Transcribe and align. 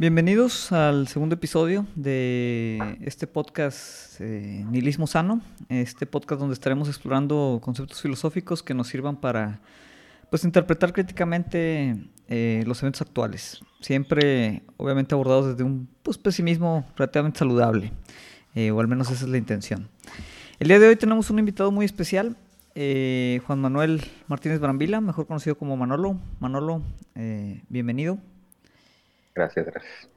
Bienvenidos 0.00 0.72
al 0.72 1.08
segundo 1.08 1.34
episodio 1.34 1.86
de 1.94 2.96
este 3.02 3.26
podcast 3.26 4.18
eh, 4.18 4.64
Nihilismo 4.70 5.06
Sano, 5.06 5.42
este 5.68 6.06
podcast 6.06 6.40
donde 6.40 6.54
estaremos 6.54 6.88
explorando 6.88 7.60
conceptos 7.62 8.00
filosóficos 8.00 8.62
que 8.62 8.72
nos 8.72 8.88
sirvan 8.88 9.20
para 9.20 9.60
pues, 10.30 10.44
interpretar 10.44 10.94
críticamente 10.94 12.02
eh, 12.28 12.62
los 12.66 12.82
eventos 12.82 13.02
actuales, 13.02 13.60
siempre 13.82 14.62
obviamente 14.78 15.14
abordados 15.14 15.48
desde 15.48 15.64
un 15.64 15.86
pues, 16.02 16.16
pesimismo 16.16 16.86
relativamente 16.96 17.40
saludable, 17.40 17.92
eh, 18.54 18.70
o 18.70 18.80
al 18.80 18.88
menos 18.88 19.10
esa 19.10 19.26
es 19.26 19.30
la 19.30 19.36
intención. 19.36 19.90
El 20.58 20.68
día 20.68 20.78
de 20.78 20.88
hoy 20.88 20.96
tenemos 20.96 21.28
un 21.28 21.38
invitado 21.40 21.70
muy 21.72 21.84
especial, 21.84 22.38
Juan 22.74 23.60
Manuel 23.60 24.00
Martínez 24.28 24.60
Brambila, 24.60 25.02
mejor 25.02 25.26
conocido 25.26 25.58
como 25.58 25.76
Manolo. 25.76 26.18
Manolo, 26.38 26.80
bienvenido. 27.68 28.18
Gracias, 29.34 29.66
gracias. 29.66 30.08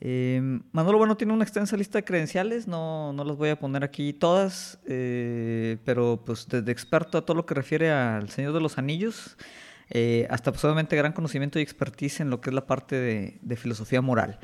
Eh, 0.00 0.40
Manolo, 0.72 0.98
bueno, 0.98 1.16
tiene 1.16 1.32
una 1.32 1.44
extensa 1.44 1.76
lista 1.76 1.98
de 1.98 2.04
credenciales, 2.04 2.66
no, 2.66 3.12
no 3.12 3.24
las 3.24 3.36
voy 3.36 3.50
a 3.50 3.58
poner 3.58 3.84
aquí 3.84 4.12
todas, 4.12 4.80
eh, 4.86 5.78
pero 5.84 6.22
pues 6.26 6.48
desde 6.48 6.72
experto 6.72 7.18
a 7.18 7.24
todo 7.24 7.36
lo 7.36 7.46
que 7.46 7.54
refiere 7.54 7.92
al 7.92 8.28
Señor 8.28 8.52
de 8.52 8.60
los 8.60 8.78
Anillos, 8.78 9.36
eh, 9.90 10.26
hasta 10.28 10.50
posiblemente 10.50 10.96
gran 10.96 11.12
conocimiento 11.12 11.60
y 11.60 11.62
expertise 11.62 12.20
en 12.20 12.30
lo 12.30 12.40
que 12.40 12.50
es 12.50 12.54
la 12.54 12.66
parte 12.66 12.96
de, 12.96 13.56
filosofía 13.56 14.00
moral, 14.00 14.40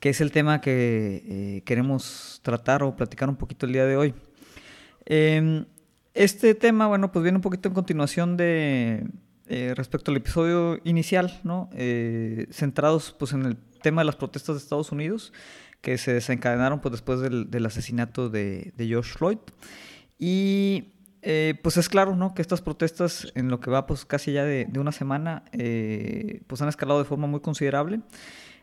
que 0.00 0.08
es 0.08 0.22
el 0.22 0.32
tema 0.32 0.62
que 0.62 1.62
queremos 1.66 2.40
tratar 2.42 2.82
o 2.82 2.96
platicar 2.96 3.28
un 3.28 3.36
poquito 3.36 3.66
el 3.66 3.72
día 3.72 3.84
de 3.84 3.96
hoy. 3.98 4.14
Em, 5.04 5.66
este 6.14 6.54
tema, 6.54 6.86
bueno, 6.86 7.12
pues 7.12 7.22
viene 7.22 7.36
un 7.36 7.42
poquito 7.42 7.68
en 7.68 7.74
continuación 7.74 8.38
de 8.38 9.06
respecto 9.46 10.10
al 10.10 10.16
episodio 10.16 10.80
inicial, 10.84 11.40
¿no? 11.44 11.68
centrados 12.50 13.14
pues 13.18 13.32
en 13.32 13.44
el 13.44 13.56
tema 13.82 14.00
de 14.00 14.06
las 14.06 14.16
protestas 14.16 14.56
de 14.56 14.62
Estados 14.62 14.90
Unidos 14.92 15.32
que 15.84 15.98
se 15.98 16.14
desencadenaron 16.14 16.80
pues, 16.80 16.92
después 16.92 17.20
del, 17.20 17.66
asesinato 17.66 18.30
de, 18.30 18.72
George 18.78 19.12
Floyd. 19.12 19.38
Y 20.18 20.94
eh, 21.20 21.54
pues 21.62 21.76
es 21.76 21.90
claro, 21.90 22.16
¿no? 22.16 22.34
Que 22.34 22.40
estas 22.40 22.62
protestas, 22.62 23.30
en 23.34 23.48
lo 23.48 23.60
que 23.60 23.70
va 23.70 23.86
pues 23.86 24.06
casi 24.06 24.32
ya 24.32 24.44
de, 24.44 24.66
una 24.78 24.92
semana, 24.92 25.44
eh, 25.52 26.40
pues 26.46 26.62
han 26.62 26.68
escalado 26.68 27.00
de 27.00 27.04
forma 27.04 27.26
muy 27.26 27.40
considerable. 27.40 28.00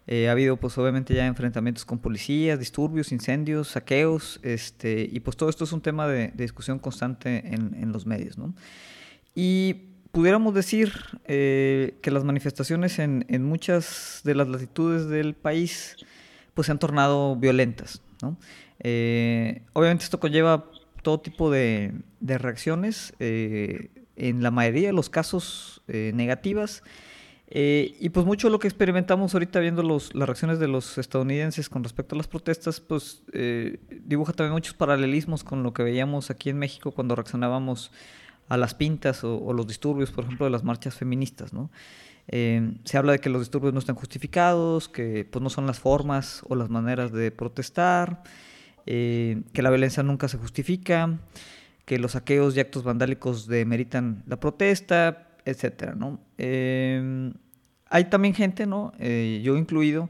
Eh, 0.08 0.30
ha 0.30 0.32
habido 0.32 0.58
pues 0.58 0.76
obviamente 0.80 1.14
ya 1.14 1.28
enfrentamientos 1.28 1.86
con 1.86 2.00
policías, 2.00 2.58
disturbios, 2.58 3.12
incendios, 3.12 3.68
saqueos, 3.68 4.40
este, 4.42 5.08
y 5.09 5.20
pues 5.20 5.38
todo 5.38 5.50
esto 5.50 5.64
es 5.64 5.72
un 5.74 5.82
tema 5.82 6.08
de, 6.08 6.30
discusión 6.30 6.80
constante 6.80 7.54
en, 7.54 7.92
los 7.92 8.08
medios, 8.08 8.40
¿no? 8.40 8.56
Y 9.36 9.91
pudiéramos 10.12 10.54
decir 10.54 10.94
eh, 11.26 11.95
que 12.02 12.12
las 12.12 12.23
manifestaciones 12.23 13.00
en, 13.00 13.44
muchas 13.44 14.22
de 14.23 14.36
las 14.36 14.48
latitudes 14.48 15.08
del 15.08 15.34
país 15.34 15.95
pues 16.53 16.66
se 16.66 16.72
han 16.72 16.80
tornado 16.80 17.36
violentas. 17.36 18.02
Eh, 18.80 19.62
obviamente 19.73 20.03
esto 20.03 20.20
conlleva 20.20 20.66
todo 21.02 21.20
tipo 21.20 21.50
de, 21.50 21.94
reacciones, 22.22 23.14
eh, 23.20 23.90
en 24.16 24.44
la 24.44 24.52
mayoría 24.52 24.88
de 24.88 24.94
los 24.94 25.09
casos 25.09 25.81
negativas, 25.88 26.84
y 27.53 28.09
pues 28.09 28.25
mucho 28.25 28.48
de 28.48 28.52
lo 28.52 28.59
que 28.59 28.68
experimentamos 28.68 29.34
ahorita 29.34 29.59
viendo 29.59 29.81
las 29.84 30.12
reacciones 30.14 30.59
de 30.59 30.68
los 30.68 30.98
estadounidenses 30.98 31.70
con 31.70 31.84
respecto 31.84 32.16
a 32.16 32.18
las 32.18 32.28
protestas, 32.28 32.80
pues 32.80 33.23
dibuja 34.06 34.34
también 34.34 34.53
muchos 34.53 34.75
paralelismos 34.75 35.44
con 35.44 35.64
lo 35.64 35.73
que 35.73 35.84
veíamos 35.84 36.30
aquí 36.30 36.50
en 36.50 36.59
México 36.59 36.92
cuando 36.92 37.16
reaccionábamos 37.16 37.92
a 38.52 38.57
las 38.57 38.75
pintas 38.75 39.23
o, 39.23 39.53
los 39.53 39.66
disturbios, 39.66 40.11
por 40.11 40.25
ejemplo, 40.25 40.45
de 40.45 40.49
las 40.49 40.66
marchas 40.66 40.95
feministas, 40.95 41.53
¿no? 41.53 41.72
Eh, 42.28 42.73
se 42.84 42.97
habla 42.97 43.13
de 43.13 43.19
que 43.19 43.29
los 43.29 43.44
disturbios 43.44 43.72
no 43.72 43.79
están 43.79 43.95
justificados, 43.95 44.89
que 44.89 45.23
pues, 45.23 45.41
no 45.41 45.50
son 45.50 45.67
las 45.67 45.79
formas 45.79 46.44
o 46.50 46.56
las 46.56 46.69
maneras 46.69 47.13
de 47.13 47.31
protestar, 47.31 48.23
eh, 48.85 49.41
que 49.53 49.61
la 49.61 49.69
violencia 49.69 50.03
nunca 50.03 50.28
se 50.28 50.38
justifica, 50.38 51.17
que 51.85 51.97
los 51.97 52.11
saqueos 52.11 52.57
y 52.57 52.59
actos 52.59 52.84
vandálicos 52.84 53.47
demeritan 53.47 54.22
la 54.28 54.38
protesta, 54.38 55.29
etcétera, 55.45 55.95
¿no? 55.95 56.19
Eh, 56.38 57.31
hay 57.90 58.03
también 58.09 58.34
gente, 58.34 58.66
¿no? 58.66 58.91
yo 59.00 59.56
incluido, 59.56 60.09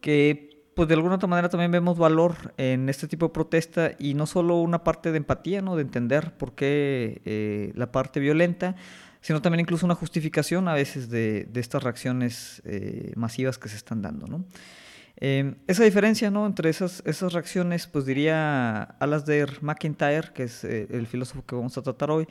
que 0.00 0.51
pues 0.74 0.88
de 0.88 0.94
alguna 0.94 1.16
otra 1.16 1.28
manera 1.28 1.48
también 1.48 1.70
vemos 1.70 1.98
valor 1.98 2.54
en 2.56 2.88
este 2.88 3.06
tipo 3.06 3.26
de 3.26 3.32
protesta 3.32 3.92
y 3.98 4.14
no 4.14 4.26
solo 4.26 4.56
una 4.56 4.84
parte 4.84 5.10
de 5.10 5.18
empatía, 5.18 5.60
¿no? 5.60 5.76
De 5.76 5.82
entender 5.82 6.32
por 6.36 6.54
qué 6.54 7.20
eh, 7.24 7.72
la 7.74 7.92
parte 7.92 8.20
violenta, 8.20 8.74
sino 9.20 9.42
también 9.42 9.60
incluso 9.60 9.84
una 9.84 9.94
justificación 9.94 10.68
a 10.68 10.74
veces 10.74 11.10
de, 11.10 11.48
estas 11.54 11.82
reacciones 11.82 12.62
eh, 12.64 13.12
masivas 13.16 13.58
que 13.58 13.68
se 13.68 13.76
están 13.76 14.00
dando. 14.00 14.44
Em, 15.16 15.56
esa 15.66 15.84
diferencia, 15.84 16.30
¿no? 16.30 16.46
Entre 16.46 16.70
esas, 16.70 17.02
reacciones, 17.32 17.86
pues 17.86 18.06
diría 18.06 18.82
Alasdair 18.82 19.62
McIntyre, 19.62 20.32
que 20.32 20.44
es 20.44 20.64
eh, 20.64 20.88
el 20.90 21.06
filósofo 21.06 21.44
que 21.44 21.54
vamos 21.54 21.76
a 21.76 21.82
tratar 21.82 22.10
hoy, 22.10 22.26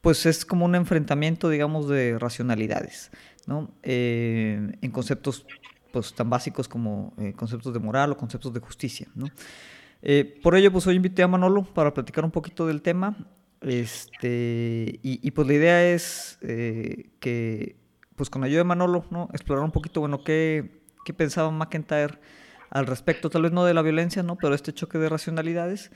pues 0.00 0.26
es 0.26 0.44
como 0.44 0.64
un 0.64 0.74
enfrentamiento, 0.74 1.48
digamos, 1.48 1.88
de 1.88 2.18
racionalidades, 2.18 3.10
¿no? 3.46 3.74
en 3.82 4.90
conceptos 4.90 5.46
pues, 5.94 6.12
tan 6.12 6.28
básicos 6.28 6.68
como 6.68 7.14
eh, 7.18 7.32
conceptos 7.34 7.72
de 7.72 7.78
moral 7.78 8.10
o 8.10 8.16
conceptos 8.16 8.52
de 8.52 8.58
justicia. 8.58 9.06
¿no? 9.14 9.26
Eh, 10.02 10.40
por 10.42 10.56
ello, 10.56 10.72
pues 10.72 10.86
hoy 10.88 10.96
invité 10.96 11.22
a 11.22 11.28
Manolo 11.28 11.62
para 11.62 11.94
platicar 11.94 12.24
un 12.24 12.32
poquito 12.32 12.66
del 12.66 12.82
tema. 12.82 13.16
Este, 13.60 14.98
y, 15.02 15.30
pues 15.30 15.46
la 15.46 15.54
idea 15.54 15.88
es 15.88 16.38
eh, 16.42 17.10
que, 17.20 17.76
pues 18.16 18.28
con 18.28 18.44
ayuda 18.44 18.58
de 18.58 18.64
Manolo, 18.64 19.06
¿no? 19.10 19.30
explorar 19.32 19.64
un 19.64 19.70
poquito, 19.70 20.00
bueno, 20.00 20.22
qué, 20.22 20.82
qué 21.04 21.14
pensaba 21.14 21.50
McIntyre 21.50 22.18
al 22.68 22.86
respecto, 22.86 23.30
tal 23.30 23.42
vez 23.42 23.52
no 23.52 23.64
de 23.64 23.72
la 23.72 23.80
violencia, 23.80 24.22
¿no? 24.22 24.36
pero 24.36 24.54
este 24.54 24.74
choque 24.74 24.98
de 24.98 25.08
racionalidades. 25.08 25.92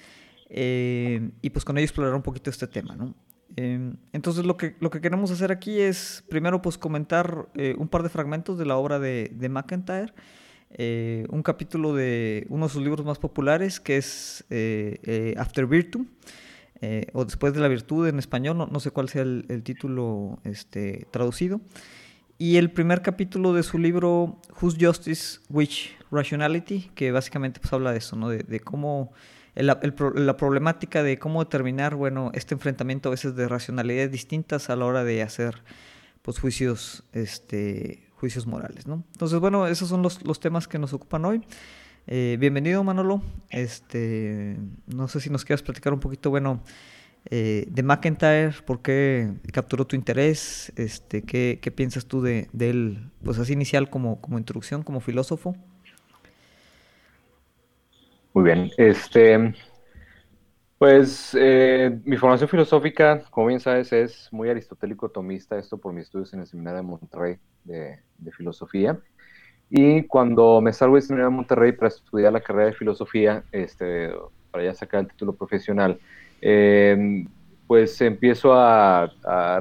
y 0.48 1.50
pues 1.50 1.64
con 1.66 1.76
ello 1.76 1.84
explorar 1.84 2.14
un 2.14 2.22
poquito 2.22 2.48
este 2.48 2.68
tema. 2.68 2.94
¿no? 2.96 3.14
Em, 3.56 3.96
entonces 4.12 4.44
lo 4.44 4.56
que, 4.56 4.76
lo 4.80 4.90
que 4.90 5.00
queremos 5.00 5.30
hacer 5.30 5.50
aquí 5.50 5.80
es 5.80 6.24
primero 6.28 6.60
pues 6.62 6.78
comentar 6.78 7.48
eh, 7.54 7.74
un 7.78 7.88
par 7.88 8.02
de 8.02 8.08
fragmentos 8.08 8.58
de 8.58 8.66
la 8.66 8.76
obra 8.76 8.98
de, 8.98 9.32
de 9.34 9.48
McIntyre, 9.48 10.12
eh, 10.70 11.26
un 11.30 11.42
capítulo 11.42 11.94
de 11.94 12.46
uno 12.50 12.66
de 12.66 12.72
sus 12.72 12.82
libros 12.82 13.04
más 13.06 13.18
populares 13.18 13.80
que 13.80 13.96
es 13.96 14.44
eh, 14.50 15.34
After 15.38 15.66
Virtue, 15.66 16.06
o 17.12 17.24
Después 17.24 17.52
de 17.54 17.60
la 17.60 17.66
Virtud 17.66 18.06
en 18.06 18.20
español, 18.20 18.56
no, 18.70 18.80
sé 18.80 18.92
cuál 18.92 19.08
sea 19.08 19.22
el, 19.22 19.62
título 19.64 20.38
este, 20.44 21.08
traducido, 21.10 21.60
y 22.38 22.56
el 22.56 22.70
primer 22.70 23.02
capítulo 23.02 23.52
de 23.52 23.64
su 23.64 23.78
libro 23.78 24.40
Whose 24.62 24.78
Justice, 24.80 25.40
Which 25.48 25.96
Rationality, 26.12 26.92
que 26.94 27.10
básicamente 27.10 27.58
pues 27.58 27.72
habla 27.72 27.90
de 27.90 27.98
eso, 27.98 28.14
¿no? 28.14 28.28
de, 28.28 28.44
de 28.44 28.60
cómo 28.60 29.12
la 29.64 30.36
problemática 30.36 31.02
de 31.02 31.18
cómo 31.18 31.42
determinar, 31.42 31.94
bueno, 31.94 32.30
este 32.34 32.54
enfrentamiento 32.54 33.08
a 33.08 33.10
veces 33.10 33.34
de 33.34 33.48
racionalidades 33.48 34.10
distintas 34.12 34.70
a 34.70 34.76
la 34.76 34.84
hora 34.84 35.04
de 35.04 35.22
hacer 35.22 35.62
pues 36.22 36.38
juicios, 36.38 37.04
este, 37.12 38.08
juicios 38.16 38.46
morales, 38.46 38.86
¿no? 38.86 39.04
Entonces, 39.12 39.38
bueno, 39.40 39.66
esos 39.66 39.88
son 39.88 40.02
los, 40.02 40.24
los 40.26 40.40
temas 40.40 40.68
que 40.68 40.78
nos 40.78 40.92
ocupan 40.92 41.24
hoy. 41.24 41.42
Eh, 42.06 42.36
bienvenido, 42.38 42.82
Manolo. 42.84 43.22
Este, 43.50 44.56
no 44.86 45.08
sé 45.08 45.20
si 45.20 45.30
nos 45.30 45.44
quieras 45.44 45.62
platicar 45.62 45.92
un 45.92 46.00
poquito, 46.00 46.30
bueno, 46.30 46.62
eh, 47.30 47.66
de 47.70 47.82
McIntyre, 47.82 48.54
por 48.64 48.82
qué 48.82 49.32
capturó 49.52 49.86
tu 49.86 49.96
interés, 49.96 50.72
este, 50.76 51.22
qué, 51.22 51.58
qué 51.60 51.70
piensas 51.70 52.06
tú 52.06 52.22
de, 52.22 52.48
de, 52.52 52.70
él, 52.70 53.10
pues 53.22 53.38
así 53.38 53.52
inicial 53.52 53.90
como, 53.90 54.20
como 54.20 54.38
introducción, 54.38 54.82
como 54.82 55.00
filósofo. 55.00 55.56
Muy 58.38 58.44
bien. 58.44 58.70
Este, 58.76 59.52
pues 60.78 61.36
eh, 61.36 61.98
mi 62.04 62.16
formación 62.16 62.48
filosófica, 62.48 63.24
como 63.32 63.48
bien 63.48 63.58
sabes, 63.58 63.92
es 63.92 64.28
muy 64.30 64.48
aristotélico 64.48 65.08
tomista, 65.08 65.58
esto 65.58 65.76
por 65.76 65.92
mis 65.92 66.04
estudios 66.04 66.32
en 66.34 66.40
el 66.42 66.46
Seminario 66.46 66.76
de 66.76 66.86
Monterrey 66.86 67.36
de, 67.64 67.98
filosofía. 68.30 68.96
Y 69.68 70.04
cuando 70.04 70.60
me 70.60 70.72
salgo 70.72 70.94
del 70.94 71.02
Seminario 71.02 71.30
de 71.30 71.36
Monterrey 71.36 71.72
para 71.72 71.88
estudiar 71.88 72.32
la 72.32 72.40
carrera 72.40 72.66
de 72.66 72.74
filosofía, 72.74 73.42
este, 73.50 74.12
para 74.52 74.62
ya 74.62 74.74
sacar 74.74 75.00
el 75.00 75.08
título 75.08 75.32
profesional, 75.32 75.98
em, 76.40 77.26
pues 77.66 78.00
empiezo 78.00 78.54
a, 78.54 79.10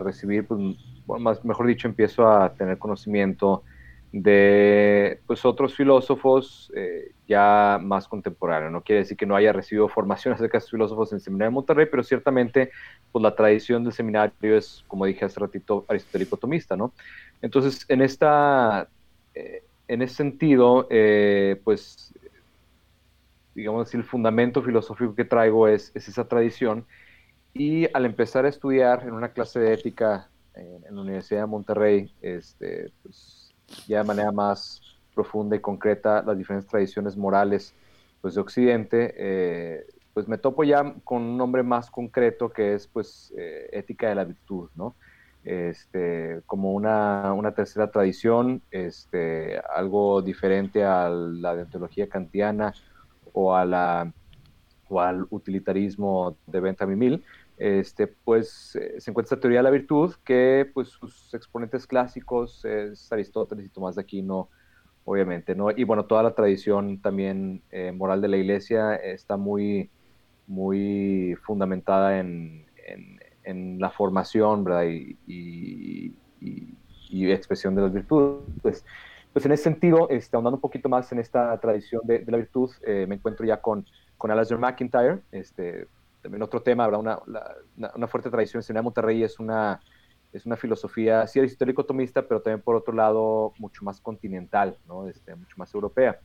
recibir, 0.03 0.45
pues, 0.45 1.19
más, 1.19 1.43
mejor 1.43 1.65
dicho, 1.65 1.87
empiezo 1.87 2.29
a 2.29 2.53
tener 2.53 2.77
conocimiento 2.77 3.63
de 4.11 5.19
pues, 5.27 5.45
otros 5.45 5.75
filósofos 5.75 6.71
eh, 6.75 7.11
ya 7.27 7.79
más 7.81 8.07
contemporáneos. 8.07 8.71
No 8.71 8.81
quiere 8.81 9.01
decir 9.01 9.17
que 9.17 9.25
no 9.25 9.35
haya 9.35 9.51
recibido 9.51 9.87
formación 9.89 10.33
acerca 10.33 10.53
de 10.53 10.59
estos 10.59 10.71
filósofos 10.71 11.11
en 11.11 11.17
el 11.17 11.21
Seminario 11.21 11.51
de 11.51 11.55
Monterrey, 11.55 11.87
pero 11.89 12.03
ciertamente 12.03 12.71
pues, 13.11 13.21
la 13.21 13.35
tradición 13.35 13.83
del 13.83 13.93
seminario 13.93 14.57
es, 14.57 14.83
como 14.87 15.05
dije 15.05 15.25
hace 15.25 15.39
ratito, 15.39 15.85
aristotélico-tomista. 15.87 16.77
¿no? 16.77 16.93
Entonces, 17.41 17.85
en, 17.89 18.01
esta, 18.01 18.87
eh, 19.35 19.63
en 19.87 20.01
ese 20.01 20.15
sentido, 20.15 20.87
eh, 20.89 21.59
pues, 21.63 22.13
digamos 23.55 23.87
así, 23.87 23.97
el 23.97 24.03
fundamento 24.03 24.61
filosófico 24.61 25.15
que 25.15 25.25
traigo 25.25 25.67
es, 25.67 25.91
es, 25.95 26.07
esa 26.07 26.27
tradición. 26.27 26.85
Y 27.53 27.87
al 27.93 28.05
empezar 28.05 28.45
a 28.45 28.49
estudiar 28.49 29.03
en 29.03 29.13
una 29.13 29.29
clase 29.29 29.59
de 29.59 29.73
ética 29.73 30.29
en, 30.53 30.95
la 30.95 31.01
Universidad 31.01 31.41
de 31.41 31.47
Monterrey, 31.47 32.13
este, 32.21 32.91
pues, 33.01 33.36
ya 33.87 33.99
de 33.99 34.03
manera 34.03 34.31
más 34.31 34.81
profunda 35.13 35.55
y 35.55 35.59
concreta 35.59 36.21
las 36.21 36.37
diferentes 36.37 36.69
tradiciones 36.69 37.17
morales 37.17 37.73
pues, 38.21 38.35
de 38.35 38.41
Occidente, 38.41 39.13
eh, 39.17 39.85
pues 40.13 40.27
me 40.27 40.37
topo 40.37 40.63
ya 40.63 40.95
con 41.03 41.21
un 41.21 41.37
nombre 41.37 41.63
más 41.63 41.89
concreto 41.89 42.49
que 42.49 42.73
es 42.73 42.87
pues 42.87 43.33
eh, 43.37 43.69
ética 43.71 44.09
de 44.09 44.15
la 44.15 44.23
virtud, 44.23 44.69
¿no? 44.75 44.95
Este, 45.43 46.41
como 46.45 46.73
una, 46.73 47.33
una, 47.33 47.53
tercera 47.53 47.89
tradición, 47.89 48.61
este, 48.69 49.59
algo 49.73 50.21
diferente 50.21 50.83
a 50.83 51.07
la 51.07 51.55
deontología 51.55 52.09
kantiana 52.09 52.73
o, 53.31 53.55
a 53.55 53.63
la, 53.63 54.11
o 54.89 54.99
al 54.99 55.25
utilitarismo 55.29 56.35
de 56.47 56.59
Bentham 56.59 56.97
Mill, 56.97 57.23
este, 57.57 58.07
pues 58.07 58.75
eh, 58.75 59.01
se 59.01 59.09
encuentra 59.11 59.35
esta 59.35 59.41
teoría 59.41 59.59
de 59.59 59.63
la 59.63 59.69
virtud 59.71 60.13
que 60.23 60.69
pues 60.73 60.89
sus 60.89 61.33
exponentes 61.33 61.87
clásicos 61.87 62.63
es 62.65 63.11
Aristóteles 63.11 63.65
y 63.65 63.69
Tomás 63.69 63.95
de 63.95 64.01
Aquino, 64.01 64.49
obviamente, 65.05 65.55
¿no? 65.55 65.71
Y 65.71 65.83
bueno, 65.83 66.05
toda 66.05 66.21
la 66.21 66.35
tradición 66.35 67.01
también 67.01 67.63
eh, 67.71 67.91
moral 67.91 68.21
de 68.21 68.27
la 68.27 68.37
iglesia 68.37 68.95
está 68.95 69.37
muy, 69.37 69.89
muy 70.45 71.35
fundamentada 71.43 72.19
en, 72.19 72.65
la 73.79 73.89
formación. 73.89 74.65
Y, 75.25 76.13
expresión 77.09 77.73
de 77.75 77.81
las 77.81 77.93
virtudes. 77.93 78.85
Pues, 79.37 79.45
en 79.45 79.51
ese 79.51 79.63
sentido, 79.63 80.09
este, 80.09 80.35
un 80.35 80.59
poquito 80.59 80.89
más 80.89 81.11
en 81.11 81.19
esta 81.19 81.57
tradición 81.59 82.01
de, 82.05 82.19
de 82.19 82.31
la 82.31 82.37
virtud, 82.37 82.71
eh, 82.85 83.05
me 83.07 83.15
encuentro 83.15 83.45
ya 83.45 83.61
con, 83.61 83.85
con 84.17 84.31
Alasdair 84.31 84.59
McIntyre, 84.59 85.19
este, 85.31 85.87
también 86.27 86.43
otro 86.43 86.61
tema, 86.61 86.85
¿verdad? 86.85 86.99
Una, 86.99 87.93
una, 87.95 88.07
fuerte 88.07 88.29
tradición 88.29 88.61
en 88.67 88.75
de 88.75 88.81
Monterrey 88.81 89.23
es 89.23 89.39
una, 89.39 89.79
es 90.33 90.45
una 90.45 90.57
filosofía, 90.57 91.25
sí 91.25 91.39
aristótico-tomista, 91.39 92.27
pero 92.27 92.41
también 92.41 92.61
por 92.61 92.75
otro 92.75 92.93
lado 92.93 93.53
mucho 93.59 93.85
más 93.85 94.01
continental, 94.01 94.77
¿no? 94.89 95.07
Este, 95.07 95.33
mucho 95.35 95.55
más 95.55 95.73
europea. 95.73 96.19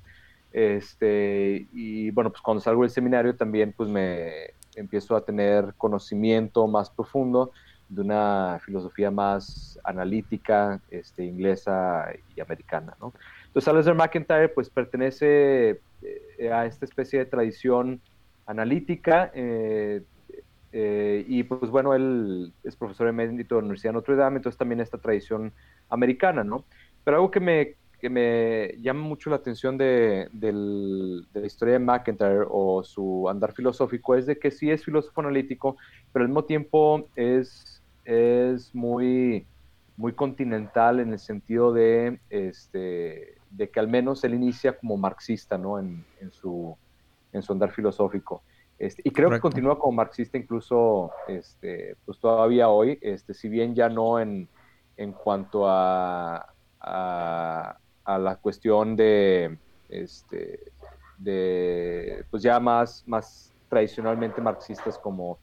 Este, 0.51 1.69
y 1.73 2.11
bueno, 2.11 2.31
pues 2.31 2.43
cuando 2.43 2.61
salgo 2.61 2.83
del 2.83 2.91
seminario 2.91 3.37
también 3.37 3.73
pues 3.73 3.89
me 3.89 4.55
empiezo 4.75 5.15
a 5.15 5.25
tener 5.25 5.73
conocimiento 5.79 6.67
más 6.67 6.91
profundo 6.91 7.53
de 7.89 8.01
una 8.01 8.59
filosofía 8.65 9.13
más 9.13 9.79
analítica, 9.85 10.81
este, 10.91 11.25
inglesa 11.25 12.07
y 12.35 12.41
americana, 12.41 12.97
¿no? 13.01 13.13
Entonces, 13.47 13.69
Alasdair 13.69 13.97
McIntyre 13.97 14.49
pues 14.49 14.69
pertenece 14.69 15.81
eh, 16.03 16.51
a 16.53 16.67
esta 16.67 16.87
especie 16.87 17.21
de 17.21 17.27
tradición 17.27 18.01
analítica. 18.47 19.31
Eh, 19.35 20.03
eh, 20.73 21.25
y 21.29 21.43
pues 21.43 21.71
bueno, 21.71 21.95
él 21.95 22.53
es 22.65 22.77
profesor 22.77 23.09
emérito 23.09 23.57
de 23.57 23.61
la 23.61 23.65
Universidad 23.67 23.91
de 23.91 23.95
Notre 23.95 24.17
Dame, 24.17 24.37
entonces 24.39 24.59
también 24.59 24.81
esta 24.81 24.99
tradición 24.99 25.53
americana, 25.91 26.45
¿no? 26.45 26.65
Pero 27.05 27.19
algo 27.19 27.31
que 27.31 27.41
me, 27.41 27.77
que 28.01 28.09
me 28.09 28.75
llama 28.81 29.03
mucho 29.03 29.29
la 29.29 29.37
atención 29.37 29.77
de, 29.77 30.29
la 30.33 31.47
historia 31.47 31.75
de 31.75 31.79
McIntyre 31.79 32.47
o 32.49 32.83
su 32.83 33.29
andar 33.29 33.53
filosófico 33.53 34.15
es 34.15 34.27
de 34.27 34.39
que 34.39 34.51
sí 34.51 34.71
es 34.71 34.85
filósofo 34.85 35.21
analítico, 35.21 35.77
pero 36.13 36.25
al 36.25 36.29
mismo 36.31 36.45
tiempo 36.45 37.09
es, 37.17 37.83
es 38.05 38.75
muy, 38.75 39.47
muy 39.97 40.15
continental 40.15 41.01
en 41.01 41.13
el 41.13 41.19
sentido 41.19 41.73
de, 41.73 42.19
este, 42.31 43.35
de 43.51 43.71
que 43.71 43.79
al 43.79 43.89
menos 43.89 44.25
él 44.25 44.35
inicia 44.35 44.79
como 44.79 44.97
marxista, 44.97 45.59
¿no? 45.59 45.79
En, 45.79 46.03
en 46.21 46.33
su, 46.33 46.77
en 47.33 47.43
su 47.43 47.53
andar 47.53 47.71
filosófico. 47.71 48.43
Este, 48.79 49.03
y 49.05 49.11
creo 49.11 49.31
que 49.31 49.41
continúa 49.41 49.79
como 49.79 49.93
marxista 49.93 50.37
incluso 50.37 51.13
este, 51.29 51.97
pues 52.05 52.19
todavía 52.19 52.69
hoy, 52.69 52.99
este, 53.01 53.33
si 53.33 53.49
bien 53.49 53.75
ya 53.75 53.89
no 53.89 54.19
en, 54.19 54.49
en 54.97 55.13
cuanto 55.13 55.69
a, 55.69 56.53
a, 56.81 57.79
la 58.19 58.37
cuestión 58.37 58.97
de, 58.97 59.57
este, 59.89 60.61
de, 61.19 62.25
pues 62.31 62.43
ya 62.43 62.59
más, 62.59 63.05
más 63.07 63.53
tradicionalmente 63.69 64.41
marxistas 64.41 64.99
como 64.99 65.39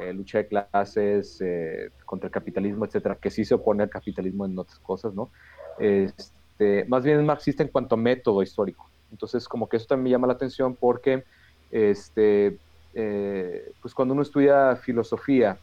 eh, 0.00 0.12
lucha 0.12 0.38
de 0.38 0.46
clases 0.46 1.40
eh, 1.40 1.90
contra 2.04 2.28
el 2.28 2.32
capitalismo, 2.32 2.84
etcétera, 2.84 3.16
que 3.16 3.30
sí 3.30 3.44
se 3.44 3.54
opone 3.54 3.82
al 3.82 3.90
capitalismo 3.90 4.46
en 4.46 4.58
otras 4.58 4.78
cosas, 4.78 5.14
¿no? 5.14 5.30
Este, 5.78 6.84
más 6.86 7.04
bien 7.04 7.18
es 7.18 7.24
marxista 7.24 7.62
en 7.62 7.68
cuanto 7.68 7.96
a 7.96 7.98
método 7.98 8.42
histórico. 8.42 8.88
Entonces, 9.10 9.48
como 9.48 9.68
que 9.68 9.76
eso 9.76 9.86
también 9.86 10.04
me 10.04 10.10
llama 10.10 10.26
la 10.26 10.34
atención 10.34 10.76
porque, 10.76 11.24
este, 11.70 12.58
eh, 12.94 13.72
pues 13.80 13.94
cuando 13.94 14.14
uno 14.14 14.22
estudia 14.22 14.76
filosofía, 14.76 15.58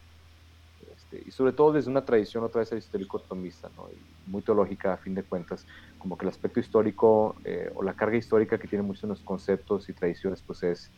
este, 0.94 1.22
y 1.26 1.30
sobre 1.30 1.52
todo 1.52 1.72
desde 1.72 1.90
una 1.90 2.04
tradición 2.04 2.44
otra 2.44 2.60
vez 2.60 2.72
aristotélico-tomista, 2.72 3.70
¿no? 3.76 3.88
y 3.90 4.30
muy 4.30 4.42
teológica 4.42 4.94
a 4.94 4.96
fin 4.96 5.14
de 5.14 5.22
cuentas, 5.22 5.66
como 5.98 6.16
que 6.16 6.24
el 6.24 6.30
aspecto 6.30 6.60
histórico 6.60 7.36
eh, 7.44 7.70
o 7.74 7.82
la 7.82 7.94
carga 7.94 8.16
histórica 8.16 8.58
que 8.58 8.68
tiene 8.68 8.82
muchos 8.82 9.02
de 9.02 9.08
los 9.08 9.20
conceptos 9.20 9.88
y 9.88 9.92
tradiciones, 9.92 10.42
pues 10.42 10.62
es, 10.62 10.90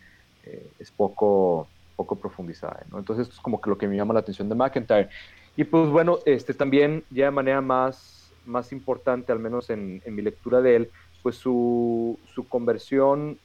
eh, 0.44 0.66
es 0.78 0.90
poco, 0.90 1.68
poco 1.96 2.16
profundizada. 2.16 2.84
¿no? 2.90 2.98
Entonces, 2.98 3.24
esto 3.24 3.34
es 3.34 3.40
como 3.40 3.60
que 3.60 3.70
lo 3.70 3.78
que 3.78 3.88
me 3.88 3.96
llama 3.96 4.14
la 4.14 4.20
atención 4.20 4.48
de 4.48 4.54
McIntyre. 4.54 5.08
Y 5.56 5.64
pues 5.64 5.88
bueno, 5.88 6.18
este, 6.24 6.54
también 6.54 7.04
ya 7.10 7.26
de 7.26 7.30
manera 7.30 7.60
más, 7.60 8.32
más 8.44 8.72
importante, 8.72 9.32
al 9.32 9.38
menos 9.38 9.70
en, 9.70 10.02
en 10.04 10.14
mi 10.14 10.22
lectura 10.22 10.60
de 10.60 10.76
él, 10.76 10.90
pues 11.24 11.36
su, 11.36 12.18
su 12.34 12.46
conversión 12.46 13.38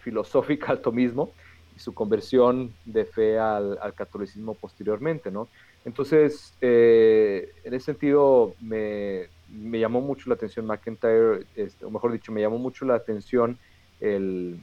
filosófica 0.00 0.72
al 0.72 0.80
tomismo 0.80 1.30
y 1.76 1.78
su 1.78 1.92
conversión 1.92 2.72
de 2.86 3.04
fe 3.04 3.38
al, 3.38 3.78
al 3.82 3.92
catolicismo 3.92 4.54
posteriormente, 4.54 5.30
¿no? 5.30 5.46
Entonces, 5.84 6.54
eh, 6.62 7.52
en 7.64 7.74
ese 7.74 7.84
sentido, 7.84 8.54
me, 8.62 9.26
me, 9.50 9.78
llamó 9.78 10.00
mucho 10.00 10.30
la 10.30 10.36
atención 10.36 10.64
McIntyre, 10.64 11.44
este, 11.54 11.84
o 11.84 11.90
mejor 11.90 12.12
dicho, 12.12 12.32
me 12.32 12.40
llamó 12.40 12.56
mucho 12.56 12.86
la 12.86 12.94
atención 12.94 13.58
el, 14.00 14.58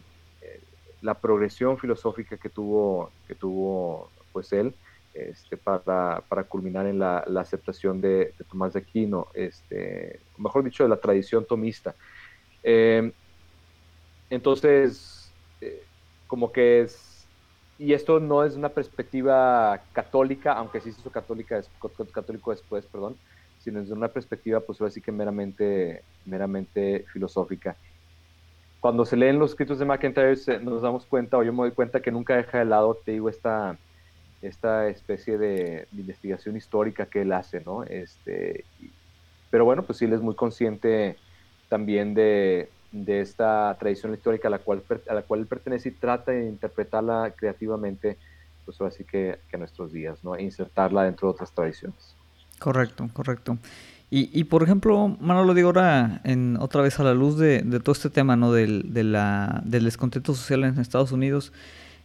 la 1.03 1.13
progresión 1.13 1.77
filosófica 1.77 2.35
que 2.35 2.50
tuvo, 2.50 3.11
que 3.27 3.35
tuvo 3.35 4.09
pues 4.33 4.51
él, 4.53 4.73
este, 5.13 5.56
para, 5.56 6.23
para, 6.27 6.44
culminar 6.45 6.88
en 6.88 6.97
la, 6.97 7.19
aceptación 7.38 8.01
de, 8.01 8.33
de, 8.35 8.44
Tomás 8.50 8.73
de 8.73 8.79
Aquino, 8.79 9.27
este, 9.35 10.19
mejor 10.39 10.63
dicho, 10.63 10.81
de 10.81 10.89
la 10.89 10.97
tradición 10.97 11.45
tomista. 11.45 11.94
Eh, 12.67 13.13
entonces, 14.31 15.31
eh, 15.62 15.83
como 16.25 16.51
que 16.51 16.81
es, 16.81 17.27
y 17.77 17.94
esto 17.94 18.19
no 18.19 18.44
es 18.44 18.56
una 18.56 18.69
perspectiva 18.69 19.83
católica, 19.94 20.54
aunque 20.54 20.81
sí 20.81 20.92
se 20.92 20.99
hizo 20.99 21.11
católica, 21.11 21.61
católico 22.11 22.51
después, 22.51 22.85
perdón, 22.87 23.18
sino 23.59 23.80
es 23.80 23.92
una 23.92 24.07
perspectiva, 24.07 24.59
pues 24.61 24.81
así 24.81 24.99
que 24.99 25.11
meramente, 25.11 26.04
meramente 26.25 27.06
filosófica. 27.13 27.78
Cuando 28.80 29.06
se 29.06 29.16
leen 29.16 29.40
los 29.40 29.51
escritos 29.51 29.78
de 29.78 29.85
McIntyre 29.85 30.35
nos 30.61 30.81
damos 30.81 31.06
cuenta, 31.06 31.37
o 31.37 31.44
yo 31.44 31.54
me 31.54 31.59
doy 31.59 31.71
cuenta 31.71 32.01
que 32.01 32.11
nunca 32.11 32.35
deja 32.35 32.59
de 32.59 32.66
lado, 32.66 32.99
te 33.06 33.11
digo, 33.11 33.30
esta, 33.30 33.78
esta 34.42 34.87
especie 34.90 35.37
de, 35.37 35.87
investigación 35.92 36.57
histórica 36.57 37.06
que 37.07 37.21
él 37.21 37.31
hace, 37.31 37.61
¿no? 37.61 37.83
Este, 37.83 38.66
pero 39.51 39.66
bueno, 39.66 39.85
pues 39.85 39.99
sí, 39.99 40.06
él 40.06 40.13
es 40.13 40.21
muy 40.21 40.35
consciente 40.35 41.18
también 41.75 42.13
de, 42.13 42.69
de 42.94 43.19
esta 43.19 43.75
tradición 43.77 44.13
histórica 44.13 44.47
a 44.47 44.51
la 44.51 44.59
cual, 44.59 44.81
a 45.09 45.13
la 45.13 45.23
cual 45.23 45.41
él 45.41 45.45
pertenece 45.45 45.89
y 45.89 45.91
trata 45.91 46.31
de 46.31 46.47
interpretarla 46.47 47.33
creativamente, 47.35 48.17
pues 48.63 48.79
así 48.79 49.03
que, 49.03 49.39
que 49.49 49.57
a 49.57 49.59
nuestros 49.59 49.91
días, 49.91 50.23
¿no? 50.23 50.39
Insertarla 50.39 51.03
dentro 51.03 51.27
de 51.27 51.33
otras 51.33 51.51
tradiciones. 51.51 52.15
Correcto, 52.59 53.09
correcto. 53.11 53.57
Y, 54.09 54.29
y 54.31 54.45
por 54.45 54.63
ejemplo, 54.63 55.17
Manolo, 55.19 55.53
digo 55.53 55.67
ahora, 55.67 56.21
en, 56.23 56.55
otra 56.61 56.81
vez 56.81 56.97
a 57.01 57.03
la 57.03 57.13
luz 57.13 57.37
de, 57.37 57.61
de 57.61 57.81
todo 57.81 57.91
este 57.91 58.09
tema, 58.09 58.37
¿no? 58.37 58.53
Del, 58.53 58.94
de 58.94 59.03
la, 59.03 59.61
del 59.65 59.83
descontento 59.83 60.33
social 60.33 60.63
en 60.63 60.79
Estados 60.79 61.11
Unidos, 61.11 61.51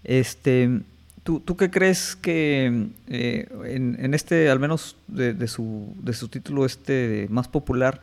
este, 0.02 0.80
¿tú, 1.22 1.38
tú 1.38 1.56
qué 1.56 1.70
crees 1.70 2.16
que 2.16 2.88
eh, 3.06 3.46
en, 3.66 3.96
en, 4.00 4.14
este, 4.14 4.50
al 4.50 4.58
menos 4.58 4.96
de, 5.06 5.32
de, 5.32 5.46
su, 5.46 5.94
de 6.02 6.12
su 6.12 6.26
título 6.26 6.66
este 6.66 7.28
más 7.30 7.46
popular, 7.46 8.00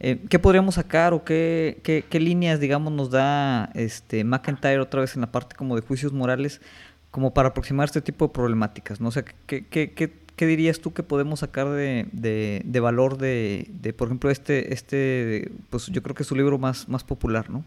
eh, 0.00 0.20
¿Qué 0.28 0.38
podríamos 0.38 0.76
sacar 0.76 1.12
o 1.12 1.24
qué, 1.24 2.08
líneas, 2.12 2.60
digamos, 2.60 2.92
nos 2.92 3.10
da 3.10 3.70
este 3.74 4.22
McIntyre 4.22 4.78
otra 4.78 5.00
vez 5.00 5.14
en 5.16 5.22
la 5.22 5.32
parte 5.32 5.56
como 5.56 5.74
de 5.74 5.82
juicios 5.82 6.12
morales 6.12 6.60
como 7.10 7.34
para 7.34 7.48
aproximar 7.48 7.86
este 7.86 8.00
tipo 8.00 8.28
de 8.28 8.32
problemáticas? 8.32 9.00
¿no? 9.00 9.08
O 9.08 9.12
¿qué, 9.46 10.46
dirías 10.46 10.80
tú 10.80 10.92
que 10.92 11.02
podemos 11.02 11.40
sacar 11.40 11.68
de, 11.68 12.80
valor 12.80 13.18
de, 13.18 13.94
por 13.96 14.08
ejemplo, 14.08 14.30
este, 14.30 14.72
este, 14.72 15.50
pues 15.70 15.86
yo 15.86 16.00
creo 16.02 16.14
que 16.14 16.22
es 16.22 16.28
su 16.28 16.36
libro 16.36 16.58
más, 16.58 16.86
popular, 17.06 17.50
¿no? 17.50 17.64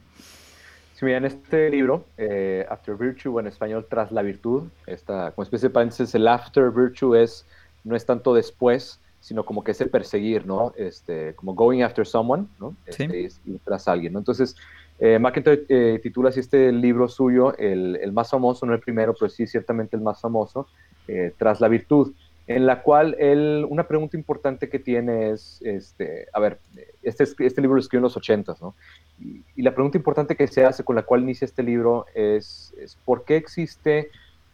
Sí, 0.93 1.05
mira, 1.05 1.17
en 1.17 1.25
este 1.25 1.69
libro, 1.69 2.05
eh, 2.17 2.65
After 2.69 2.95
Virtue, 2.95 3.39
en 3.39 3.47
español, 3.47 3.87
Tras 3.89 4.11
la 4.11 4.21
Virtud, 4.21 4.69
esta, 4.85 5.31
como 5.31 5.43
especie 5.43 5.67
de 5.67 5.73
paréntesis, 5.73 6.13
el 6.13 6.27
After 6.27 6.69
Virtue 6.69 7.15
es, 7.15 7.45
no 7.83 7.95
es 7.95 8.05
tanto 8.05 8.35
después, 8.35 9.01
sino 9.21 9.45
como 9.45 9.63
que 9.63 9.71
es 9.71 9.79
el 9.79 9.89
perseguir, 9.89 10.45
¿no? 10.45 10.73
Este, 10.75 11.33
como 11.35 11.53
going 11.53 11.83
after 11.83 12.05
someone, 12.05 12.47
¿no? 12.59 12.75
Este, 12.85 13.29
ir 13.45 13.59
tras 13.63 13.87
alguien, 13.87 14.13
¿no? 14.13 14.19
Entonces, 14.19 14.57
eh, 14.99 15.17
McIntyre 15.19 15.65
eh, 15.69 15.99
titula 16.01 16.29
así 16.29 16.39
este 16.39 16.71
libro 16.71 17.07
suyo, 17.07 17.55
el, 17.57 17.97
el, 18.01 18.11
más 18.11 18.29
famoso, 18.29 18.65
no 18.65 18.73
el 18.73 18.79
primero, 18.79 19.13
pero 19.17 19.29
sí 19.29 19.47
ciertamente 19.47 19.95
el 19.95 20.01
más 20.01 20.19
famoso, 20.19 20.67
eh, 21.07 21.33
Tras 21.37 21.61
la 21.61 21.67
Virtud. 21.67 22.13
en 22.47 22.65
la 22.65 22.81
cual 22.81 23.15
él, 23.19 23.65
una 23.69 23.87
pregunta 23.87 24.17
importante 24.17 24.67
que 24.67 24.79
tiene 24.79 25.29
es, 25.29 25.61
este, 25.61 26.27
a 26.33 26.39
ver, 26.39 26.59
este, 27.01 27.23
este 27.23 27.61
libro 27.61 27.75
lo 27.75 27.79
escribió 27.79 27.99
en 27.99 28.03
los 28.03 28.17
ochentas, 28.17 28.61
¿no? 28.61 28.75
Y, 29.19 29.61
la 29.61 29.73
pregunta 29.73 29.97
importante 29.97 30.35
que 30.35 30.47
se 30.47 30.65
hace 30.65 30.83
con 30.83 30.95
la 30.95 31.03
cual 31.03 31.21
inicia 31.21 31.45
este 31.45 31.63
libro 31.63 32.07
es, 32.13 32.73
es 32.79 32.97
¿por 33.05 33.23
qué 33.23 33.37
existe 33.37 34.09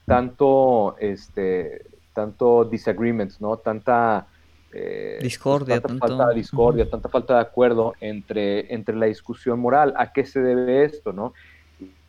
tanto, 0.05 0.95
este, 0.99 1.85
tanto 2.13 2.65
disagreements, 2.65 3.39
¿no? 3.41 3.57
Tanta... 3.57 4.27
Eh, 4.73 5.19
discordia, 5.21 5.79
tanta 5.79 6.07
falta 6.07 6.27
de 6.27 6.35
discordia, 6.35 6.89
tanta 6.89 7.09
falta 7.09 7.35
de 7.35 7.41
acuerdo 7.41 7.93
entre, 8.01 8.73
entre 8.73 8.95
la 8.95 9.05
discusión 9.05 9.59
moral. 9.59 9.93
¿A 9.97 10.11
qué 10.11 10.25
se 10.25 10.39
debe 10.39 10.83
esto, 10.83 11.13
no? 11.13 11.33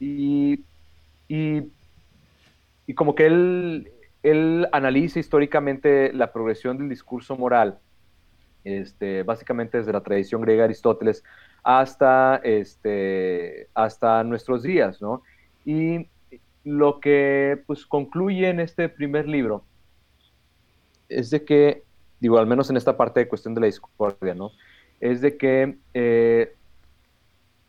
Y, 0.01 0.65
y, 1.29 1.63
y 2.87 2.95
como 2.95 3.15
que 3.15 3.27
él, 3.27 3.93
él 4.23 4.67
analiza 4.73 5.21
históricamente 5.21 6.13
la 6.13 6.33
progresión 6.33 6.79
del 6.79 6.89
discurso 6.89 7.37
moral, 7.37 7.79
este, 8.65 9.23
básicamente 9.23 9.79
desde 9.79 9.93
la 9.93 10.03
tradición 10.03 10.41
griega 10.43 10.63
de 10.63 10.67
Aristóteles 10.67 11.23
hasta, 11.63 12.41
este, 12.43 13.69
hasta 13.75 14.25
nuestros 14.25 14.63
días, 14.63 15.01
¿no? 15.01 15.23
Y 15.65 16.09
lo 16.65 17.01
que 17.01 17.63
pues 17.67 17.87
concluye 17.87 18.49
en 18.49 18.61
este 18.61 18.89
primer 18.89 19.29
libro 19.29 19.65
es 21.09 21.31
de 21.31 21.45
que, 21.45 21.85
digo, 22.21 22.39
al 22.39 22.47
menos 22.47 22.71
en 22.71 22.77
esta 22.77 22.97
parte 22.97 23.21
de 23.21 23.29
cuestión 23.29 23.55
de 23.55 23.61
la 23.61 23.67
discordia, 23.67 24.35
¿no? 24.35 24.53
Es 25.01 25.21
de 25.21 25.37
que 25.37 25.79
eh, 25.95 26.55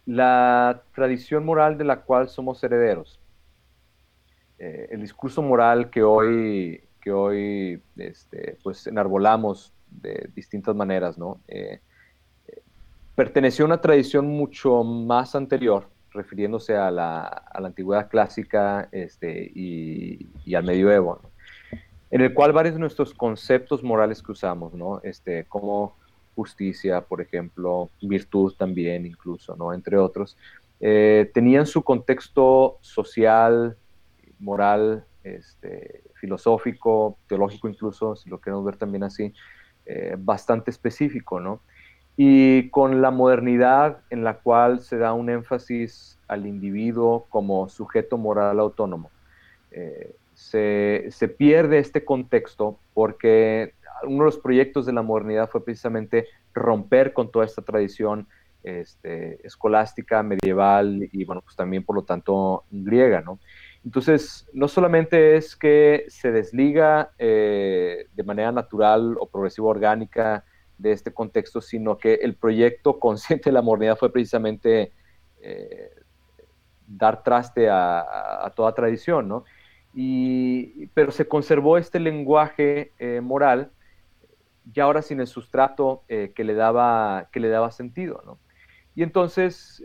la 0.06 0.84
tradición 0.96 1.46
moral 1.46 1.78
de 1.78 1.84
la 1.84 2.02
cual 2.02 2.30
somos 2.30 2.64
herederos, 2.64 3.20
eh, 4.58 4.88
el 4.92 5.02
discurso 5.02 5.42
moral 5.42 5.90
que 5.90 6.04
hoy, 6.04 6.82
que 7.02 7.12
hoy 7.12 7.82
este, 7.98 8.58
pues 8.64 8.88
enarbolamos 8.88 9.72
de 9.90 10.30
distintas 10.36 10.76
maneras, 10.76 11.18
¿no? 11.18 11.40
Eh, 11.48 11.80
perteneció 13.16 13.66
a 13.66 13.68
una 13.68 13.82
tradición 13.82 14.28
mucho 14.28 14.84
más 14.84 15.36
anterior, 15.36 15.88
refiriéndose 16.12 16.76
a 16.76 16.90
la, 16.90 17.24
a 17.24 17.62
la 17.62 17.68
antigüedad 17.68 18.10
clásica 18.10 18.90
este, 18.92 19.52
y, 19.54 20.56
al 20.56 20.64
medioevo, 20.64 21.22
en 22.12 22.22
el 22.22 22.34
cual 22.34 22.54
varios 22.54 22.76
de 22.76 22.80
nuestros 22.80 23.14
conceptos 23.14 23.84
morales 23.84 24.22
que 24.22 24.32
usamos, 24.32 24.74
¿no? 24.74 25.02
este, 25.04 25.46
como 25.46 25.96
justicia, 26.36 27.02
por 27.02 27.22
ejemplo, 27.22 27.90
virtud 28.02 28.54
también 28.58 29.06
incluso, 29.06 29.56
¿no? 29.56 29.74
entre 29.74 29.98
otros, 29.98 30.38
eh, 30.80 31.30
tenían 31.34 31.66
su 31.66 31.84
contexto 31.84 32.78
social, 32.82 33.76
moral, 34.40 35.04
este, 35.24 36.04
filosófico, 36.14 37.18
teológico 37.28 37.68
incluso, 37.68 38.16
si 38.16 38.30
lo 38.30 38.40
queremos 38.40 38.66
ver 38.66 38.78
también 38.78 39.04
así, 39.04 39.34
eh, 39.86 40.16
bastante 40.18 40.72
específico, 40.72 41.40
¿no? 41.40 41.62
Y 42.16 42.70
con 42.70 43.02
la 43.02 43.12
modernidad 43.12 44.02
en 44.10 44.24
la 44.24 44.36
cual 44.36 44.82
se 44.82 44.98
da 44.98 45.14
un 45.14 45.30
énfasis 45.30 46.20
al 46.28 46.46
individuo 46.46 47.26
como 47.30 47.70
sujeto 47.70 48.18
moral 48.18 48.60
autónomo, 48.60 49.10
eh, 49.72 50.16
se, 50.40 51.08
se, 51.12 51.28
pierde 51.28 51.80
este 51.80 52.06
contexto 52.06 52.80
porque 52.94 53.74
uno 54.04 54.20
de 54.20 54.26
los 54.26 54.38
proyectos 54.38 54.86
de 54.86 54.94
la 54.94 55.02
modernidad 55.02 55.50
fue 55.50 55.66
precisamente 55.66 56.28
romper 56.54 57.12
con 57.12 57.30
toda 57.30 57.46
esta 57.46 57.62
tradición 57.62 58.26
este, 58.64 59.46
escolástica, 59.46 60.24
medieval 60.24 61.10
y, 61.12 61.26
bueno, 61.26 61.42
pues 61.42 61.58
también 61.58 61.84
por 61.84 61.96
lo 61.96 62.04
tanto 62.04 62.64
griega, 62.72 63.22
¿no? 63.22 63.40
Entonces, 63.84 64.48
no 64.54 64.70
solamente 64.70 65.36
es 65.36 65.58
que 65.58 66.06
se 66.08 66.32
desliga 66.32 67.12
eh, 67.18 68.08
de 68.14 68.24
manera 68.24 68.54
natural 68.54 69.18
o 69.20 69.28
progresiva 69.28 69.68
orgánica 69.68 70.46
de 70.78 70.94
este 70.94 71.14
contexto, 71.14 71.60
sino 71.60 71.98
que 71.98 72.16
el 72.16 72.36
proyecto 72.36 72.98
consciente 73.00 73.50
de 73.50 73.54
la 73.54 73.62
modernidad 73.62 73.98
fue 73.98 74.12
precisamente 74.12 74.94
eh, 75.42 75.92
dar 76.90 77.24
traste 77.24 77.70
a, 77.70 78.52
toda 78.56 78.74
tradición, 78.74 79.28
¿no? 79.28 79.44
Y, 79.94 80.88
pero 80.88 81.12
se 81.12 81.28
conservó 81.28 81.78
este 81.78 82.00
lenguaje 82.00 82.92
eh, 83.00 83.22
moral, 83.22 83.72
ya 84.72 84.84
ahora 84.84 85.02
sin 85.02 85.20
el 85.20 85.28
sustrato 85.28 86.04
que, 86.08 86.44
le 86.44 86.54
daba, 86.54 87.30
que 87.32 87.40
le 87.40 87.50
daba 87.50 87.72
sentido, 87.72 88.22
¿no? 88.24 88.38
Y 88.94 89.02
entonces, 89.02 89.82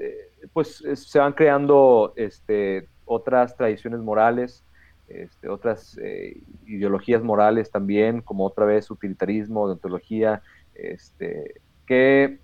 pues 0.53 0.83
se 0.95 1.19
van 1.19 1.33
creando 1.33 2.13
este, 2.17 2.89
otras 3.07 3.57
tradiciones 3.57 4.01
morales, 4.01 4.65
este, 5.09 5.49
otras 5.49 5.99
eh, 6.03 6.41
ideologías 6.67 7.23
morales 7.23 7.71
también, 7.71 8.23
como 8.23 8.47
otra 8.47 8.65
vez 8.65 8.91
utilitarismo, 8.91 9.67
deontología, 9.67 10.43
este, 10.75 11.61
que 11.87 12.39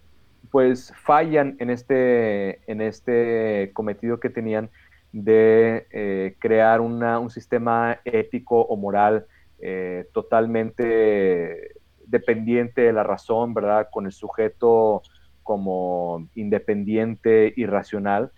pues 0.50 0.92
fallan 0.96 1.56
en 1.58 1.70
este, 1.70 2.60
en 2.70 2.80
este 2.80 3.70
cometido 3.72 4.20
que 4.20 4.30
tenían 4.30 4.70
de 5.12 5.86
eh, 5.90 6.36
crear 6.38 6.80
un 6.80 7.30
sistema 7.30 7.98
ético 8.04 8.60
o 8.60 8.76
moral 8.76 9.26
eh, 9.60 10.06
totalmente 10.12 11.74
dependiente 12.06 12.82
de 12.82 12.92
la 12.92 13.02
razón, 13.02 13.54
¿verdad? 13.54 13.88
Con 13.90 14.06
el 14.06 14.12
sujeto 14.12 15.02
como 15.42 16.28
independiente 16.34 17.52
y 17.56 17.66
racional, 17.66 18.30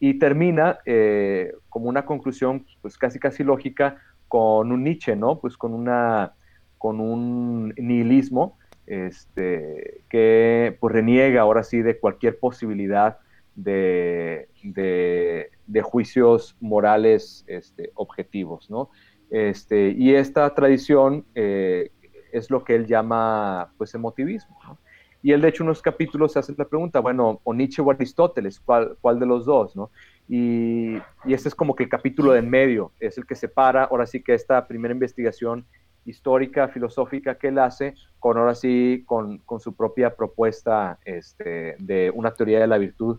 y 0.00 0.18
termina 0.18 0.78
eh, 0.86 1.52
como 1.68 1.88
una 1.88 2.06
conclusión, 2.06 2.64
pues 2.80 2.96
casi 2.96 3.18
casi 3.18 3.44
lógica, 3.44 3.98
con 4.26 4.72
un 4.72 4.84
Nietzsche, 4.84 5.14
¿no? 5.14 5.40
Pues 5.40 5.56
con 5.56 5.74
una 5.74 6.32
con 6.78 7.00
un 7.00 7.74
nihilismo 7.76 8.56
este, 8.86 10.02
que 10.08 10.76
pues 10.80 10.94
reniega 10.94 11.42
ahora 11.42 11.62
sí 11.64 11.82
de 11.82 11.98
cualquier 11.98 12.38
posibilidad 12.38 13.18
de, 13.58 14.48
de, 14.62 15.82
juicios 15.82 16.56
morales 16.60 17.44
este, 17.46 17.90
objetivos, 17.94 18.70
¿no? 18.70 18.90
Este, 19.30 19.90
y 19.90 20.14
esta 20.14 20.54
tradición 20.54 21.24
eh, 21.34 21.90
es 22.32 22.50
lo 22.50 22.64
que 22.64 22.74
él 22.74 22.86
llama 22.86 23.72
pues 23.76 23.94
emotivismo, 23.94 24.58
¿no? 24.64 24.78
Y 25.20 25.32
él, 25.32 25.40
de 25.40 25.48
hecho, 25.48 25.64
en 25.64 25.68
unos 25.68 25.82
capítulos 25.82 26.32
se 26.32 26.38
hace 26.38 26.54
la 26.56 26.64
pregunta, 26.64 27.00
bueno, 27.00 27.40
o 27.42 27.52
Nietzsche 27.52 27.82
o 27.82 27.90
Aristóteles, 27.90 28.60
¿cuál, 28.60 28.96
cuál 29.00 29.18
de 29.18 29.26
los 29.26 29.44
dos? 29.44 29.74
¿no? 29.74 29.90
Y, 30.28 30.94
y, 31.24 31.34
este 31.34 31.48
es 31.48 31.56
como 31.56 31.74
que 31.74 31.82
el 31.82 31.88
capítulo 31.88 32.30
de 32.30 32.38
en 32.38 32.48
medio, 32.48 32.92
es 33.00 33.18
el 33.18 33.26
que 33.26 33.34
separa, 33.34 33.84
ahora 33.84 34.06
sí 34.06 34.22
que 34.22 34.34
esta 34.34 34.68
primera 34.68 34.94
investigación 34.94 35.66
histórica, 36.04 36.68
filosófica 36.68 37.36
que 37.36 37.48
él 37.48 37.58
hace, 37.58 37.94
con 38.20 38.38
ahora 38.38 38.54
sí, 38.54 39.02
con, 39.06 39.38
con 39.38 39.58
su 39.58 39.74
propia 39.74 40.14
propuesta 40.14 41.00
este, 41.04 41.74
de 41.80 42.12
una 42.14 42.32
teoría 42.32 42.60
de 42.60 42.68
la 42.68 42.78
virtud 42.78 43.18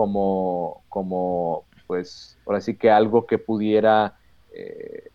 como, 0.00 0.82
como, 0.88 1.66
pues, 1.86 2.38
ahora 2.46 2.62
sí 2.62 2.74
que 2.74 2.90
algo 2.90 3.26
que 3.26 3.36
pudiera 3.36 4.14
eh, 4.50 5.10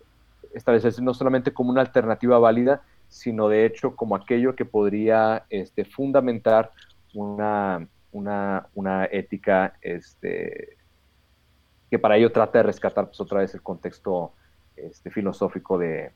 establecerse 0.53 1.01
no 1.01 1.15
solamente 1.15 1.51
como 1.51 1.71
una 1.71 1.81
alternativa 1.81 2.37
válida, 2.37 2.83
sino 3.07 3.49
de 3.49 3.65
hecho 3.65 3.95
como 3.95 4.15
aquello 4.15 4.55
que 4.55 4.63
podría 4.63 5.47
este, 5.49 5.85
fundamentar 5.85 6.71
una, 7.15 7.87
una, 8.11 9.05
ética 9.05 9.73
este, 9.81 10.77
que 11.89 11.97
para 11.97 12.17
ello 12.17 12.31
trata 12.31 12.59
de 12.59 12.63
rescatar 12.65 13.07
pues, 13.07 13.19
otra 13.19 13.39
vez 13.39 13.55
el 13.55 13.63
contexto 13.63 14.33
este, 14.75 15.09
filosófico 15.09 15.79
de, 15.79 16.11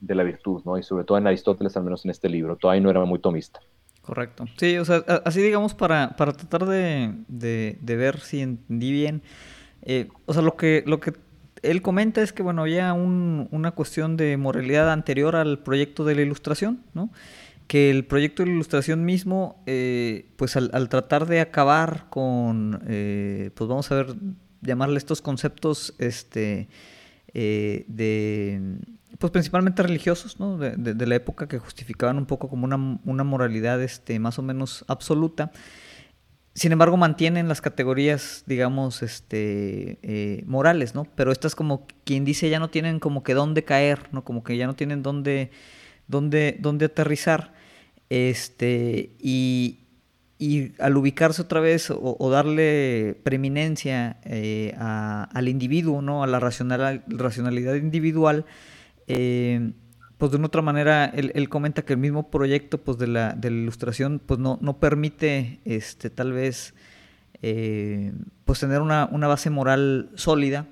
la 0.00 0.22
virtud, 0.22 0.62
¿no? 0.64 0.78
Y 0.78 0.82
sobre 0.82 1.04
todo 1.04 1.18
en 1.18 1.26
Aristóteles, 1.26 1.76
al 1.76 1.84
menos 1.84 2.06
en 2.06 2.12
este 2.12 2.30
libro, 2.30 2.56
todavía 2.56 2.80
no 2.80 2.88
era 2.88 3.04
muy 3.04 3.18
tomista. 3.18 3.60
Correcto. 4.02 4.46
Sí, 4.56 4.76
o 4.78 4.84
sea, 4.84 5.04
así 5.24 5.40
digamos 5.40 5.74
para, 5.74 6.16
para 6.16 6.32
tratar 6.32 6.66
de, 6.66 7.78
ver 7.80 8.20
si 8.20 8.40
entendí 8.40 8.90
bien. 8.90 9.22
Eh, 9.82 10.08
o 10.26 10.32
sea, 10.32 10.42
lo 10.42 10.56
que, 10.56 10.82
lo 10.86 11.00
que 11.00 11.12
él 11.62 11.82
comenta 11.82 12.22
es 12.22 12.32
que, 12.32 12.42
bueno, 12.42 12.62
había 12.62 12.92
una 12.92 13.70
cuestión 13.70 14.16
de 14.16 14.36
moralidad 14.36 14.92
anterior 14.92 15.36
al 15.36 15.60
proyecto 15.60 16.04
de 16.04 16.16
la 16.16 16.22
ilustración, 16.22 16.82
¿no? 16.94 17.10
Que 17.68 17.90
el 17.90 18.04
proyecto 18.04 18.42
de 18.42 18.48
la 18.48 18.54
ilustración 18.54 19.04
mismo, 19.04 19.62
eh, 19.66 20.26
pues 20.36 20.56
al, 20.56 20.88
tratar 20.88 21.26
de 21.26 21.40
acabar 21.40 22.06
con, 22.10 22.82
eh, 22.88 23.50
pues 23.54 23.68
vamos 23.68 23.90
a 23.92 23.94
ver, 23.94 24.14
llamarle 24.60 24.98
estos 24.98 25.22
conceptos, 25.22 25.94
este, 25.98 26.68
eh, 27.34 27.84
de, 27.86 28.78
pues 29.22 29.30
principalmente 29.30 29.82
religiosos, 29.82 30.38
¿no? 30.38 30.58
De, 30.58 31.06
la 31.06 31.14
época 31.14 31.48
que 31.48 31.58
justificaban 31.58 32.18
un 32.18 32.26
poco 32.26 32.48
como 32.48 32.64
una, 32.64 32.98
una 33.04 33.24
moralidad, 33.24 33.82
este, 33.82 34.18
más 34.18 34.38
o 34.38 34.42
menos 34.42 34.84
absoluta 34.88 35.52
sin 36.54 36.72
embargo, 36.72 36.98
mantienen 36.98 37.48
las 37.48 37.62
categorías, 37.62 38.44
digamos, 38.46 39.02
este, 39.02 39.98
eh, 40.02 40.44
morales, 40.46 40.94
¿no? 40.94 41.04
Pero 41.14 41.32
estas 41.32 41.54
como 41.54 41.86
quien 42.04 42.26
dice 42.26 42.50
ya 42.50 42.58
no 42.58 42.68
tienen 42.68 43.00
como 43.00 43.22
que 43.22 43.32
dónde 43.32 43.64
caer, 43.64 44.00
¿no? 44.12 44.22
Como 44.22 44.44
que 44.44 44.58
ya 44.58 44.66
no 44.66 44.74
tienen 44.74 45.02
dónde, 45.02 45.50
dónde, 46.08 46.58
dónde 46.60 46.86
aterrizar. 46.86 47.54
Este, 48.10 49.12
y, 49.18 49.86
y 50.38 50.72
al 50.78 50.98
ubicarse 50.98 51.40
otra 51.40 51.60
vez 51.60 51.90
o, 51.90 52.30
darle 52.30 53.18
preeminencia 53.22 54.18
eh, 54.24 54.74
al 54.76 55.48
individuo, 55.48 56.02
¿no? 56.02 56.22
A 56.22 56.26
la 56.26 56.38
racionalidad 56.38 57.76
individual, 57.76 58.44
eh, 59.06 59.72
pues 60.18 60.30
de 60.30 60.38
una 60.38 60.46
otra 60.46 60.62
manera, 60.62 61.06
él, 61.06 61.48
comenta 61.48 61.84
que 61.84 61.94
el 61.94 61.98
mismo 61.98 62.30
proyecto 62.30 62.78
pues 62.78 62.96
de 62.98 63.08
la, 63.08 63.36
ilustración 63.42 64.20
pues 64.24 64.38
no, 64.38 64.58
no 64.60 64.78
permite 64.78 65.60
este, 65.64 66.10
tal 66.10 66.32
vez 66.32 66.74
eh, 67.42 68.12
pues 68.44 68.60
tener 68.60 68.80
una, 68.80 69.08
una, 69.10 69.26
base 69.26 69.50
moral 69.50 70.10
sólida, 70.14 70.68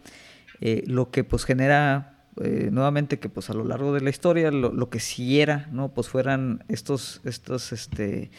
eh, 0.60 0.84
lo 0.87 1.10
que 1.10 1.25
pues 1.25 1.44
genera 1.44 2.16
nuevamente 2.70 3.18
que 3.18 3.28
pues 3.28 3.50
a 3.50 3.54
lo 3.54 3.64
largo 3.64 3.92
de 3.92 4.00
la 4.00 4.08
historia 4.08 4.50
lo, 4.50 4.72
lo, 4.72 4.88
que 4.88 4.99
siguiera, 4.99 5.68
¿no? 5.72 5.92
Pues 5.92 6.08
fueran 6.08 6.64
estos, 6.68 7.20
estos 7.25 7.72
este, 7.72 8.30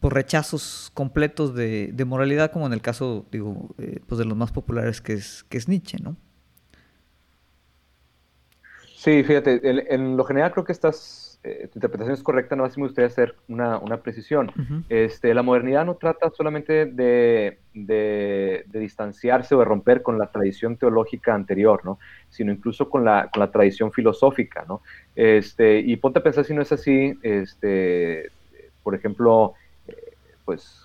pues 0.00 0.12
rechazos 0.12 0.90
completos 0.94 1.54
de, 1.54 1.92
de 1.92 2.04
moralidad, 2.04 2.50
como 2.50 2.66
en 2.66 2.72
el 2.72 2.80
caso, 2.80 3.26
digo, 3.30 3.76
pues 4.08 4.18
de 4.18 4.24
los 4.24 4.36
más 4.36 4.50
populares 4.50 5.00
que 5.00 5.12
es, 5.12 5.44
que 5.48 5.58
es 5.58 5.68
Nietzsche, 5.68 5.98
¿no? 6.02 6.16
Sí, 9.06 9.22
fíjate, 9.22 9.60
en, 9.94 10.16
lo 10.16 10.24
general 10.24 10.50
creo 10.50 10.64
que 10.64 10.72
estás, 10.72 11.38
eh, 11.44 11.68
tu 11.72 11.78
interpretación 11.78 12.12
es 12.12 12.24
correcta, 12.24 12.56
no 12.56 12.64
así 12.64 12.80
me 12.80 12.88
gustaría 12.88 13.06
hacer 13.06 13.36
una, 13.46 13.78
una 13.78 13.98
precisión. 13.98 14.50
este, 14.88 15.32
la 15.32 15.44
modernidad 15.44 15.86
no 15.86 15.94
trata 15.94 16.28
solamente 16.30 16.86
de, 16.86 17.60
de, 17.72 18.64
distanciarse 18.72 19.54
o 19.54 19.60
de 19.60 19.64
romper 19.64 20.02
con 20.02 20.18
la 20.18 20.32
tradición 20.32 20.76
teológica 20.76 21.36
anterior, 21.36 21.82
¿no? 21.84 22.00
sino 22.30 22.50
incluso 22.50 22.90
con 22.90 23.04
la, 23.04 23.30
con 23.32 23.38
la 23.38 23.52
tradición 23.52 23.92
filosófica. 23.92 24.64
¿no? 24.66 24.82
Este, 25.14 25.78
y 25.78 25.94
ponte 25.98 26.18
a 26.18 26.24
pensar 26.24 26.44
si 26.44 26.52
no 26.52 26.62
es 26.62 26.72
así, 26.72 27.16
este, 27.22 28.32
por 28.82 28.96
ejemplo, 28.96 29.54
eh, 29.86 30.14
pues, 30.44 30.82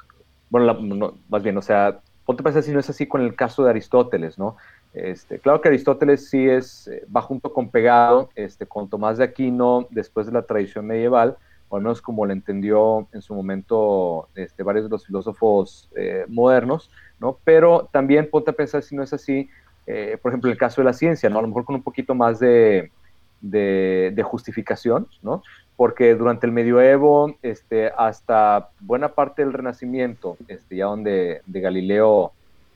bueno, 0.51 1.17
más 1.27 1.41
bien, 1.41 1.57
o 1.57 1.63
sea, 1.63 2.01
ponte 2.23 2.43
a 2.43 2.45
pensar 2.45 2.61
si 2.61 2.71
no 2.71 2.81
es 2.81 2.89
así 2.91 3.07
con 3.07 3.21
el 3.21 3.35
caso 3.35 3.63
de 3.63 3.71
Aristóteles, 3.71 4.37
¿no? 4.37 4.57
Este, 4.93 5.39
claro 5.39 5.61
que 5.61 5.69
Aristóteles 5.69 6.29
sí 6.29 6.49
es, 6.49 6.87
eh, 6.87 7.05
va 7.15 7.21
junto 7.21 7.53
con 7.53 7.69
pegado 7.69 8.29
este, 8.35 8.65
con 8.65 8.89
Tomás 8.89 9.17
de 9.17 9.23
Aquino 9.23 9.87
después 9.89 10.25
de 10.25 10.33
la 10.33 10.41
tradición 10.41 10.85
medieval, 10.85 11.37
o 11.69 11.77
al 11.77 11.83
menos 11.83 12.01
como 12.01 12.25
lo 12.25 12.33
entendió 12.33 13.07
en 13.13 13.21
su 13.21 13.33
momento 13.33 14.27
este, 14.35 14.63
varios 14.63 14.85
de 14.85 14.89
los 14.89 15.05
filósofos 15.05 15.89
eh, 15.95 16.25
modernos, 16.27 16.91
¿no? 17.19 17.37
Pero 17.45 17.87
también 17.91 18.29
ponte 18.29 18.51
a 18.51 18.53
pensar 18.53 18.83
si 18.83 18.95
no 18.95 19.03
es 19.03 19.13
así, 19.13 19.49
eh, 19.87 20.17
por 20.21 20.31
ejemplo, 20.31 20.51
el 20.51 20.57
caso 20.57 20.81
de 20.81 20.85
la 20.85 20.93
ciencia, 20.93 21.29
¿no? 21.29 21.39
A 21.39 21.41
lo 21.41 21.47
mejor 21.47 21.63
con 21.63 21.75
un 21.75 21.83
poquito 21.83 22.13
más 22.13 22.39
de, 22.39 22.91
de, 23.39 24.23
justificación, 24.23 25.07
¿no? 25.21 25.41
Porque 25.77 26.13
durante 26.15 26.45
el 26.45 26.51
medioevo, 26.51 27.35
este, 27.41 27.91
hasta 27.97 28.69
buena 28.81 29.15
parte 29.15 29.41
del 29.41 29.53
Renacimiento, 29.53 30.35
este, 30.49 30.75
ya 30.75 30.85
donde 30.85 31.41
de 31.45 31.61
Galileo 31.61 32.33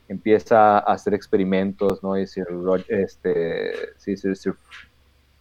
empieza 0.07 0.79
a 0.79 0.93
hacer 0.93 1.13
experimentos, 1.13 2.03
¿no? 2.03 2.17
Y 2.17 2.21
decir, 2.21 2.45
este, 2.87 3.71
sí, 3.97 4.15
Sir 4.17 4.55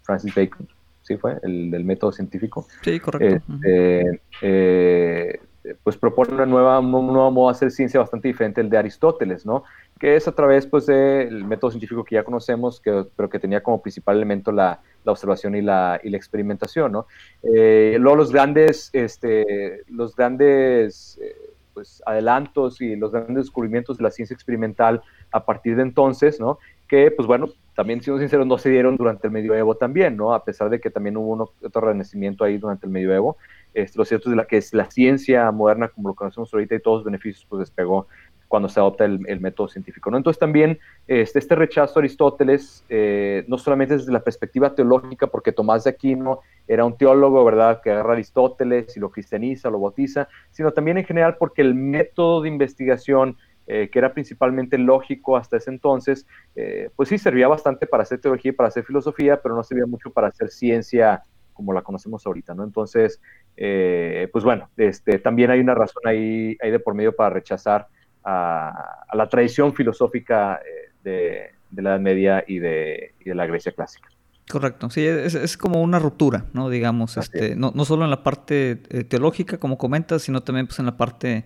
Francis 0.03 0.35
Bacon, 0.35 0.69
¿sí 1.03 1.17
fue? 1.17 1.39
El 1.43 1.71
del 1.71 1.85
método 1.85 2.13
científico. 2.13 2.67
Sí, 2.83 3.01
correcto. 3.01 3.53
Este, 3.63 4.21
eh, 4.43 5.41
pues 5.83 5.97
propone 5.97 6.35
una 6.35 6.45
nueva, 6.45 6.79
un 6.79 6.91
nuevo 6.91 7.31
modo 7.31 7.49
de 7.49 7.57
hacer 7.57 7.71
ciencia 7.71 8.01
bastante 8.01 8.29
diferente 8.29 8.61
al 8.61 8.69
de 8.69 8.77
Aristóteles, 8.77 9.47
¿no? 9.47 9.65
Que 9.99 10.17
es 10.17 10.29
a 10.29 10.33
través, 10.33 10.67
pues, 10.67 10.87
del 10.87 11.45
método 11.45 11.71
científico 11.71 12.05
que 12.05 12.17
ya 12.17 12.25
conocemos, 12.25 12.81
que, 12.81 13.07
pero 13.17 13.31
que 13.31 13.39
tenía 13.39 13.63
como 13.63 13.81
principal 13.81 14.17
elemento 14.17 14.53
la, 14.53 14.81
la 15.05 15.13
observación 15.13 15.55
y 15.55 15.63
la, 15.63 16.01
y 16.03 16.11
la 16.11 16.17
experimentación, 16.19 16.93
¿no? 16.93 17.07
Eh, 17.43 17.97
luego 17.99 18.17
los 18.17 18.33
grandes, 18.33 18.91
este, 18.93 19.83
los 19.89 20.15
grandes... 20.17 21.19
Eh, 21.23 21.54
pues, 21.75 22.03
adelantos 22.07 22.81
y 22.81 22.97
los 22.97 23.13
grandes 23.13 23.45
descubrimientos 23.45 23.99
de 23.99 24.05
la 24.05 24.11
ciencia 24.11 24.33
experimental 24.33 25.03
a 25.33 25.45
partir 25.45 25.77
de 25.77 25.83
entonces, 25.83 26.41
¿no? 26.41 26.59
Que, 26.89 27.11
pues 27.11 27.27
bueno, 27.27 27.49
también 27.75 28.01
siendo 28.01 28.21
sinceros, 28.21 28.47
no 28.47 28.57
se 28.57 28.71
dieron 28.71 28.97
durante 28.97 29.27
el 29.27 29.33
medioevo 29.33 29.75
también, 29.75 30.17
¿no? 30.17 30.33
A 30.33 30.45
pesar 30.45 30.71
de 30.71 30.81
que 30.81 30.91
también 30.91 31.17
hubo 31.17 31.53
otro 31.63 31.81
renacimiento 31.81 32.45
ahí 32.45 32.57
durante 32.57 32.87
el 32.87 32.93
medioevo. 32.93 33.37
Este, 33.75 33.99
lo 33.99 34.05
cierto 34.05 34.29
es 34.29 34.31
de 34.31 34.37
la 34.37 34.47
que 34.47 34.59
es 34.59 34.73
la 34.73 34.91
ciencia 34.91 35.51
moderna, 35.51 35.89
como 35.89 36.09
lo 36.09 36.15
conocemos 36.15 36.55
ahorita, 36.55 36.77
y 36.77 36.81
todos 36.81 36.99
los 36.99 37.05
beneficios, 37.05 37.45
pues 37.49 37.61
despegó 37.61 38.07
cuando 38.49 38.69
se 38.69 38.81
adopta 38.81 39.05
el, 39.05 39.41
método 39.41 39.69
científico. 39.69 40.15
Entonces 40.15 40.39
también 40.39 40.79
este, 41.07 41.39
este 41.39 41.55
rechazo 41.55 41.99
a 41.99 42.01
Aristóteles, 42.01 42.85
eh, 42.89 43.45
no 43.49 43.59
solamente 43.59 43.97
desde 43.97 44.13
la 44.13 44.21
perspectiva 44.21 44.75
teológica, 44.75 45.27
porque 45.27 45.53
Tomás 45.53 45.85
de 45.85 45.91
Aquino 45.91 46.41
era 46.67 46.85
un 46.85 46.97
teólogo, 46.97 47.45
¿verdad?, 47.45 47.81
que 47.83 47.91
agarra 47.91 48.13
Aristóteles 48.13 48.97
y 48.97 49.01
lo 49.01 49.11
cristianiza, 49.11 49.71
lo 49.71 49.81
bautiza, 49.81 50.29
sino 50.51 50.73
también 50.73 50.99
en 50.99 51.05
general 51.05 51.37
porque 51.39 51.63
el 51.63 51.75
método 51.75 52.43
de 52.43 52.49
investigación, 52.49 53.37
eh, 53.67 53.89
que 53.91 53.99
era 53.99 54.13
principalmente 54.13 54.79
lógico 54.79 55.37
hasta 55.37 55.57
ese 55.57 55.71
entonces, 55.71 56.27
eh, 56.55 56.91
pues 56.97 57.09
sí 57.09 57.19
servía 57.19 57.49
bastante 57.49 57.87
para 57.87 58.03
hacer 58.03 58.21
teología 58.21 58.51
y 58.51 58.55
para 58.55 58.69
hacer 58.69 58.85
filosofía, 58.85 59.41
pero 59.43 59.55
no 59.57 59.65
servía 59.65 59.87
mucho 59.87 60.11
para 60.11 60.29
hacer 60.29 60.51
ciencia 60.51 61.23
como 61.53 61.73
la 61.73 61.83
conocemos 61.83 62.27
ahorita, 62.27 62.53
¿no? 62.55 62.65
Entonces, 62.65 63.21
pues 63.57 64.43
bueno, 64.43 64.69
este, 64.77 65.21
también 65.21 65.53
hay 65.53 65.61
una 65.61 65.75
razón 65.75 66.03
ahí, 66.05 66.57
ahí 66.61 66.73
de 66.73 66.81
por 66.81 66.95
medio 66.95 67.15
para 67.15 67.31
rechazar 67.31 67.87
a, 68.25 69.07
la 69.13 69.29
tradición 69.29 69.75
filosófica 69.75 70.61
eh, 70.65 70.91
de, 71.03 71.83
la 71.83 71.91
Edad 71.91 72.01
Media 72.01 72.45
y 72.47 72.59
de, 72.59 73.15
la 73.25 73.47
Grecia 73.47 73.73
clásica. 73.73 74.09
Correcto, 74.49 74.91
sí, 74.91 75.05
es, 75.07 75.57
como 75.57 75.81
una 75.81 75.99
ruptura, 75.99 76.45
¿no? 76.53 76.69
Digamos, 76.69 77.17
este, 77.17 77.57
no, 77.57 77.73
no, 77.75 77.85
solo 77.85 78.05
en 78.05 78.11
la 78.11 78.23
parte 78.23 78.83
eh, 78.91 79.05
teológica, 79.05 79.59
como 79.59 79.79
comentas, 79.79 80.23
sino 80.23 80.43
también 80.43 80.67
pues, 80.67 80.79
en 80.79 80.87
la 80.87 80.97
parte, 80.97 81.45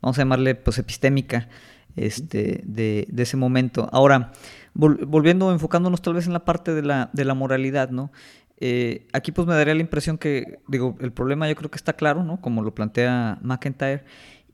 vamos 0.00 0.18
a 0.18 0.22
llamarle, 0.22 0.54
pues 0.54 0.78
epistémica 0.78 1.48
este, 1.94 2.62
de, 2.64 3.06
ese 3.16 3.36
momento. 3.36 3.88
Ahora, 3.92 4.32
volviendo, 4.74 5.52
enfocándonos 5.52 6.00
tal 6.00 6.14
vez 6.14 6.26
en 6.26 6.32
la 6.32 6.44
parte 6.44 6.72
de 6.72 6.82
la, 6.82 7.10
de 7.12 7.24
la 7.24 7.34
moralidad, 7.34 7.90
¿no? 7.90 8.12
Eh, 8.60 9.06
aquí 9.12 9.30
pues 9.30 9.46
me 9.46 9.54
daría 9.54 9.74
la 9.74 9.80
impresión 9.80 10.18
que, 10.18 10.58
digo, 10.66 10.96
el 11.00 11.12
problema 11.12 11.48
yo 11.48 11.54
creo 11.54 11.70
que 11.70 11.76
está 11.76 11.92
claro, 11.92 12.24
¿no? 12.24 12.40
Como 12.40 12.62
lo 12.62 12.74
plantea 12.74 13.38
McIntyre, 13.42 14.04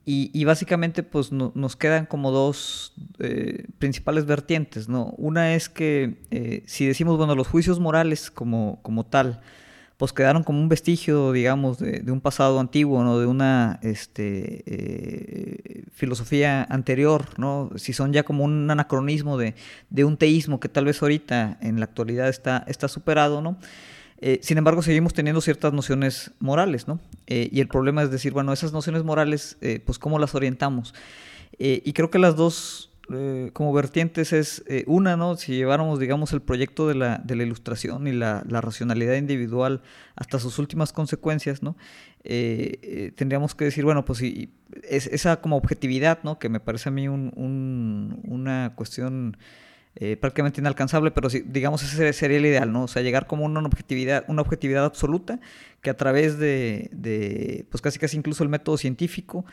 y, 0.07 0.45
básicamente 0.45 1.03
pues 1.03 1.33
nos 1.33 1.77
quedan 1.77 2.05
como 2.05 2.31
dos 2.31 2.93
eh, 3.21 3.67
principales 3.79 4.27
vertientes, 4.27 4.89
¿no? 4.89 5.15
Una 5.17 5.55
es 5.55 5.71
que 5.71 6.19
eh, 6.31 6.63
si 6.67 6.87
decimos, 6.87 7.17
bueno, 7.17 7.35
los 7.35 7.49
juicios 7.49 7.81
morales 7.81 8.31
como, 8.31 8.81
como 8.83 9.07
tal, 9.07 9.41
pues 9.97 10.13
quedaron 10.13 10.43
como 10.43 10.61
un 10.61 10.69
vestigio, 10.69 11.33
digamos, 11.33 11.79
de, 11.79 12.05
un 12.13 12.21
pasado 12.21 12.61
antiguo, 12.61 13.03
¿no? 13.03 13.19
De 13.19 13.27
una 13.27 13.79
este, 13.83 14.63
eh, 14.67 15.85
filosofía 15.93 16.65
anterior, 16.65 17.39
¿no? 17.39 17.71
Si 17.77 17.95
son 17.95 18.13
ya 18.13 18.25
como 18.25 18.45
un 18.45 18.71
anacronismo 18.71 19.39
de, 19.39 19.55
de, 19.89 20.05
un 20.05 20.19
teísmo 20.19 20.61
que 20.61 20.69
tal 20.69 20.85
vez 20.85 21.01
ahorita 21.01 21.57
en 21.63 21.79
la 21.79 21.87
actualidad 21.87 22.29
está, 22.29 22.65
está 22.67 22.89
superado, 22.89 23.41
¿no? 23.41 23.57
Eh, 24.27 24.39
sin 24.41 24.57
embargo, 24.57 24.81
seguimos 24.81 25.13
teniendo 25.13 25.43
ciertas 25.43 25.75
nociones 25.75 26.31
morales, 26.41 26.89
¿no? 26.89 26.99
Eh, 27.27 27.51
y 27.53 27.61
el 27.61 27.69
problema 27.69 28.03
es 28.03 28.11
decir, 28.11 28.33
bueno, 28.33 28.55
esas 28.55 28.73
nociones 28.73 29.05
morales, 29.05 29.59
eh, 29.61 29.83
pues 29.85 29.99
cómo 29.99 30.19
las 30.19 30.35
orientamos. 30.35 30.95
y 31.59 31.93
creo 31.93 32.11
que 32.11 32.19
las 32.19 32.35
dos 32.35 32.91
como 33.53 33.75
vertientes 33.75 34.33
es 34.33 34.65
una, 34.87 35.17
¿no? 35.17 35.37
Si 35.37 35.55
lleváramos, 35.55 36.01
digamos, 36.01 36.33
el 36.33 36.41
proyecto 36.41 36.89
de 36.89 36.95
la, 36.95 37.19
de 37.19 37.37
la 37.37 37.43
ilustración 37.43 38.07
y 38.07 38.13
la, 38.13 38.43
racionalidad 38.49 39.15
individual 39.17 39.83
hasta 40.17 40.39
sus 40.39 40.59
últimas 40.59 40.93
consecuencias, 40.93 41.63
¿no? 41.63 41.77
tendríamos 42.23 43.55
que 43.55 43.67
decir, 43.67 43.85
bueno, 43.85 44.07
pues 44.07 44.21
si 44.21 44.55
es, 44.83 45.07
esa 45.07 45.43
como 45.43 45.59
objetividad, 45.59 46.21
¿no? 46.23 46.39
Que 46.39 46.49
me 46.49 46.61
parece 46.61 46.89
a 46.89 46.93
mí 46.93 47.07
un, 47.07 47.31
un, 47.37 48.21
una 48.25 48.73
cuestión 48.75 49.37
eh, 49.97 50.17
prácticamente 50.17 50.61
inalcanzable, 50.61 51.13
pero 51.13 51.29
digamos 51.29 51.85
ese 51.85 52.13
sería 52.13 52.39
el 52.39 52.47
ideal, 52.47 52.73
¿no? 52.73 52.85
O 52.85 52.89
sea, 52.89 53.03
llegar 53.03 53.29
como 53.29 53.45
una 53.45 53.61
objetividad, 53.61 54.25
una 54.27 54.43
objetividad 54.43 54.85
absoluta 54.85 55.39
que 55.83 55.91
a 55.91 55.97
través 55.97 56.37
de, 56.39 57.67
pues 57.71 57.81
casi 57.81 58.01
casi 58.01 58.17
incluso 58.17 58.43
el 58.43 58.49
método 58.49 58.77
científico 58.77 59.45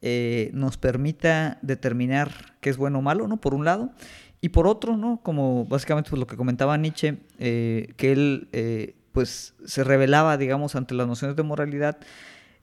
eh, 0.00 0.50
nos 0.54 0.78
permita 0.78 1.58
determinar 1.60 2.30
qué 2.60 2.70
es 2.70 2.78
bueno 2.78 3.00
o 3.00 3.02
malo, 3.02 3.28
¿no? 3.28 3.36
Por 3.38 3.52
un 3.52 3.66
lado. 3.66 3.92
Y 4.40 4.48
por 4.48 4.66
otro, 4.66 4.96
¿no? 4.96 5.20
Como 5.22 5.66
básicamente 5.66 6.08
pues, 6.08 6.18
lo 6.18 6.26
que 6.26 6.36
comentaba 6.36 6.78
Nietzsche, 6.78 7.18
eh, 7.38 7.92
que 7.98 8.12
él 8.12 8.96
pues 9.12 9.54
se 9.66 9.84
revelaba, 9.84 10.38
digamos, 10.38 10.76
ante 10.76 10.94
las 10.94 11.06
nociones 11.08 11.36
de 11.36 11.42
moralidad, 11.42 11.98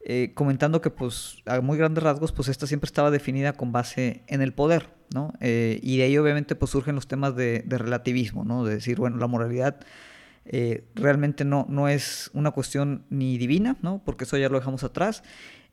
eh, 0.09 0.31
comentando 0.33 0.79
que 0.79 0.89
pues 0.89 1.43
a 1.45 1.59
muy 1.59 1.77
grandes 1.77 2.01
rasgos 2.01 2.31
pues 2.31 2.47
esta 2.47 2.65
siempre 2.65 2.85
estaba 2.85 3.11
definida 3.11 3.51
con 3.51 3.73
base 3.73 4.23
en 4.27 4.41
el 4.41 4.53
poder, 4.53 4.89
¿no? 5.13 5.33
Eh, 5.41 5.81
y 5.83 5.97
de 5.97 6.03
ahí 6.03 6.17
obviamente 6.17 6.55
pues 6.55 6.71
surgen 6.71 6.95
los 6.95 7.09
temas 7.09 7.35
de, 7.35 7.65
relativismo, 7.67 8.45
¿no? 8.45 8.63
De 8.63 8.75
decir, 8.75 8.99
bueno, 8.99 9.17
la 9.17 9.27
moralidad 9.27 9.81
eh, 10.45 10.85
realmente 10.95 11.43
no, 11.43 11.65
no 11.67 11.89
es 11.89 12.31
una 12.33 12.51
cuestión 12.51 13.03
ni 13.09 13.37
divina, 13.37 13.75
¿no? 13.81 14.01
Porque 14.05 14.23
eso 14.23 14.37
ya 14.37 14.47
lo 14.47 14.57
dejamos 14.57 14.85
atrás, 14.85 15.23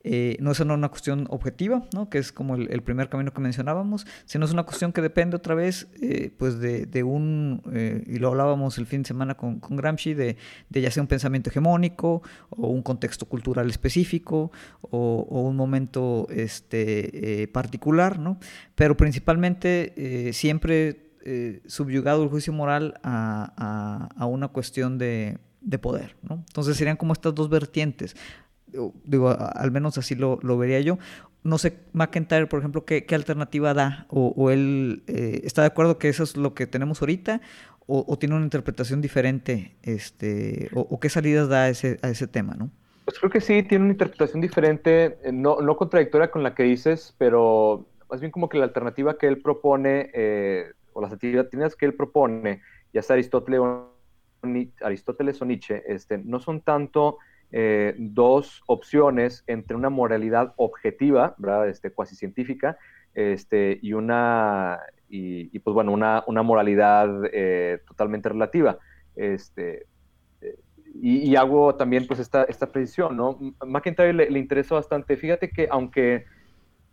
eh, 0.07 0.37
no 0.39 0.51
es 0.51 0.61
una 0.61 0.89
cuestión 0.91 1.27
objetiva, 1.31 1.83
¿no? 1.95 2.11
que 2.11 2.19
es 2.19 2.31
como 2.31 2.57
el, 2.57 2.83
primer 2.83 3.09
camino 3.09 3.33
que 3.33 3.41
mencionábamos, 3.41 4.07
sino 4.27 4.45
es 4.45 4.53
una 4.53 4.65
cuestión 4.65 4.93
que 4.93 5.01
depende 5.01 5.35
otra 5.35 5.55
vez 5.55 5.89
eh, 6.03 6.31
pues 6.37 6.61
de, 6.61 7.03
un, 7.03 7.63
eh, 7.73 8.05
y 8.07 8.19
lo 8.19 8.29
hablábamos 8.29 8.77
el 8.77 8.85
fin 8.85 9.01
de 9.01 9.09
semana 9.09 9.35
con, 9.35 9.61
Gramsci, 9.61 10.13
de, 10.13 10.37
ya 10.69 10.91
sea 10.91 11.03
un 11.03 11.07
pensamiento 11.07 11.49
hegemónico 11.49 12.23
o 12.51 12.69
un 12.69 12.83
contexto 12.83 13.25
cultural 13.25 13.71
específico 13.71 14.53
o, 14.83 15.41
un 15.41 15.57
momento 15.57 16.27
este, 16.29 17.49
particular, 17.53 18.19
¿no? 18.19 18.39
pero 18.75 18.99
principalmente 18.99 20.31
siempre 20.35 21.15
subyugado 21.67 22.25
el 22.25 22.29
juicio 22.29 22.53
moral 22.53 23.01
a, 23.03 24.27
una 24.29 24.49
cuestión 24.49 24.99
de, 24.99 25.39
de 25.63 25.79
poder, 25.79 26.17
¿no? 26.23 26.45
Entonces 26.47 26.77
serían 26.77 26.97
como 26.97 27.15
estas 27.15 27.35
dos 27.35 27.49
vertientes. 27.49 28.15
Digo, 29.05 29.31
al 29.31 29.71
menos 29.71 29.99
así 29.99 30.15
lo, 30.15 30.39
lo 30.43 30.59
vería 30.59 30.81
yo. 30.81 30.99
No 31.43 31.59
sé, 31.59 31.79
McIntyre, 31.93 32.47
por 32.47 32.61
ejemplo, 32.61 32.85
qué, 32.85 33.05
qué 33.05 33.15
alternativa 33.15 33.75
da, 33.75 34.07
o, 34.09 34.51
él 34.51 35.03
eh, 35.07 35.43
está 35.45 35.61
de 35.61 35.69
acuerdo 35.69 35.99
que 35.99 36.09
eso 36.09 36.23
es 36.23 36.37
lo 36.39 36.55
que 36.55 36.67
tenemos 36.67 37.03
ahorita, 37.03 37.43
o, 37.87 38.05
o 38.09 38.19
tiene 38.19 38.35
una 38.35 38.45
interpretación 38.45 39.03
diferente, 39.03 39.77
este, 39.83 40.71
o, 40.73 40.99
qué 40.99 41.11
salidas 41.11 41.49
da 41.49 41.65
a 41.65 41.69
ese, 41.69 41.99
a 42.03 42.09
ese 42.09 42.27
tema, 42.27 42.55
¿no? 42.55 42.71
Pues 43.05 43.19
creo 43.19 43.31
que 43.31 43.43
sí, 43.43 43.63
tiene 43.63 43.85
una 43.85 43.93
interpretación 43.93 44.41
diferente, 44.41 45.19
eh, 45.23 45.33
no, 45.33 45.61
no 45.61 45.77
contradictoria 45.77 46.31
con 46.31 46.43
la 46.43 46.55
que 46.55 46.63
dices, 46.63 47.15
pero 47.19 47.87
más 48.09 48.21
bien 48.21 48.33
como 48.33 48.49
que 48.49 48.57
la 48.57 48.65
alternativa 48.65 49.19
que 49.19 49.27
él 49.27 49.43
propone, 49.43 50.11
eh, 50.15 50.73
o 50.95 51.03
las 51.03 51.13
alternativas 51.13 51.77
que 51.77 51.85
él 51.85 51.95
propone, 51.95 52.63
ya 52.95 53.03
sea 53.03 53.15
Aristóteles 53.15 53.61
o, 53.61 53.93
Aristóteles 54.81 55.43
o 55.43 55.45
Nietzsche, 55.45 55.83
este, 55.87 56.19
no 56.19 56.41
son 56.41 56.63
tanto 56.63 57.19
eh, 57.57 57.95
dos 57.99 58.65
opciones 58.67 59.45
entre 59.47 59.77
una 59.77 59.89
moralidad 59.89 60.55
objetiva, 60.57 61.37
¿verdad? 61.39 61.69
Este, 61.69 61.93
cuasi 61.93 62.17
científica, 62.17 62.79
este, 63.15 63.79
y 63.81 63.93
una, 63.93 64.81
y, 65.09 65.57
pues 65.61 65.73
bueno, 65.73 65.93
una, 65.93 66.25
una 66.27 66.43
moralidad 66.43 67.09
eh, 67.33 67.79
totalmente 67.87 68.29
relativa. 68.29 68.81
Este, 69.15 69.87
y, 71.01 71.31
y, 71.31 71.37
hago 71.37 71.77
también 71.77 72.09
pues 72.09 72.19
esta, 72.19 72.43
esta 72.43 72.73
precisión, 72.73 73.17
¿no? 73.17 73.39
McIntyre 73.65 74.13
le, 74.13 74.31
le 74.31 74.39
interesó 74.41 74.75
bastante. 74.75 75.17
Fíjate 75.17 75.51
que 75.51 75.69
aunque 75.71 76.25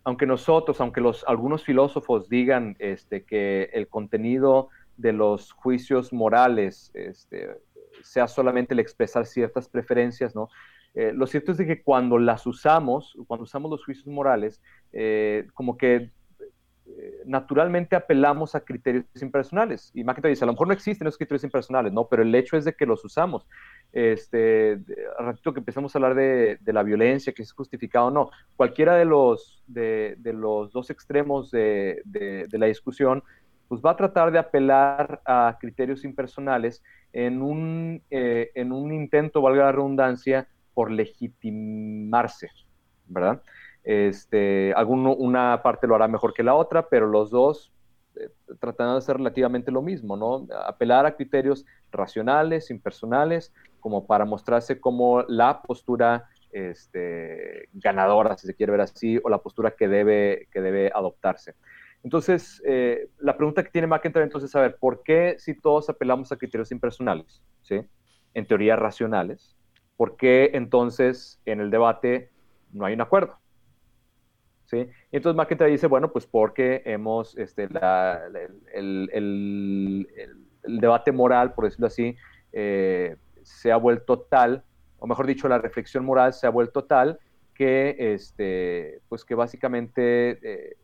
aunque 0.04 0.26
nosotros, 0.26 0.80
aunque 0.80 1.00
los, 1.00 1.24
algunos 1.26 1.64
filósofos 1.64 2.28
digan 2.28 2.76
este, 2.78 3.24
que 3.24 3.70
el 3.72 3.88
contenido 3.88 4.68
de 4.96 5.12
los 5.12 5.52
juicios 5.52 6.12
morales 6.12 6.92
este, 6.94 7.50
sea 8.02 8.28
solamente 8.28 8.74
el 8.74 8.80
expresar 8.80 9.26
ciertas 9.26 9.68
preferencias, 9.68 10.34
¿no? 10.34 10.48
Eh, 10.94 11.12
lo 11.14 11.26
cierto 11.26 11.52
es 11.52 11.58
de 11.58 11.66
que 11.66 11.82
cuando 11.82 12.18
las 12.18 12.46
usamos, 12.46 13.16
cuando 13.26 13.44
usamos 13.44 13.70
los 13.70 13.84
juicios 13.84 14.06
morales, 14.06 14.60
eh, 14.92 15.46
como 15.54 15.76
que 15.78 16.10
eh, 16.84 17.22
naturalmente 17.24 17.96
apelamos 17.96 18.54
a 18.54 18.60
criterios 18.60 19.04
impersonales. 19.20 19.90
Y 19.94 20.04
McIntyre 20.04 20.30
dice, 20.30 20.44
a 20.44 20.46
lo 20.46 20.52
mejor 20.52 20.66
no 20.66 20.74
existen 20.74 21.06
esos 21.06 21.16
criterios 21.16 21.44
impersonales, 21.44 21.92
¿no? 21.92 22.08
Pero 22.08 22.22
el 22.22 22.34
hecho 22.34 22.56
es 22.56 22.64
de 22.64 22.74
que 22.74 22.86
los 22.86 23.04
usamos. 23.04 23.46
Este, 23.92 24.80
al 25.18 25.26
ratito 25.26 25.52
que 25.52 25.60
empezamos 25.60 25.94
a 25.94 25.98
hablar 25.98 26.14
de, 26.14 26.58
la 26.66 26.82
violencia, 26.82 27.32
que 27.32 27.42
es 27.42 27.52
justificado 27.52 28.06
o 28.06 28.10
no, 28.10 28.30
cualquiera 28.56 28.96
de 28.96 29.04
los, 29.04 29.62
de, 29.66 30.16
los 30.24 30.72
dos 30.72 30.90
extremos 30.90 31.50
de, 31.50 32.02
la 32.50 32.66
discusión, 32.66 33.22
pues 33.72 33.80
va 33.80 33.92
a 33.92 33.96
tratar 33.96 34.30
de 34.30 34.38
apelar 34.38 35.22
a 35.24 35.56
criterios 35.58 36.04
impersonales 36.04 36.82
en 37.14 37.40
un, 37.40 38.02
eh, 38.10 38.50
en 38.54 38.70
un 38.70 38.92
intento, 38.92 39.40
valga 39.40 39.64
la 39.64 39.72
redundancia, 39.72 40.46
por 40.74 40.90
legitimarse, 40.90 42.50
¿verdad? 43.06 43.40
Este, 43.82 44.74
alguno, 44.76 45.14
una 45.14 45.62
parte 45.62 45.86
lo 45.86 45.94
hará 45.94 46.06
mejor 46.06 46.34
que 46.34 46.42
la 46.42 46.54
otra, 46.54 46.90
pero 46.90 47.06
los 47.06 47.30
dos 47.30 47.72
eh, 48.16 48.28
de 48.46 48.84
hacer 48.84 49.16
relativamente 49.16 49.70
lo 49.70 49.80
mismo, 49.80 50.18
¿no? 50.18 50.46
Apelar 50.66 51.06
a 51.06 51.16
criterios 51.16 51.64
racionales, 51.90 52.70
impersonales, 52.70 53.54
como 53.80 54.06
para 54.06 54.26
mostrarse 54.26 54.82
como 54.82 55.22
la 55.28 55.62
postura 55.62 56.28
este, 56.50 57.70
ganadora, 57.72 58.36
si 58.36 58.46
se 58.46 58.54
quiere 58.54 58.72
ver 58.72 58.82
así, 58.82 59.18
o 59.24 59.30
la 59.30 59.38
postura 59.38 59.70
que 59.70 59.88
debe, 59.88 60.46
que 60.52 60.60
debe 60.60 60.92
adoptarse. 60.94 61.54
Entonces, 62.04 62.60
eh, 62.66 63.08
la 63.18 63.36
pregunta 63.36 63.62
que 63.62 63.70
tiene 63.70 63.86
McIntyre 63.86 64.24
entonces 64.24 64.48
es 64.48 64.52
saber, 64.52 64.76
¿por 64.76 65.02
qué 65.02 65.36
si 65.38 65.54
todos 65.54 65.88
apelamos 65.88 66.32
a 66.32 66.36
criterios 66.36 66.72
impersonales, 66.72 67.42
¿sí? 67.62 67.80
en 68.34 68.46
teoría 68.46 68.76
racionales, 68.76 69.56
por 69.96 70.16
qué 70.16 70.50
entonces 70.54 71.40
en 71.44 71.60
el 71.60 71.70
debate 71.70 72.30
no 72.72 72.84
hay 72.84 72.94
un 72.94 73.02
acuerdo? 73.02 73.38
¿Sí? 74.64 74.78
Y 75.12 75.16
entonces 75.16 75.36
McIntyre 75.36 75.70
dice, 75.70 75.86
bueno, 75.86 76.12
pues 76.12 76.26
porque 76.26 76.82
hemos, 76.86 77.36
este, 77.36 77.68
la, 77.68 78.22
el, 78.72 79.10
el, 79.12 80.08
el, 80.62 80.80
debate 80.80 81.12
moral, 81.12 81.52
por 81.52 81.66
decirlo 81.66 81.88
así, 81.88 82.16
eh, 82.52 83.16
se 83.42 83.70
ha 83.70 83.76
vuelto 83.76 84.20
tal, 84.20 84.64
o 84.98 85.06
mejor 85.06 85.26
dicho, 85.26 85.46
la 85.46 85.58
reflexión 85.58 86.04
moral 86.04 86.32
se 86.32 86.46
ha 86.46 86.50
vuelto 86.50 86.84
tal 86.84 87.18
que, 87.54 87.96
este, 87.98 89.02
pues 89.08 89.24
que 89.24 89.34
básicamente 89.34 90.38
eh, 90.42 90.76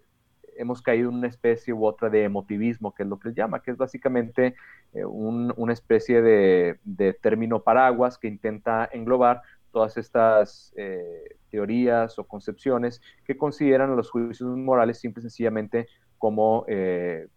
hemos 0.59 0.83
caído 0.83 1.09
en 1.09 1.17
una 1.17 1.29
especie 1.29 1.73
u 1.73 1.87
otra 1.87 2.11
de 2.11 2.25
emotivismo, 2.25 2.95
que 2.95 3.05
es 3.05 3.09
lo 3.09 3.19
que 3.19 3.29
él 3.29 3.35
llama, 3.35 3.63
que 3.63 3.71
es 3.71 3.77
básicamente 3.77 4.55
eh, 4.93 5.05
un, 5.05 5.53
una 5.57 5.73
especie 5.73 6.21
de, 6.21 6.79
término 7.23 7.63
paraguas 7.63 8.19
que 8.19 8.29
intenta 8.29 8.89
englobar 8.93 9.43
todas 9.73 9.97
estas 9.97 10.73
eh, 10.77 11.37
teorías 11.51 12.19
o 12.19 12.25
concepciones 12.25 13.01
que 13.25 13.37
consideran 13.37 13.97
los 13.97 14.11
juicios 14.11 14.57
morales 14.57 14.99
simple 14.99 15.21
y 15.21 15.23
sencillamente 15.23 15.89
como, 16.19 16.65
eh, 16.69 17.29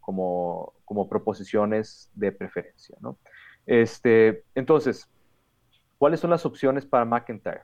proposiciones 1.09 2.09
de 2.15 2.31
preferencia. 2.31 2.97
Este, 3.65 4.43
entonces, 4.55 5.09
¿cuáles 5.97 6.19
son 6.19 6.31
las 6.31 6.45
opciones 6.45 6.85
para 6.85 7.05
McIntyre? 7.05 7.61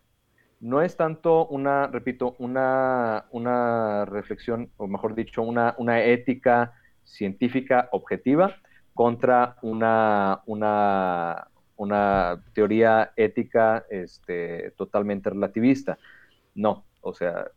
No 0.60 0.82
es 0.82 0.98
tanto 0.98 1.48
una, 1.48 1.88
repito, 1.88 2.36
una, 2.40 3.26
una 3.32 4.06
reflexión, 4.06 4.72
o 4.78 4.88
mejor 4.88 5.14
dicho, 5.14 5.44
una, 5.44 5.76
una 5.78 6.04
ética 6.04 6.74
científica 7.04 7.90
objetiva 7.92 8.56
contra 8.94 9.58
una, 9.62 10.42
una, 10.48 11.48
una 11.76 12.44
teoría 12.54 13.12
ética 13.16 13.86
este, 13.90 14.72
totalmente 14.72 15.30
relativista. 15.30 16.00
No, 16.56 16.86
o 17.02 17.14
sea, 17.14 17.52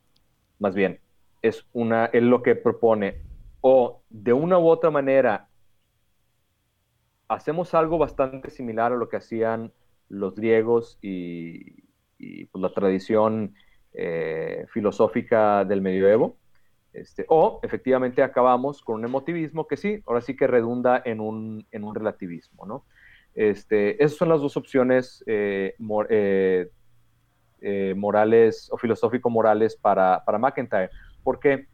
más 0.58 0.74
bien, 0.74 1.00
es 1.40 1.66
una, 1.72 2.06
él 2.06 2.28
lo 2.28 2.42
que 2.42 2.54
propone, 2.54 3.22
o 3.62 4.02
de 4.10 4.34
una 4.34 4.58
u 4.58 4.68
otra 4.68 4.90
manera 4.90 5.48
hacemos 7.28 7.72
algo 7.74 7.96
bastante 7.96 8.50
similar 8.50 8.92
a 8.92 8.96
lo 8.96 9.08
que 9.08 9.16
hacían 9.16 9.72
los 10.08 10.34
griegos 10.34 10.98
y, 11.00 11.89
y 12.20 12.44
pues, 12.44 12.62
la 12.62 12.72
tradición 12.72 13.54
eh, 13.94 14.66
filosófica 14.68 15.64
del 15.64 15.80
medioevo, 15.80 16.36
este, 16.92 17.24
o 17.28 17.60
efectivamente 17.62 18.22
acabamos 18.22 18.82
con 18.82 18.96
un 18.96 19.04
emotivismo 19.04 19.66
que 19.66 19.76
sí, 19.76 20.02
ahora 20.06 20.20
sí 20.20 20.36
que 20.36 20.46
redunda 20.46 21.00
en 21.04 21.20
un, 21.20 21.66
en 21.70 21.84
un 21.84 21.94
relativismo, 21.94 22.66
¿no? 22.66 22.84
Este, 23.34 24.02
esas 24.02 24.18
son 24.18 24.28
las 24.28 24.40
dos 24.40 24.56
opciones 24.56 25.22
eh, 25.26 25.74
eh, 27.60 27.94
morales 27.96 28.68
o 28.72 28.76
filosófico-morales 28.76 29.76
para, 29.76 30.24
para 30.24 30.38
McIntyre. 30.38 30.90
¿Por 31.22 31.38
qué? 31.38 31.66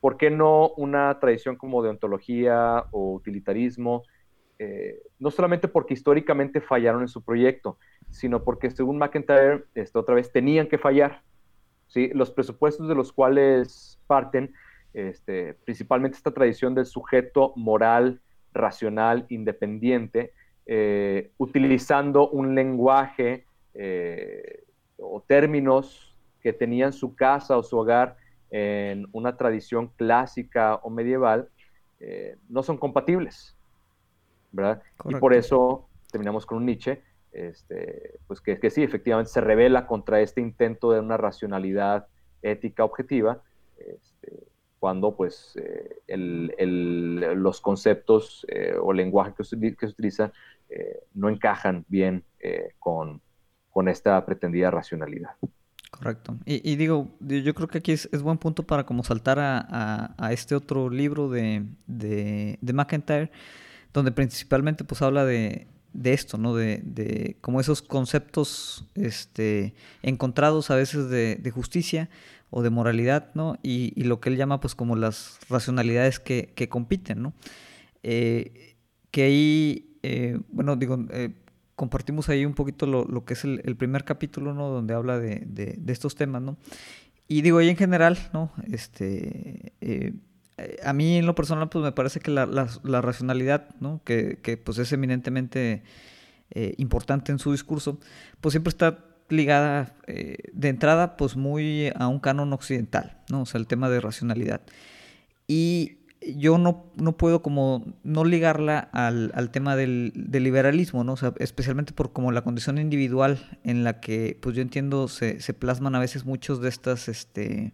¿Por 0.00 0.16
qué 0.16 0.30
no 0.30 0.70
una 0.76 1.18
tradición 1.20 1.56
como 1.56 1.82
de 1.82 1.90
ontología 1.90 2.84
o 2.92 3.12
utilitarismo? 3.14 4.04
Eh, 4.64 5.02
no 5.18 5.32
solamente 5.32 5.66
porque 5.66 5.94
históricamente 5.94 6.60
fallaron 6.60 7.02
en 7.02 7.08
su 7.08 7.20
proyecto, 7.24 7.78
sino 8.10 8.44
porque 8.44 8.70
según 8.70 8.96
McIntyre, 8.96 9.64
este, 9.74 9.98
otra 9.98 10.14
vez, 10.14 10.30
tenían 10.30 10.68
que 10.68 10.78
fallar. 10.78 11.22
¿sí? 11.88 12.12
Los 12.14 12.30
presupuestos 12.30 12.86
de 12.86 12.94
los 12.94 13.12
cuales 13.12 13.98
parten, 14.06 14.54
este, 14.94 15.54
principalmente 15.64 16.16
esta 16.16 16.30
tradición 16.30 16.76
del 16.76 16.86
sujeto 16.86 17.52
moral, 17.56 18.20
racional, 18.54 19.26
independiente, 19.30 20.32
eh, 20.66 21.32
utilizando 21.38 22.30
un 22.30 22.54
lenguaje 22.54 23.46
eh, 23.74 24.62
o 24.96 25.24
términos 25.26 26.16
que 26.40 26.52
tenían 26.52 26.92
su 26.92 27.16
casa 27.16 27.58
o 27.58 27.64
su 27.64 27.78
hogar 27.78 28.16
en 28.50 29.08
una 29.10 29.36
tradición 29.36 29.88
clásica 29.96 30.76
o 30.76 30.90
medieval, 30.90 31.48
no 32.48 32.62
son 32.64 32.78
compatibles. 32.78 33.56
¿Verdad? 34.52 34.82
Y 35.06 35.14
por 35.16 35.34
eso 35.34 35.88
terminamos 36.10 36.46
con 36.46 36.58
un 36.58 36.66
Nietzsche, 36.66 37.02
este, 37.32 38.18
pues 38.26 38.40
que, 38.40 38.60
que, 38.60 38.70
sí, 38.70 38.82
efectivamente 38.82 39.30
se 39.30 39.40
revela 39.40 39.86
contra 39.86 40.20
este 40.20 40.40
intento 40.40 40.92
de 40.92 41.00
una 41.00 41.16
racionalidad 41.16 42.06
ética 42.42 42.84
objetiva, 42.84 43.42
este, 43.78 44.46
cuando 44.78 45.16
pues 45.16 45.56
eh, 45.56 46.00
el, 46.08 46.54
el, 46.58 47.14
los 47.40 47.60
conceptos 47.60 48.44
eh, 48.48 48.74
o 48.80 48.92
lenguaje 48.92 49.32
que 49.36 49.44
se, 49.44 49.58
que 49.58 49.86
se 49.86 49.92
utiliza 49.92 50.32
eh, 50.68 51.04
no 51.14 51.28
encajan 51.28 51.84
bien 51.88 52.24
eh, 52.40 52.74
con, 52.78 53.20
con, 53.70 53.88
esta 53.88 54.24
pretendida 54.24 54.70
racionalidad. 54.70 55.30
Correcto. 55.90 56.38
Y, 56.46 56.68
y 56.68 56.76
digo, 56.76 57.10
yo 57.20 57.54
creo 57.54 57.68
que 57.68 57.78
aquí 57.78 57.92
es, 57.92 58.08
es, 58.10 58.22
buen 58.22 58.38
punto 58.38 58.62
para 58.62 58.84
como 58.84 59.04
saltar 59.04 59.38
a, 59.38 59.58
a, 59.68 60.14
a 60.16 60.32
este 60.32 60.54
otro 60.54 60.88
libro 60.88 61.28
de, 61.28 61.66
de, 61.86 62.58
de 62.60 62.72
McIntyre, 62.72 63.30
donde 63.92 64.12
principalmente 64.12 64.84
pues 64.84 65.02
habla 65.02 65.24
de, 65.24 65.66
de 65.92 66.12
esto, 66.12 66.38
¿no? 66.38 66.54
De, 66.54 66.80
de, 66.84 67.36
como 67.40 67.60
esos 67.60 67.82
conceptos 67.82 68.86
este, 68.94 69.74
encontrados 70.02 70.70
a 70.70 70.76
veces 70.76 71.08
de, 71.10 71.36
de 71.36 71.50
justicia 71.50 72.08
o 72.50 72.62
de 72.62 72.70
moralidad, 72.70 73.30
¿no? 73.34 73.58
Y, 73.62 74.02
lo 74.02 74.20
que 74.20 74.30
él 74.30 74.36
llama 74.36 74.60
pues 74.60 74.74
como 74.74 74.96
las 74.96 75.38
racionalidades 75.48 76.20
que, 76.20 76.52
que 76.54 76.68
compiten, 76.68 77.22
¿no? 77.22 77.32
Eh, 78.02 78.76
que 79.10 79.22
ahí, 79.22 79.98
eh, 80.02 80.38
bueno, 80.48 80.76
digo, 80.76 80.98
eh, 81.10 81.34
compartimos 81.76 82.28
ahí 82.28 82.44
un 82.44 82.54
poquito 82.54 82.86
lo, 82.86 83.24
que 83.24 83.34
es 83.34 83.44
el, 83.44 83.76
primer 83.76 84.04
capítulo, 84.04 84.54
¿no? 84.54 84.68
Donde 84.68 84.94
habla 84.94 85.18
de, 85.18 85.42
de, 85.46 85.92
estos 85.92 86.14
temas, 86.14 86.42
¿no? 86.42 86.56
Y 87.28 87.42
digo, 87.42 87.58
ahí 87.58 87.68
en 87.68 87.76
general, 87.76 88.18
¿no? 88.32 88.52
Este, 88.70 89.72
a 90.84 90.92
mí 90.92 91.16
en 91.16 91.26
lo 91.26 91.34
personal, 91.34 91.68
pues 91.68 91.84
me 91.84 91.92
parece 91.92 92.20
que 92.20 92.30
la, 92.30 92.46
la, 92.46 93.00
racionalidad, 93.00 93.74
¿no? 93.80 94.00
Que, 94.04 94.38
que, 94.42 94.56
pues 94.56 94.78
es 94.78 94.92
eminentemente 94.92 95.82
eh, 96.50 96.74
importante 96.78 97.32
en 97.32 97.38
su 97.38 97.52
discurso, 97.52 97.98
pues 98.40 98.52
siempre 98.52 98.68
está 98.68 98.98
ligada 99.28 99.94
eh, 100.06 100.36
de 100.52 100.68
entrada, 100.68 101.16
pues 101.16 101.36
muy 101.36 101.90
a 101.94 102.08
un 102.08 102.20
canon 102.20 102.52
occidental, 102.52 103.22
¿no? 103.30 103.42
O 103.42 103.46
sea, 103.46 103.58
el 103.58 103.66
tema 103.66 103.88
de 103.88 104.00
racionalidad. 104.00 104.60
Y 105.48 105.98
yo 106.36 106.58
no, 106.58 106.92
no 106.96 107.16
puedo 107.16 107.42
como 107.42 107.96
no 108.04 108.24
ligarla 108.24 108.78
al, 108.78 109.32
al 109.34 109.50
tema 109.50 109.74
del, 109.74 110.12
del, 110.14 110.44
liberalismo, 110.44 111.02
¿no? 111.04 111.14
O 111.14 111.16
sea, 111.16 111.32
especialmente 111.38 111.92
por 111.92 112.12
como 112.12 112.30
la 112.30 112.42
condición 112.42 112.78
individual 112.78 113.58
en 113.64 113.82
la 113.82 114.00
que, 114.00 114.38
pues 114.40 114.54
yo 114.54 114.62
entiendo, 114.62 115.08
se, 115.08 115.40
se 115.40 115.54
plasman 115.54 115.94
a 115.94 116.00
veces 116.00 116.24
muchos 116.24 116.60
de 116.60 116.68
estas 116.68 117.08
este, 117.08 117.72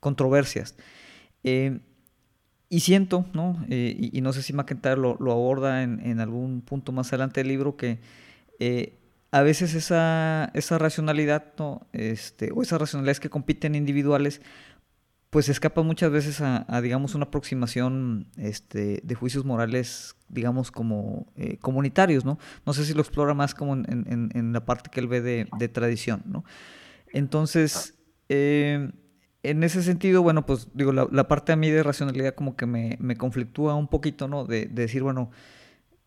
controversias. 0.00 0.76
Eh, 1.42 1.80
y 2.68 2.80
siento, 2.80 3.26
¿no? 3.32 3.64
Eh, 3.68 4.10
y, 4.12 4.20
no 4.20 4.32
sé 4.32 4.42
si 4.42 4.52
McIntyre 4.52 4.96
lo, 4.96 5.14
aborda 5.32 5.82
en, 5.82 6.20
algún 6.20 6.60
punto 6.60 6.92
más 6.92 7.08
adelante 7.08 7.40
del 7.40 7.48
libro, 7.48 7.76
que 7.76 7.98
eh, 8.58 8.98
a 9.30 9.42
veces 9.42 9.74
esa, 9.74 10.50
esa 10.54 10.78
racionalidad, 10.78 11.54
¿no? 11.58 11.86
Este, 11.92 12.50
o 12.52 12.62
esas 12.62 12.80
racionalidades 12.80 13.20
que 13.20 13.30
compiten 13.30 13.74
individuales, 13.74 14.42
pues 15.30 15.48
escapa 15.48 15.82
muchas 15.82 16.10
veces 16.10 16.40
a, 16.40 16.80
digamos, 16.82 17.14
una 17.14 17.24
aproximación 17.26 18.28
este, 18.36 19.00
de 19.02 19.14
juicios 19.14 19.44
morales, 19.44 20.16
digamos, 20.28 20.70
como 20.70 21.26
eh, 21.36 21.58
comunitarios, 21.58 22.24
¿no? 22.24 22.38
No 22.64 22.72
sé 22.72 22.84
si 22.84 22.94
lo 22.94 23.00
explora 23.00 23.34
más 23.34 23.54
como 23.54 23.74
en, 23.74 24.52
la 24.52 24.64
parte 24.64 24.90
que 24.90 25.00
él 25.00 25.08
ve 25.08 25.20
de, 25.20 25.48
de 25.58 25.68
tradición, 25.68 26.22
¿no? 26.26 26.44
Entonces, 27.12 27.94
eh, 28.28 28.90
en 29.50 29.64
ese 29.64 29.82
sentido, 29.82 30.22
bueno, 30.22 30.44
pues 30.46 30.68
digo, 30.74 30.92
la, 30.92 31.28
parte 31.28 31.52
a 31.52 31.56
mí 31.56 31.70
de 31.70 31.82
racionalidad 31.82 32.34
como 32.34 32.56
que 32.56 32.66
me, 32.66 32.96
me 33.00 33.16
conflictúa 33.16 33.74
un 33.74 33.88
poquito, 33.88 34.28
¿no? 34.28 34.44
De, 34.44 34.66
de, 34.66 34.82
decir, 34.82 35.02
bueno, 35.02 35.30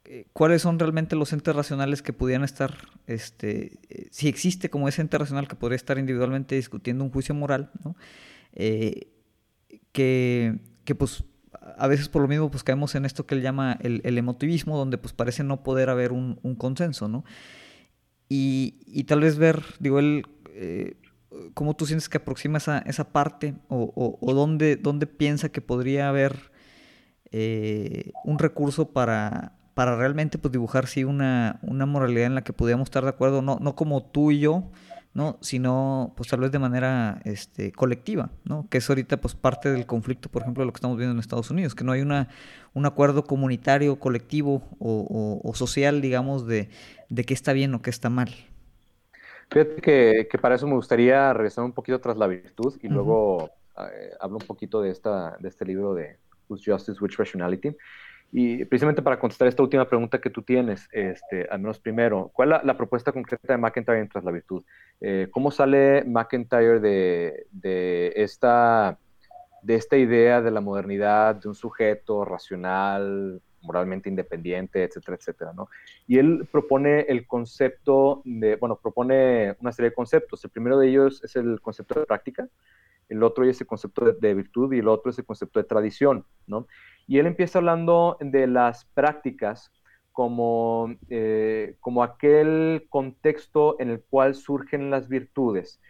eh, 0.06 0.28
¿cuáles 0.34 0.62
son 0.62 0.78
realmente 0.78 1.16
los 1.16 1.32
entes 1.32 1.56
racionales 1.56 2.02
que 2.02 2.12
pudieran 2.12 2.44
estar, 2.44 2.76
este, 3.08 3.80
si 4.12 4.28
existe 4.28 4.70
como 4.70 4.88
ese 4.88 5.02
ente 5.02 5.18
racional 5.18 5.48
que 5.48 5.56
podría 5.56 5.78
estar 5.78 5.98
individualmente 5.98 6.56
discutiendo 6.56 7.04
un 7.04 7.12
juicio 7.12 7.34
moral, 7.34 7.72
¿no? 7.84 7.96
Eh, 8.54 9.08
que, 9.92 10.60
que, 10.84 10.96
pues 10.96 11.24
a 11.78 11.88
veces 11.88 12.10
por 12.10 12.22
lo 12.22 12.28
mismo 12.28 12.52
pues 12.52 12.64
caemos 12.64 12.96
en 12.96 13.06
esto 13.06 13.26
que 13.26 13.36
él 13.36 13.42
llama 13.42 13.78
el, 13.82 14.18
emotivismo, 14.18 14.78
donde 14.78 14.98
pues 14.98 15.14
parece 15.14 15.44
no 15.44 15.64
poder 15.64 15.90
haber 15.90 16.12
un, 16.12 16.36
consenso, 16.58 17.08
¿no? 17.08 17.24
Y, 18.28 18.82
y, 18.86 19.06
tal 19.06 19.22
vez 19.22 19.38
ver, 19.38 19.64
digo, 19.80 20.00
él, 20.00 20.26
eh, 20.50 20.96
cómo 21.54 21.76
tú 21.76 21.86
sientes 21.86 22.10
que 22.10 22.18
aproxima 22.18 22.58
esa, 22.58 22.80
esa 22.80 23.12
parte 23.12 23.56
o, 23.68 23.92
o, 23.96 24.18
o 24.22 24.34
dónde, 24.34 24.76
dónde, 24.76 25.08
piensa 25.08 25.50
que 25.50 25.62
podría 25.62 26.10
haber 26.10 26.52
eh, 27.32 28.12
un 28.24 28.40
recurso 28.40 28.90
para, 28.92 29.54
para 29.74 29.96
realmente 29.96 30.38
pues, 30.38 30.52
dibujar 30.52 30.88
sí 30.88 31.04
una, 31.04 31.60
una 31.62 31.86
moralidad 31.86 32.26
en 32.26 32.36
la 32.36 32.44
que 32.44 32.54
pudiéramos 32.54 32.88
estar 32.88 33.04
de 33.04 33.10
acuerdo, 33.10 33.42
no, 33.42 33.58
no 33.62 33.76
como 33.76 34.04
tú 34.04 34.32
y 34.32 34.40
yo, 34.40 34.70
¿no? 35.14 35.38
sino 35.42 36.14
pues 36.16 36.30
tal 36.30 36.40
vez 36.40 36.52
de 36.52 36.60
manera 36.60 37.22
este, 37.26 37.72
colectiva, 37.72 38.32
¿no? 38.46 38.68
que 38.70 38.78
es 38.78 38.90
ahorita 38.90 39.20
pues 39.20 39.36
parte 39.36 39.72
del 39.72 39.86
conflicto, 39.86 40.30
por 40.30 40.42
ejemplo, 40.42 40.62
de 40.62 40.68
lo 40.68 40.74
que 40.74 40.78
estamos 40.78 40.98
viendo 40.98 41.14
en 41.14 41.20
Estados 41.20 41.52
Unidos, 41.52 41.76
que 41.76 41.84
no 41.84 41.92
hay 41.92 42.02
una, 42.02 42.30
un 42.74 42.86
acuerdo 42.86 43.24
comunitario, 43.24 44.00
colectivo 44.00 44.64
o, 44.80 45.52
social, 45.56 46.02
digamos, 46.02 46.48
de, 46.48 46.70
de 47.10 47.24
qué 47.26 47.34
está 47.34 47.54
bien 47.54 47.74
o 47.74 47.82
qué 47.82 47.90
está 47.90 48.10
mal. 48.10 48.34
Fíjate 49.52 49.82
que, 49.82 50.28
que, 50.32 50.38
para 50.38 50.56
eso 50.56 50.66
me 50.66 50.76
gustaría 50.76 51.34
regresar 51.34 51.66
un 51.66 51.74
poquito 51.74 52.00
tras 52.00 52.18
la 52.18 52.28
virtud 52.28 52.74
y 52.82 52.88
luego 52.88 53.50
eh, 53.78 54.12
hablo 54.20 54.38
un 54.38 54.48
poquito 54.48 54.82
de, 54.82 54.92
esta, 54.92 55.36
de 55.40 55.50
este 55.50 55.66
libro 55.66 55.94
de 55.94 56.18
Who's 56.48 56.64
Justice, 56.66 56.98
Which 57.02 57.18
Rationality. 57.18 57.76
Y 58.34 58.64
precisamente 58.64 59.02
para 59.02 59.20
contestar 59.20 59.50
esta 59.50 59.62
última 59.62 59.86
pregunta 59.90 60.22
que 60.22 60.30
tú 60.30 60.42
tienes, 60.42 60.88
este, 60.94 61.48
al 61.50 61.60
menos 61.60 61.80
primero, 61.80 62.32
¿cuál 62.34 62.54
es 62.54 62.64
la, 62.64 62.78
propuesta 62.78 63.12
concreta 63.12 63.52
de 63.54 63.58
McIntyre 63.58 64.00
en 64.00 64.08
Tras 64.08 64.24
la 64.24 64.32
Virtud? 64.32 64.64
Eh, 65.02 65.28
¿Cómo 65.32 65.52
sale 65.52 66.06
McIntyre 66.06 66.80
de, 66.80 67.48
de, 67.52 68.14
esta, 68.16 68.98
de 69.64 69.76
esta 69.76 69.98
idea 69.98 70.42
de 70.42 70.52
la 70.52 70.62
modernidad, 70.62 71.36
de 71.36 71.50
un 71.50 71.56
sujeto 71.56 72.24
racional, 72.24 73.42
moralmente 73.62 74.10
independiente, 74.10 74.84
etcétera, 74.84 75.18
etcétera, 75.18 75.54
¿no? 75.54 75.70
Y 76.08 76.18
él 76.18 76.48
propone 76.52 77.02
el 77.02 77.28
concepto 77.28 78.22
de, 78.26 78.56
bueno, 78.56 78.80
propone 78.82 79.56
una 79.60 79.72
serie 79.72 79.90
de 79.90 79.96
conceptos. 79.96 80.44
El 80.44 80.52
primero 80.52 80.78
de 80.78 80.90
ellos 80.90 81.24
es 81.24 81.36
el 81.36 81.62
concepto 81.62 82.00
de 82.00 82.06
práctica, 82.06 82.48
el 83.10 83.24
otro 83.24 83.44
es 83.44 83.60
el 83.60 83.68
concepto 83.68 84.12
de, 84.14 84.34
virtud 84.34 84.74
y 84.74 84.80
el 84.80 84.88
otro 84.88 85.12
es 85.12 85.20
el 85.20 85.26
concepto 85.26 85.60
de 85.60 85.66
tradición, 85.66 86.26
¿no? 86.48 86.68
Y 87.08 87.20
él 87.20 87.26
empieza 87.26 87.60
hablando 87.60 88.18
de 88.22 88.48
las 88.48 88.86
prácticas 88.86 89.72
como, 90.12 90.96
eh, 91.10 91.76
como 91.80 92.04
aquel 92.04 92.86
contexto 92.90 93.76
en 93.80 93.90
el 93.90 94.02
cual 94.02 94.36
surgen 94.36 94.90
las 94.90 95.10
virtudes 95.10 95.82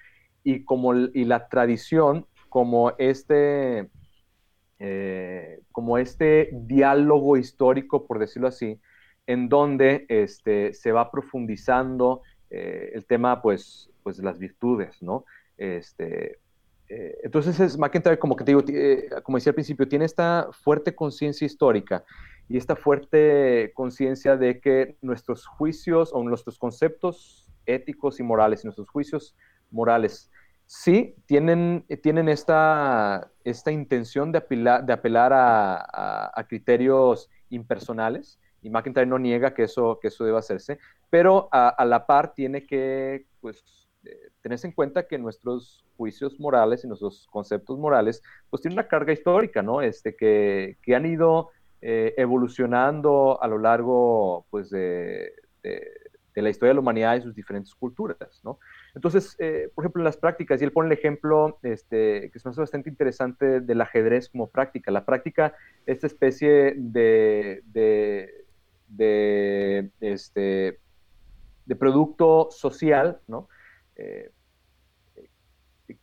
y, 0.43 0.63
como, 0.63 0.95
y 0.95 1.25
la 1.25 1.47
tradición 1.47 2.25
como 2.49 2.93
este, 2.97 3.89
eh, 4.83 5.59
como 5.71 5.99
este 5.99 6.49
diálogo 6.51 7.37
histórico, 7.37 8.07
por 8.07 8.17
decirlo 8.17 8.47
así, 8.47 8.79
en 9.27 9.47
donde 9.47 10.05
este, 10.09 10.73
se 10.73 10.91
va 10.91 11.11
profundizando 11.11 12.23
eh, 12.49 12.91
el 12.95 13.05
tema 13.05 13.43
pues, 13.43 13.91
pues, 14.01 14.17
de 14.17 14.23
las 14.23 14.39
virtudes, 14.39 15.03
¿no? 15.03 15.25
Este, 15.57 16.39
eh, 16.89 17.19
entonces 17.23 17.59
es 17.59 17.77
McIntyre, 17.77 18.17
como 18.17 18.35
que 18.35 18.43
te 18.43 18.51
digo, 18.51 18.63
eh, 18.67 19.07
como 19.23 19.37
decía 19.37 19.51
al 19.51 19.55
principio, 19.55 19.87
tiene 19.87 20.05
esta 20.05 20.49
fuerte 20.51 20.95
conciencia 20.95 21.45
histórica 21.45 22.03
y 22.49 22.57
esta 22.57 22.75
fuerte 22.75 23.71
conciencia 23.75 24.35
de 24.35 24.59
que 24.59 24.97
nuestros 25.01 25.45
juicios 25.45 26.11
o 26.11 26.23
nuestros 26.23 26.57
conceptos 26.57 27.49
éticos 27.67 28.19
y 28.19 28.23
morales 28.23 28.65
nuestros 28.65 28.89
juicios 28.89 29.35
morales 29.69 30.31
sí 30.71 31.15
tienen, 31.25 31.85
tienen 32.01 32.29
esta, 32.29 33.29
esta 33.43 33.71
intención 33.73 34.31
de 34.31 34.37
apelar, 34.37 34.85
de 34.85 34.93
apelar 34.93 35.33
a, 35.33 36.45
criterios 36.47 37.29
impersonales 37.49 38.39
y 38.61 38.69
McIntyre 38.69 39.05
no 39.05 39.19
niega 39.19 39.53
que 39.53 39.63
eso, 39.63 39.99
que 40.01 40.07
eso 40.07 40.23
deba 40.23 40.39
hacerse, 40.39 40.79
pero 41.09 41.49
a, 41.51 41.67
a 41.67 41.83
la 41.83 42.05
par 42.05 42.33
tiene 42.33 42.65
que 42.65 43.25
pues, 43.41 43.65
tenés 44.41 44.63
en 44.63 44.71
cuenta 44.71 45.07
que 45.07 45.17
nuestros 45.17 45.83
juicios 45.97 46.39
morales 46.39 46.85
y 46.85 46.87
nuestros 46.87 47.27
conceptos 47.29 47.77
morales, 47.77 48.21
pues 48.49 48.61
tienen 48.61 48.79
una 48.79 48.87
carga 48.87 49.11
histórica, 49.11 49.61
¿no? 49.61 49.81
Este, 49.81 50.15
que, 50.15 50.77
que 50.81 50.95
han 50.95 51.05
ido 51.05 51.49
eh, 51.81 52.13
evolucionando 52.15 53.41
a 53.43 53.47
lo 53.47 53.57
largo, 53.57 54.45
pues, 54.49 54.69
de, 54.69 55.33
de, 55.63 56.41
la 56.41 56.49
historia 56.49 56.69
de 56.69 56.75
la 56.75 56.79
humanidad 56.79 57.17
y 57.17 57.21
sus 57.21 57.35
diferentes 57.35 57.75
culturas, 57.75 58.41
¿no? 58.43 58.57
Entonces, 58.93 59.35
eh, 59.39 59.69
por 59.73 59.83
ejemplo, 59.83 60.01
en 60.01 60.05
las 60.05 60.17
prácticas, 60.17 60.61
y 60.61 60.65
él 60.65 60.71
pone 60.71 60.87
el 60.87 60.97
ejemplo 60.97 61.59
este, 61.63 62.29
que 62.29 62.37
es 62.37 62.43
bastante 62.43 62.89
interesante 62.89 63.61
del 63.61 63.81
ajedrez 63.81 64.29
como 64.29 64.49
práctica. 64.49 64.91
La 64.91 65.05
práctica, 65.05 65.55
esta 65.85 66.07
especie 66.07 66.73
de, 66.77 67.63
de, 68.87 69.89
este, 70.01 70.79
de 71.65 71.75
producto 71.75 72.49
social, 72.51 73.19
¿no? 73.27 73.47
Eh, 73.95 74.31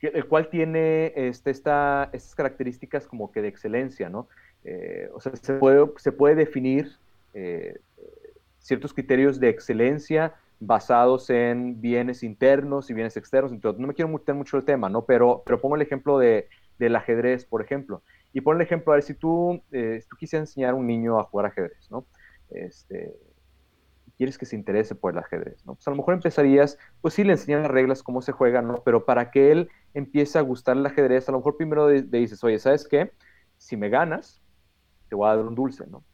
el 0.00 0.26
cual 0.26 0.50
tiene 0.50 1.12
este, 1.16 1.50
esta, 1.50 2.10
estas 2.12 2.34
características 2.34 3.06
como 3.06 3.32
que 3.32 3.42
de 3.42 3.48
excelencia, 3.48 4.08
¿no? 4.08 4.28
Eh, 4.64 5.08
o 5.14 5.20
sea, 5.20 5.34
se 5.34 5.54
puede, 5.54 5.86
se 5.96 6.12
puede 6.12 6.34
definir 6.34 6.96
eh, 7.34 7.78
ciertos 8.58 8.92
criterios 8.92 9.40
de 9.40 9.48
excelencia 9.48 10.34
basados 10.60 11.30
en 11.30 11.80
bienes 11.80 12.22
internos 12.22 12.90
y 12.90 12.94
bienes 12.94 13.16
externos. 13.16 13.52
Entonces, 13.52 13.80
no 13.80 13.86
me 13.86 13.94
quiero 13.94 14.10
meter 14.10 14.34
mucho 14.34 14.56
el 14.56 14.64
tema, 14.64 14.88
¿no? 14.88 15.04
Pero, 15.04 15.42
pero 15.44 15.60
pongo 15.60 15.76
el 15.76 15.82
ejemplo 15.82 16.18
de, 16.18 16.48
del 16.78 16.96
ajedrez, 16.96 17.44
por 17.44 17.62
ejemplo. 17.62 18.02
Y 18.32 18.40
pongo 18.40 18.56
el 18.56 18.62
ejemplo, 18.62 18.92
a 18.92 18.96
ver, 18.96 19.02
si 19.02 19.14
tú, 19.14 19.62
si 19.70 20.08
tú 20.08 20.16
quisieras 20.16 20.48
enseñar 20.48 20.70
a 20.70 20.74
un 20.74 20.86
niño 20.86 21.18
a 21.18 21.24
jugar 21.24 21.46
ajedrez, 21.46 21.90
¿no? 21.90 22.06
Este, 22.50 23.14
quieres 24.18 24.36
que 24.36 24.46
se 24.46 24.56
interese 24.56 24.94
por 24.94 25.12
el 25.12 25.18
ajedrez, 25.18 25.64
¿no? 25.64 25.76
Pues 25.76 25.86
a 25.86 25.90
lo 25.90 25.96
mejor 25.96 26.14
empezarías, 26.14 26.76
pues 27.00 27.14
sí, 27.14 27.22
le 27.24 27.32
enseñan 27.32 27.62
las 27.62 27.70
reglas, 27.70 28.02
cómo 28.02 28.20
se 28.20 28.32
juega, 28.32 28.60
¿no? 28.60 28.82
Pero 28.84 29.06
para 29.06 29.30
que 29.30 29.52
él 29.52 29.70
empiece 29.94 30.38
a 30.38 30.42
gustar 30.42 30.76
el 30.76 30.84
ajedrez, 30.84 31.28
a 31.28 31.32
lo 31.32 31.38
mejor 31.38 31.56
primero 31.56 31.88
le 31.88 32.02
dices, 32.02 32.42
oye, 32.42 32.58
¿sabes 32.58 32.86
qué? 32.86 33.12
Si 33.56 33.76
me 33.76 33.88
ganas, 33.88 34.42
te 35.08 35.14
voy 35.14 35.28
a 35.28 35.36
dar 35.36 35.46
un 35.46 35.54
dulce, 35.54 35.86
¿no? 35.86 36.04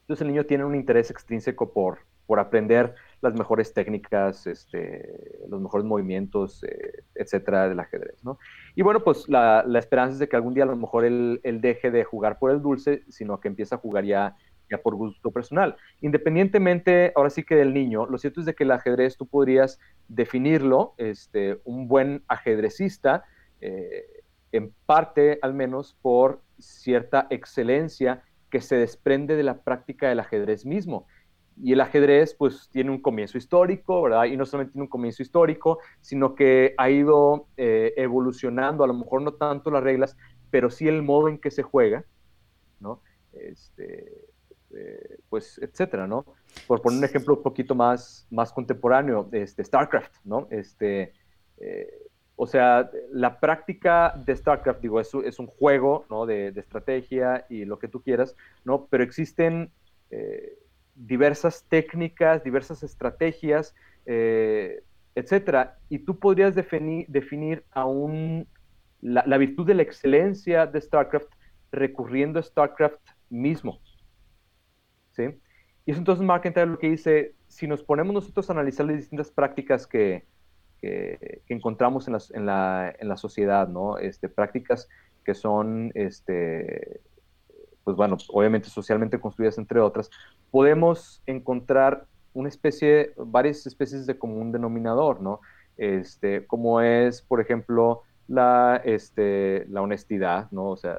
Entonces 0.00 0.22
el 0.22 0.28
niño 0.28 0.46
tiene 0.46 0.64
un 0.64 0.74
interés 0.74 1.10
extrínseco 1.10 1.70
por, 1.72 1.98
por 2.26 2.40
aprender 2.40 2.94
las 3.20 3.34
mejores 3.34 3.72
técnicas, 3.72 4.46
este, 4.46 5.40
los 5.48 5.60
mejores 5.60 5.84
movimientos, 5.84 6.62
eh, 6.64 7.04
etcétera, 7.14 7.68
del 7.68 7.80
ajedrez, 7.80 8.22
¿no? 8.24 8.38
Y 8.74 8.82
bueno, 8.82 9.02
pues 9.02 9.28
la, 9.28 9.64
la, 9.66 9.78
esperanza 9.78 10.14
es 10.14 10.18
de 10.18 10.28
que 10.28 10.36
algún 10.36 10.54
día 10.54 10.64
a 10.64 10.66
lo 10.66 10.76
mejor 10.76 11.04
él, 11.04 11.40
deje 11.42 11.90
de 11.90 12.04
jugar 12.04 12.38
por 12.38 12.50
el 12.50 12.62
dulce, 12.62 13.02
sino 13.08 13.40
que 13.40 13.48
empiece 13.48 13.74
a 13.74 13.78
jugar 13.78 14.04
ya 14.04 14.36
ya 14.70 14.78
por 14.78 14.94
gusto 14.96 15.30
personal. 15.30 15.76
Independientemente, 16.02 17.12
ahora 17.16 17.30
sí 17.30 17.42
que 17.42 17.54
del 17.54 17.72
niño, 17.72 18.06
lo 18.06 18.18
cierto 18.18 18.40
es 18.40 18.46
de 18.46 18.54
que 18.54 18.64
el 18.64 18.70
ajedrez 18.70 19.16
tú 19.16 19.26
podrías 19.26 19.78
definirlo, 20.08 20.94
este, 20.98 21.58
un 21.64 21.88
buen 21.88 22.22
ajedrecista, 22.28 23.24
eh, 23.62 24.04
en 24.52 24.72
parte 24.86 25.38
al 25.42 25.54
menos 25.54 25.96
por 26.02 26.42
cierta 26.58 27.26
excelencia 27.30 28.22
que 28.50 28.60
se 28.60 28.76
desprende 28.76 29.36
de 29.36 29.42
la 29.42 29.62
práctica 29.62 30.08
del 30.08 30.20
ajedrez 30.20 30.64
mismo. 30.64 31.06
Y 31.60 31.72
el 31.72 31.80
ajedrez 31.80 32.34
pues 32.34 32.68
tiene 32.70 32.90
un 32.90 33.00
comienzo 33.00 33.38
histórico, 33.38 34.02
¿verdad? 34.02 34.24
Y 34.24 34.36
no 34.36 34.46
solamente 34.46 34.72
tiene 34.72 34.84
un 34.84 34.90
comienzo 34.90 35.22
histórico, 35.22 35.78
sino 36.00 36.34
que 36.34 36.74
ha 36.76 36.90
ido 36.90 37.48
eh, 37.56 37.94
evolucionando, 37.96 38.84
a 38.84 38.86
lo 38.86 38.94
mejor 38.94 39.22
no 39.22 39.34
tanto 39.34 39.70
las 39.70 39.82
reglas, 39.82 40.16
pero 40.50 40.70
sí 40.70 40.88
el 40.88 41.02
modo 41.02 41.28
en 41.28 41.38
que 41.38 41.50
se 41.50 41.62
juega, 41.62 42.04
¿no? 42.80 43.02
Este, 43.32 44.28
eh, 44.74 45.18
pues, 45.28 45.58
etcétera, 45.58 46.06
¿no? 46.06 46.24
Por 46.66 46.82
poner 46.82 46.98
un 46.98 47.04
ejemplo 47.04 47.34
un 47.34 47.42
poquito 47.42 47.74
más, 47.74 48.26
más 48.30 48.52
contemporáneo, 48.52 49.28
este, 49.32 49.64
StarCraft, 49.64 50.14
¿no? 50.24 50.46
Este, 50.50 51.12
eh, 51.58 52.08
o 52.36 52.46
sea, 52.46 52.90
la 53.10 53.40
práctica 53.40 54.14
de 54.24 54.36
StarCraft, 54.36 54.80
digo, 54.80 55.00
es, 55.00 55.10
es 55.24 55.38
un 55.38 55.46
juego, 55.46 56.04
¿no? 56.10 56.26
De, 56.26 56.48
estrategia 56.48 57.46
y 57.48 57.64
lo 57.64 57.78
que 57.78 57.88
tú 57.88 58.02
quieras, 58.02 58.36
¿no? 58.64 58.86
Pero 58.86 59.02
existen 59.02 59.72
eh, 60.10 60.57
diversas 61.06 61.64
técnicas, 61.68 62.44
diversas 62.44 62.82
estrategias, 62.82 63.74
etcétera, 65.14 65.78
y 65.88 66.00
tú 66.00 66.18
podrías 66.18 66.54
definir, 66.54 67.64
aún 67.70 68.46
la, 69.00 69.22
la 69.26 69.38
virtud 69.38 69.66
de 69.66 69.74
la 69.74 69.82
excelencia 69.82 70.66
de 70.66 70.80
StarCraft 70.80 71.28
recurriendo 71.72 72.38
a 72.38 72.42
StarCraft 72.42 73.00
mismo, 73.30 73.80
y 75.86 75.90
eso 75.90 75.98
entonces 75.98 76.24
McIntyre 76.24 76.66
lo 76.66 76.78
que 76.78 76.90
dice, 76.90 77.34
si 77.48 77.66
nos 77.66 77.82
ponemos 77.82 78.14
nosotros 78.14 78.48
a 78.48 78.52
analizar 78.52 78.86
las 78.86 78.96
distintas 78.96 79.30
prácticas 79.30 79.86
que, 79.86 80.24
encontramos 81.48 82.06
en, 82.06 82.46
la, 82.46 83.16
sociedad, 83.16 83.68
¿no? 83.68 83.98
Este, 83.98 84.28
prácticas 84.28 84.88
que 85.24 85.34
son, 85.34 85.90
este, 85.94 87.00
pues 87.82 87.96
bueno, 87.96 88.16
obviamente 88.28 88.68
socialmente 88.68 89.18
construidas 89.18 89.58
entre 89.58 89.80
otras, 89.80 90.10
podemos 90.50 91.22
encontrar 91.26 92.06
una 92.34 92.48
especie, 92.48 93.12
varias 93.16 93.66
especies 93.66 94.06
de 94.06 94.18
común 94.18 94.52
denominador, 94.52 95.20
¿no? 95.20 95.40
Este, 95.76 96.46
como 96.46 96.80
es, 96.80 97.22
por 97.22 97.40
ejemplo, 97.40 98.02
la, 98.28 98.80
este, 98.84 99.66
la 99.68 99.82
honestidad, 99.82 100.50
¿no? 100.50 100.70
O 100.70 100.76
sea, 100.76 100.98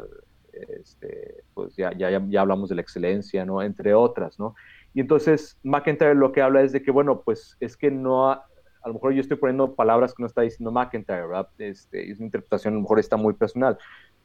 este, 0.54 1.44
pues 1.54 1.76
ya, 1.76 1.94
ya, 1.94 2.22
ya 2.28 2.42
hablamos 2.42 2.70
de 2.70 2.76
la 2.76 2.82
excelencia, 2.82 3.46
¿no? 3.46 3.62
Entre 3.62 3.94
otras, 3.94 4.40
¿no? 4.40 4.56
Y 4.94 5.02
entonces 5.02 5.58
McIntyre 5.64 6.16
lo 6.16 6.32
que 6.32 6.42
habla 6.42 6.62
es 6.62 6.72
de 6.72 6.82
que, 6.82 6.92
bueno, 6.92 7.22
pues 7.22 7.56
es 7.60 7.78
que 7.78 7.92
no, 7.92 8.32
a 8.32 8.44
lo 8.86 8.94
mejor 8.94 9.14
yo 9.14 9.22
estoy 9.22 9.38
poniendo 9.38 9.76
palabras 9.76 10.14
que 10.14 10.24
no 10.24 10.28
está 10.28 10.42
diciendo 10.42 10.72
McIntyre, 10.72 11.28
¿verdad? 11.28 11.50
Este, 11.58 12.10
es 12.10 12.18
una 12.18 12.26
interpretación, 12.26 12.74
a 12.74 12.78
lo 12.78 12.82
mejor 12.82 13.00
está 13.00 13.18
muy 13.18 13.34
personal, 13.34 13.78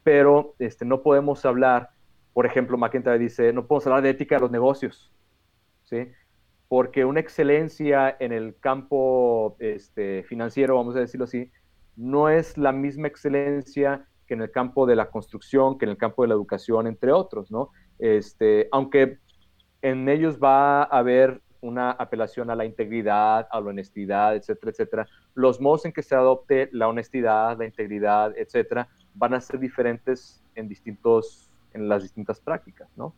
pero 0.03 0.55
este, 0.59 0.85
no 0.85 1.03
podemos 1.03 1.45
hablar, 1.45 1.91
por 2.35 2.45
ejemplo, 2.45 2.77
McIntyre 2.77 3.19
dice, 3.19 3.53
no 3.53 3.67
podemos 3.67 3.87
hablar 3.87 4.03
de 4.03 4.11
ética 4.11 4.35
de 4.35 4.43
los 4.43 4.51
negocios, 4.51 5.11
¿sí? 5.85 6.09
Porque 6.69 7.05
una 7.05 7.21
excelencia 7.21 8.15
en 8.21 8.33
el 8.33 8.59
campo 8.59 9.57
este, 9.61 10.25
financiero, 10.25 10.75
vamos 10.77 10.97
a 10.97 11.01
decirlo 11.01 11.25
así, 11.25 11.51
no 11.97 12.29
es 12.29 12.59
la 12.59 12.73
misma 12.73 13.09
excelencia 13.09 14.07
que 14.27 14.35
en 14.35 14.43
el 14.43 14.51
campo 14.51 14.85
de 14.85 14.97
la 14.97 15.11
construcción, 15.11 15.79
que 15.79 15.85
en 15.85 15.93
el 15.93 15.97
campo 15.97 16.23
de 16.23 16.29
la 16.29 16.35
educación, 16.35 16.87
entre 16.87 17.13
otros, 17.13 17.51
¿no? 17.51 17.71
Este, 17.99 18.69
aunque 18.73 19.19
en 19.83 20.09
ellos 20.09 20.39
va 20.43 20.83
a 20.83 20.99
haber 20.99 21.41
una 21.61 21.93
apelación 21.93 22.51
a 22.51 22.57
la 22.57 22.65
integridad, 22.67 23.49
a 23.51 23.61
la 23.61 23.71
honestidad, 23.71 24.37
etcétera, 24.37 24.71
etcétera. 24.73 25.09
Los 25.35 25.61
modos 25.61 25.87
en 25.87 25.93
que 25.93 26.03
se 26.03 26.15
adopte 26.15 26.69
la 26.73 26.89
honestidad, 26.89 27.57
la 27.57 27.65
integridad, 27.65 28.37
etcétera, 28.37 28.89
van 29.15 29.33
a 29.33 29.41
ser 29.41 29.59
diferentes 29.59 30.45
en, 30.55 30.69
distintos, 30.69 31.54
en 31.75 31.89
las 31.89 32.03
distintas 32.03 32.41
prácticas, 32.41 32.89
¿no? 32.97 33.15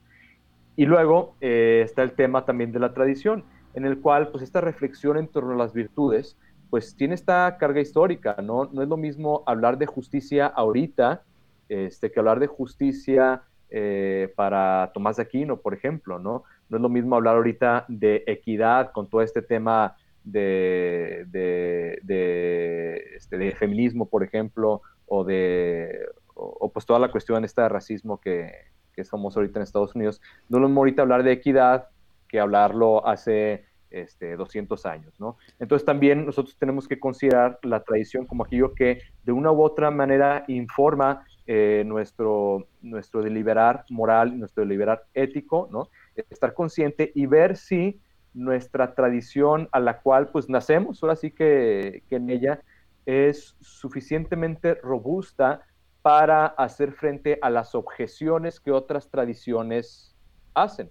Y 0.75 0.85
luego 0.85 1.37
eh, 1.41 1.83
está 1.85 2.03
el 2.03 2.13
tema 2.13 2.45
también 2.45 2.73
de 2.73 2.81
la 2.81 2.93
tradición, 2.93 3.45
en 3.75 3.87
el 3.87 4.01
cual, 4.01 4.29
pues, 4.29 4.43
esta 4.43 4.61
reflexión 4.61 5.17
en 5.17 5.29
torno 5.29 5.53
a 5.53 5.57
las 5.57 5.73
virtudes 5.73 6.37
pues 6.71 6.97
tiene 6.97 7.15
esta 7.15 7.57
carga 7.59 7.81
histórica, 7.81 8.37
¿no? 8.43 8.69
No 8.73 8.83
es 8.83 8.89
lo 8.89 8.97
mismo 8.97 9.45
hablar 9.47 9.79
de 9.79 9.87
justicia 9.87 10.47
ahorita 10.47 11.23
este, 11.69 12.11
que 12.11 12.21
hablar 12.21 12.41
de 12.41 12.47
justicia 12.47 13.43
eh, 13.71 14.33
para 14.37 14.91
Tomás 14.95 15.17
de 15.17 15.23
Aquino, 15.23 15.59
por 15.59 15.75
ejemplo, 15.75 16.19
¿no? 16.19 16.45
No 16.69 16.77
es 16.77 16.83
lo 16.83 16.89
mismo 16.89 17.17
hablar 17.17 17.37
ahorita 17.37 17.85
de 17.89 18.25
equidad 18.27 18.93
con 18.93 19.09
todo 19.09 19.23
este 19.23 19.43
tema 19.43 19.97
de, 20.25 21.25
de, 21.31 22.97
este, 23.17 23.53
feminismo, 23.53 24.07
por 24.07 24.23
ejemplo, 24.25 24.83
o 25.07 25.25
de, 25.25 26.07
o, 26.37 26.71
pues 26.71 26.85
toda 26.87 26.99
la 26.99 27.11
cuestión 27.11 27.45
esta 27.45 27.63
de 27.63 27.69
racismo 27.71 28.21
que, 28.21 28.53
que 28.93 29.05
somos 29.05 29.37
ahorita 29.37 29.59
en 29.59 29.63
Estados 29.63 29.95
Unidos. 29.95 30.21
No 30.49 30.59
es 30.59 30.63
lo 30.63 30.69
mismo 30.69 30.81
ahorita 30.81 31.03
hablar 31.03 31.23
de 31.23 31.33
equidad 31.33 31.89
que 32.29 32.41
hablarlo 32.41 33.07
hace 33.07 33.65
este, 33.91 34.37
200 34.37 34.85
años, 34.87 35.19
¿no? 35.21 35.37
Entonces 35.59 35.87
también 35.87 36.27
nosotros 36.27 36.57
tenemos 36.59 36.89
que 36.89 36.99
considerar 36.99 37.59
la 37.63 37.83
tradición 37.83 38.27
como 38.27 38.45
aquello 38.45 38.75
que 38.75 39.01
de 39.23 39.33
una 39.33 39.53
u 39.53 39.63
otra 39.63 39.91
manera 39.91 40.45
informa 40.49 41.25
eh, 41.47 41.85
nuestro, 41.87 42.67
nuestro 42.83 43.23
deliberar 43.23 43.85
moral, 43.89 44.39
nuestro 44.39 44.65
deliberar 44.65 45.05
ético, 45.15 45.69
¿no? 45.71 45.89
Estar 46.31 46.53
consciente 46.53 47.13
y 47.15 47.27
ver 47.27 47.57
si 47.57 48.01
nuestra 48.35 48.95
tradición 48.95 49.69
a 49.73 49.81
la 49.81 50.01
cual 50.01 50.29
pues 50.29 50.49
nacemos, 50.49 51.03
ahora 51.03 51.17
sí 51.17 51.31
que, 51.31 52.03
que 52.09 52.17
en 52.17 52.29
ella 52.29 52.61
es 53.07 53.57
suficientemente 53.61 54.75
robusta 54.75 55.63
para 56.07 56.47
hacer 56.47 56.93
frente 56.93 57.37
a 57.43 57.51
las 57.51 57.75
objeciones 57.75 58.61
que 58.61 58.71
otras 58.71 59.11
tradiciones 59.11 60.15
hacen. 60.55 60.89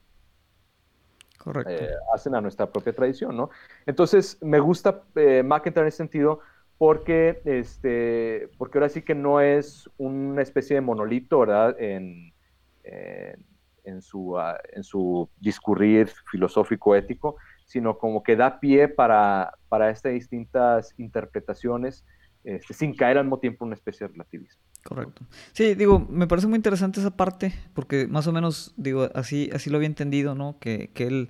Eh, 1.70 1.90
hacen 2.14 2.36
a 2.36 2.42
nuestra 2.42 2.70
propia 2.70 2.92
tradición, 2.92 3.38
¿no? 3.38 3.50
Entonces, 3.86 4.38
me 4.42 4.60
gusta 4.60 5.04
eh, 5.16 5.42
McIntyre 5.42 5.84
en 5.84 5.88
ese 5.88 6.00
sentido 6.00 6.42
porque, 6.78 7.42
este, 7.46 8.50
porque 8.58 8.78
ahora 8.78 8.90
sí 8.90 9.04
que 9.04 9.16
no 9.16 9.40
es 9.40 9.90
una 9.96 10.42
especie 10.42 10.76
de 10.76 10.82
monolito, 10.82 11.40
¿verdad? 11.40 11.78
En, 11.80 12.34
en, 12.84 14.02
su, 14.02 14.38
ah, 14.38 14.60
en 14.74 14.84
su 14.84 15.30
discurrir 15.40 16.10
filosófico 16.30 16.94
ético, 16.94 17.38
sino 17.66 17.98
como 17.98 18.22
que 18.22 18.36
da 18.36 18.60
pie 18.60 18.90
para, 18.90 19.54
para 19.70 19.92
estas 19.92 20.12
distintas 20.12 20.94
interpretaciones 20.98 22.04
este, 22.44 22.74
sin 22.74 22.94
caer 22.94 23.18
al 23.18 23.24
mismo 23.24 23.40
tiempo 23.40 23.64
en 23.64 23.68
una 23.68 23.76
especie 23.76 24.08
de 24.08 24.12
relativismo. 24.12 24.62
Correcto. 24.88 25.24
Sí, 25.54 25.74
digo, 25.74 26.06
me 26.12 26.28
parece 26.28 26.46
muy 26.46 26.58
interesante 26.58 27.00
esa 27.00 27.10
parte, 27.10 27.56
porque 27.74 28.06
más 28.06 28.28
o 28.28 28.32
menos, 28.32 28.72
digo, 28.78 29.10
así, 29.16 29.50
así 29.52 29.72
lo 29.72 29.78
había 29.78 29.88
entendido, 29.88 30.36
¿no? 30.36 30.60
Que, 30.60 30.92
que 30.94 31.08
él 31.08 31.30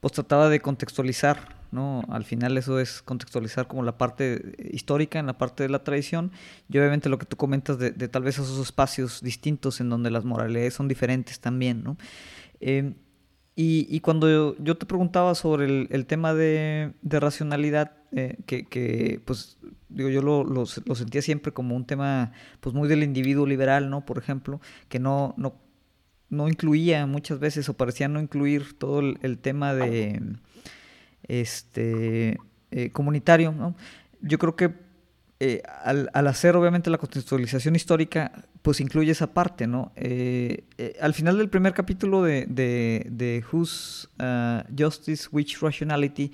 pues 0.00 0.12
trataba 0.12 0.48
de 0.48 0.58
contextualizar, 0.58 1.56
¿no? 1.70 2.02
Al 2.08 2.24
final 2.24 2.58
eso 2.58 2.80
es 2.80 3.02
contextualizar 3.02 3.68
como 3.68 3.84
la 3.84 3.96
parte 3.96 4.56
histórica 4.72 5.20
en 5.20 5.26
la 5.26 5.38
parte 5.38 5.62
de 5.62 5.68
la 5.68 5.84
tradición 5.84 6.32
y 6.68 6.78
obviamente 6.78 7.08
lo 7.08 7.18
que 7.18 7.26
tú 7.26 7.36
comentas 7.36 7.78
de, 7.78 7.92
tal 7.92 8.24
vez 8.24 8.40
esos 8.40 8.58
espacios 8.58 9.22
distintos 9.22 9.80
en 9.80 9.88
donde 9.88 10.10
las 10.10 10.24
moralidades 10.24 10.74
son 10.74 10.88
diferentes 10.88 11.38
también, 11.38 11.84
¿no? 11.84 11.96
Eh, 12.60 12.92
y, 13.58 14.00
cuando 14.00 14.54
yo, 14.58 14.76
te 14.76 14.84
preguntaba 14.84 15.34
sobre 15.34 15.88
el, 15.90 16.06
tema 16.06 16.34
de, 16.34 16.92
racionalidad, 17.02 17.92
eh, 18.12 18.36
que, 18.44 19.22
pues 19.24 19.56
digo, 19.88 20.10
yo 20.10 20.20
lo, 20.20 20.44
lo, 20.44 20.66
sentía 20.66 21.22
siempre 21.22 21.52
como 21.52 21.74
un 21.74 21.86
tema 21.86 22.32
pues 22.60 22.74
muy 22.74 22.86
del 22.86 23.02
individuo 23.02 23.46
liberal, 23.46 23.88
¿no? 23.88 24.04
Por 24.04 24.18
ejemplo, 24.18 24.60
que 24.90 24.98
no, 24.98 25.32
no, 25.38 25.54
no 26.28 26.48
incluía 26.48 27.06
muchas 27.06 27.38
veces 27.38 27.66
o 27.70 27.74
parecía 27.78 28.08
no 28.08 28.20
incluir 28.20 28.78
todo 28.78 29.00
el, 29.00 29.38
tema 29.38 29.74
de 29.74 30.20
este 31.22 32.38
eh, 32.72 32.90
comunitario, 32.90 33.52
¿no? 33.52 33.74
Yo 34.20 34.38
creo 34.38 34.54
que 34.54 34.85
eh, 35.38 35.62
al, 35.84 36.08
hacer 36.28 36.56
obviamente 36.56 36.88
la 36.88 36.96
contextualización 36.96 37.76
histórica, 37.76 38.32
pues 38.62 38.80
incluye 38.80 39.12
esa 39.12 39.34
parte, 39.34 39.66
¿no? 39.66 39.92
Eh, 39.94 40.64
eh, 40.78 40.96
al 40.98 41.12
final 41.12 41.36
del 41.36 41.50
primer 41.50 41.74
capítulo 41.74 42.22
de, 42.22 42.46
de, 42.46 43.44
Whose 43.52 44.08
uh, 44.18 44.62
Justice, 44.76 45.28
Which 45.30 45.60
Rationality, 45.60 46.32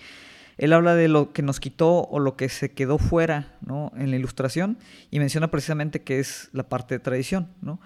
él 0.56 0.72
habla 0.72 0.94
de 0.94 1.08
lo 1.08 1.32
que 1.32 1.42
nos 1.42 1.58
quitó 1.58 2.02
o 2.04 2.20
lo 2.20 2.36
que 2.36 2.48
se 2.48 2.70
quedó 2.70 2.98
fuera, 2.98 3.56
¿no? 3.60 3.90
En 3.96 4.10
la 4.10 4.16
ilustración 4.16 4.78
y 5.10 5.18
menciona 5.18 5.50
precisamente 5.50 6.02
que 6.02 6.20
es 6.20 6.48
la 6.52 6.68
parte 6.68 6.94
de 6.94 6.98
tradición, 7.00 7.48
¿no? 7.60 7.80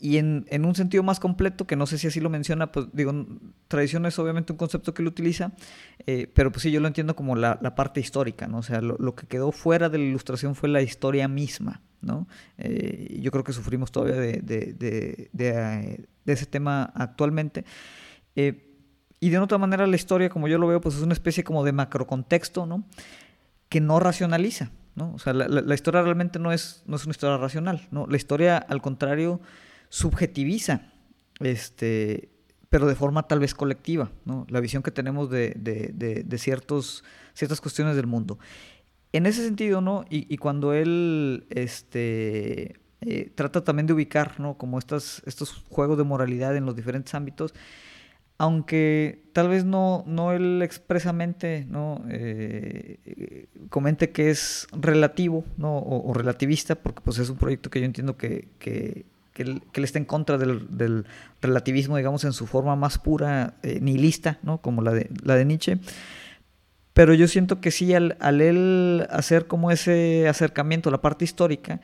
Y 0.00 0.18
en, 0.18 0.46
en, 0.48 0.64
un 0.64 0.74
sentido 0.74 1.02
más 1.02 1.20
completo, 1.20 1.66
que 1.66 1.76
no 1.76 1.86
sé 1.86 1.98
si 1.98 2.06
así 2.06 2.20
lo 2.20 2.30
menciona, 2.30 2.72
pues 2.72 2.86
digo, 2.92 3.12
tradición 3.68 4.06
es 4.06 4.18
obviamente 4.18 4.52
un 4.52 4.58
concepto 4.58 4.94
que 4.94 5.02
él 5.02 5.08
utiliza, 5.08 5.52
eh, 6.06 6.30
pero 6.34 6.52
pues 6.52 6.62
sí, 6.62 6.70
yo 6.70 6.80
lo 6.80 6.88
entiendo 6.88 7.16
como 7.16 7.36
la, 7.36 7.58
la 7.62 7.74
parte 7.74 8.00
histórica, 8.00 8.46
¿no? 8.46 8.58
O 8.58 8.62
sea, 8.62 8.80
lo, 8.80 8.96
lo, 8.98 9.14
que 9.14 9.26
quedó 9.26 9.52
fuera 9.52 9.88
de 9.88 9.98
la 9.98 10.04
ilustración 10.04 10.54
fue 10.54 10.68
la 10.68 10.82
historia 10.82 11.28
misma, 11.28 11.82
¿no? 12.00 12.28
Eh, 12.58 13.18
yo 13.20 13.30
creo 13.30 13.44
que 13.44 13.52
sufrimos 13.52 13.90
todavía 13.92 14.16
de, 14.16 14.40
de, 14.42 14.74
de, 14.74 15.30
de, 15.32 16.32
ese 16.32 16.46
tema 16.46 16.84
actualmente. 16.94 17.64
Eh, 18.34 18.66
y 19.20 19.30
de 19.30 19.38
otra 19.38 19.58
manera 19.58 19.86
la 19.86 19.96
historia, 19.96 20.28
como 20.28 20.48
yo 20.48 20.58
lo 20.58 20.66
veo, 20.66 20.80
pues 20.80 20.96
es 20.96 21.02
una 21.02 21.14
especie 21.14 21.42
como 21.44 21.64
de 21.64 21.72
macrocontexto, 21.72 22.66
¿no? 22.66 22.84
Que 23.68 23.80
no 23.80 23.98
racionaliza, 23.98 24.70
¿no? 24.94 25.12
O 25.14 25.18
sea, 25.18 25.32
la, 25.32 25.74
historia 25.74 26.02
realmente 26.02 26.38
no 26.38 26.52
es, 26.52 26.82
no 26.86 26.96
es 26.96 27.04
una 27.04 27.12
historia 27.12 27.38
racional, 27.38 27.88
¿no? 27.90 28.06
La 28.06 28.16
historia, 28.16 28.58
al 28.58 28.82
contrario, 28.82 29.40
subjetiviza, 29.88 30.92
este, 31.40 32.30
pero 32.68 32.86
de 32.86 32.94
forma 32.94 33.26
tal 33.26 33.40
vez 33.40 33.54
colectiva, 33.54 34.10
¿no? 34.24 34.46
La 34.48 34.60
visión 34.60 34.82
que 34.82 34.90
tenemos 34.90 35.30
de, 35.30 35.54
de, 35.56 36.22
de, 36.24 36.38
ciertos, 36.38 37.04
ciertas 37.34 37.60
cuestiones 37.60 37.96
del 37.96 38.06
mundo. 38.06 38.38
En 39.12 39.26
ese 39.26 39.44
sentido, 39.44 39.80
¿no? 39.80 40.04
Y, 40.10 40.36
cuando 40.36 40.72
él, 40.72 41.46
este 41.50 42.76
eh, 43.00 43.30
trata 43.34 43.64
también 43.64 43.86
de 43.86 43.92
ubicar, 43.92 44.40
¿no? 44.40 44.58
Como 44.58 44.78
estas, 44.78 45.22
estos 45.26 45.64
juegos 45.70 45.96
de 45.98 46.04
moralidad 46.04 46.56
en 46.56 46.66
los 46.66 46.76
diferentes 46.76 47.14
ámbitos, 47.14 47.54
aunque 48.38 49.22
tal 49.32 49.48
vez 49.48 49.64
no, 49.64 50.04
no 50.06 50.32
él 50.32 50.60
expresamente 50.62 51.66
¿no? 51.68 52.04
Eh, 52.10 53.46
comente 53.70 54.10
que 54.10 54.30
es 54.30 54.66
relativo 54.72 55.44
¿no? 55.56 55.78
O, 55.78 56.12
relativista, 56.12 56.74
porque 56.74 57.00
pues 57.02 57.18
es 57.18 57.30
un 57.30 57.36
proyecto 57.36 57.70
que 57.70 57.80
yo 57.80 57.86
entiendo 57.86 58.16
que, 58.16 59.06
que, 59.36 59.42
él, 59.42 59.62
está 59.74 59.98
en 59.98 60.06
contra 60.06 60.38
del, 60.38 61.04
relativismo, 61.42 61.98
digamos, 61.98 62.24
en 62.24 62.32
su 62.32 62.46
forma 62.46 62.74
más 62.74 62.98
pura, 62.98 63.54
eh, 63.62 63.78
nihilista, 63.80 64.38
¿no? 64.42 64.62
como 64.62 64.80
la 64.80 64.92
de, 64.92 65.44
Nietzsche. 65.44 65.78
Pero 66.94 67.12
yo 67.12 67.28
siento 67.28 67.60
que 67.60 67.70
sí, 67.70 67.92
al, 67.92 68.16
él 68.40 69.06
hacer 69.10 69.46
como 69.46 69.70
ese 69.70 70.26
acercamiento 70.26 70.88
a 70.88 70.92
la 70.92 71.02
parte 71.02 71.26
histórica, 71.26 71.82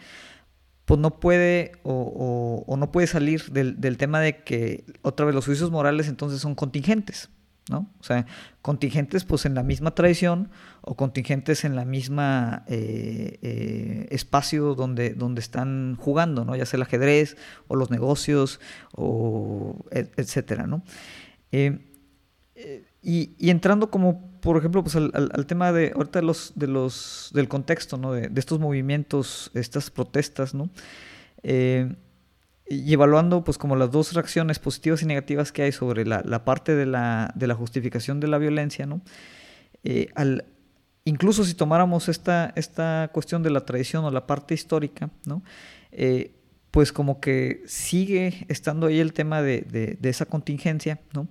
pues 0.87 0.99
no 0.99 1.21
puede 1.21 1.73
o, 1.83 2.75
no 2.79 2.91
puede 2.91 3.07
salir 3.07 3.45
del, 3.53 3.97
tema 3.99 4.21
de 4.21 4.43
que 4.43 4.85
otra 5.03 5.27
vez 5.27 5.35
los 5.35 5.45
juicios 5.45 5.71
morales 5.71 6.09
entonces 6.09 6.41
son 6.41 6.55
contingentes, 6.55 7.29
¿no? 7.71 7.91
O 8.01 8.03
sea, 8.03 8.27
contingentes 8.61 9.25
pues 9.25 9.45
en 9.47 9.55
la 9.55 9.63
misma 9.63 9.95
tradición 9.95 10.51
o 10.81 10.97
contingentes 10.97 11.65
en 11.65 11.77
la 11.77 11.85
misma 11.85 12.65
eh, 12.69 13.39
eh, 13.43 14.09
espacio 14.11 14.75
donde, 14.75 15.11
donde 15.11 15.41
están 15.41 15.97
jugando, 15.97 16.45
¿no? 16.45 16.57
Ya 16.57 16.67
sea 16.67 16.79
el 16.79 16.83
ajedrez 16.83 17.37
o 17.69 17.77
los 17.77 17.91
negocios 17.91 18.61
o 18.95 19.85
etcétera, 19.91 20.67
¿no? 20.67 20.83
Eh, 21.53 21.89
y, 23.03 23.35
y 23.39 23.51
entrando 23.51 23.91
como 23.91 24.33
por 24.43 24.57
ejemplo, 24.57 24.83
pues 24.83 24.97
al, 24.97 25.47
tema 25.47 25.71
de 25.71 25.93
ahorita 25.95 26.19
de 26.19 26.27
los, 26.27 26.53
de 26.57 26.67
los, 26.67 27.31
del 27.33 27.47
contexto, 27.47 27.97
¿no? 27.97 28.13
De, 28.13 28.29
estos 28.35 28.59
movimientos, 28.59 29.53
estas 29.55 29.89
protestas, 29.89 30.53
¿no? 30.53 30.69
Y 32.73 32.93
evaluando 32.93 33.45
pues 33.45 33.59
como 33.59 33.77
las 33.77 33.91
dos 33.91 34.15
reacciones 34.15 34.59
positivas 34.59 35.03
y 35.03 35.07
negativas 35.07 35.53
que 35.53 35.63
hay 35.63 35.73
sobre 35.73 36.07
la, 36.07 36.45
parte 36.45 36.75
de 36.75 36.87
la, 36.87 37.31
de 37.35 37.47
la, 37.47 37.55
justificación 37.55 38.19
de 38.19 38.29
la 38.29 38.39
violencia, 38.39 38.87
¿no? 38.87 39.03
Eh, 39.85 40.09
al, 40.15 40.47
incluso 41.05 41.45
si 41.45 41.53
tomáramos 41.53 42.09
esta, 42.09 42.53
esta 42.57 43.11
cuestión 43.13 43.43
de 43.43 43.51
la 43.51 43.67
tradición 43.67 44.05
o 44.05 44.11
la 44.11 44.27
parte 44.27 44.55
histórica, 44.55 45.11
¿no? 45.27 45.43
Eh, 45.91 46.35
pues 46.71 46.93
como 46.93 47.21
que 47.21 47.63
sigue 47.67 48.47
estando 48.49 48.87
ahí 48.87 49.01
el 49.01 49.13
tema 49.13 49.43
de, 49.43 49.61
de, 49.63 49.99
de 50.01 50.09
esa 50.09 50.25
contingencia, 50.25 50.99
¿no? 51.13 51.29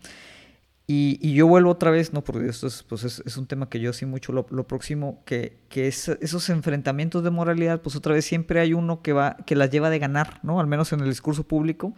Y, 0.94 1.34
yo 1.34 1.48
vuelvo 1.48 1.70
otra 1.70 1.90
vez, 1.90 2.12
¿no? 2.12 2.22
Porque 2.22 2.50
esto 2.50 2.68
es, 2.68 2.84
pues 2.84 3.06
es, 3.06 3.38
un 3.38 3.48
tema 3.48 3.70
que 3.70 3.80
yo 3.80 3.94
sí 3.94 4.06
mucho 4.06 4.34
lo, 4.34 4.68
próximo, 4.68 5.24
que, 5.26 5.58
que 5.70 5.88
es, 5.88 6.10
esos 6.10 6.50
enfrentamientos 6.50 7.24
de 7.24 7.30
moralidad, 7.30 7.82
pues 7.82 7.96
otra 7.96 8.14
vez 8.14 8.26
siempre 8.26 8.60
hay 8.60 8.74
uno 8.74 9.02
que 9.02 9.14
va, 9.14 9.38
que 9.46 9.56
las 9.56 9.70
lleva 9.70 9.90
de 9.90 10.00
ganar, 10.00 10.42
¿no? 10.44 10.60
Al 10.60 10.68
menos 10.68 10.92
en 10.92 11.00
el 11.00 11.08
discurso 11.08 11.48
público, 11.48 11.96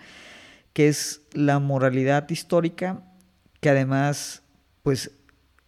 que 0.73 0.89
es 0.89 1.23
la 1.33 1.57
moralidad 1.57 2.29
histórica, 2.29 3.01
que 3.61 3.69
además, 3.71 4.43
pues 4.83 5.09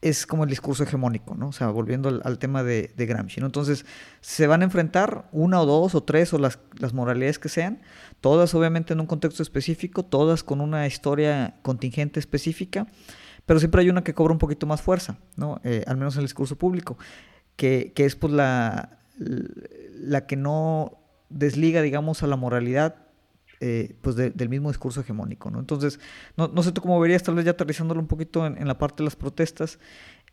es 0.06 0.28
como 0.28 0.44
el 0.44 0.52
discurso 0.52 0.84
hegemónico, 0.84 1.34
¿no? 1.34 1.48
O 1.48 1.52
sea, 1.52 1.70
volviendo 1.70 2.22
al, 2.24 2.38
tema 2.38 2.62
de, 2.62 2.94
Gramsci, 2.96 3.40
¿no? 3.40 3.48
Entonces, 3.48 3.88
se 4.22 4.46
van 4.46 4.62
a 4.62 4.66
enfrentar 4.66 5.28
una 5.32 5.60
o 5.60 5.66
dos 5.66 5.96
o 5.96 6.04
tres 6.04 6.32
o 6.32 6.38
las, 6.38 6.60
las 6.78 6.94
moralidades 6.94 7.40
que 7.40 7.50
sean, 7.50 7.82
todas 8.22 8.54
obviamente 8.54 8.94
en 8.94 9.00
un 9.00 9.08
contexto 9.08 9.42
específico, 9.42 10.06
todas 10.06 10.44
con 10.44 10.62
una 10.62 10.86
historia 10.86 11.56
contingente 11.64 12.20
específica, 12.20 12.86
pero 13.48 13.60
siempre 13.60 13.82
hay 13.82 13.90
una 13.90 14.04
que 14.04 14.14
cobra 14.14 14.32
un 14.32 14.38
poquito 14.38 14.68
más 14.68 14.80
fuerza, 14.80 15.18
¿no? 15.38 15.60
Eh, 15.64 15.84
al 15.88 15.98
menos 15.98 16.14
en 16.14 16.20
el 16.20 16.26
discurso 16.26 16.56
público, 16.56 17.00
que, 17.56 17.92
que 17.96 18.06
es 18.06 18.16
pues 18.16 18.32
la, 18.32 19.00
la 19.18 20.28
que 20.28 20.36
no 20.36 21.00
desliga, 21.30 21.82
digamos, 21.82 22.22
a 22.22 22.28
la 22.28 22.36
moralidad 22.36 23.05
eh, 23.62 23.96
pues 24.02 24.18
del 24.18 24.50
mismo 24.50 24.70
discurso 24.70 25.00
hegemónico. 25.00 25.50
¿no? 25.50 25.60
Entonces, 25.60 26.00
no, 26.36 26.50
no, 26.50 26.62
sé 26.62 26.74
tú 26.74 26.82
cómo 26.82 27.00
verías, 27.00 27.24
tal 27.24 27.36
vez 27.36 27.46
ya 27.46 27.52
aterrizándolo 27.52 28.02
un 28.02 28.08
poquito 28.08 28.46
en, 28.46 28.68
la 28.68 28.78
parte 28.78 28.98
de 28.98 29.06
las 29.06 29.16
protestas, 29.16 29.80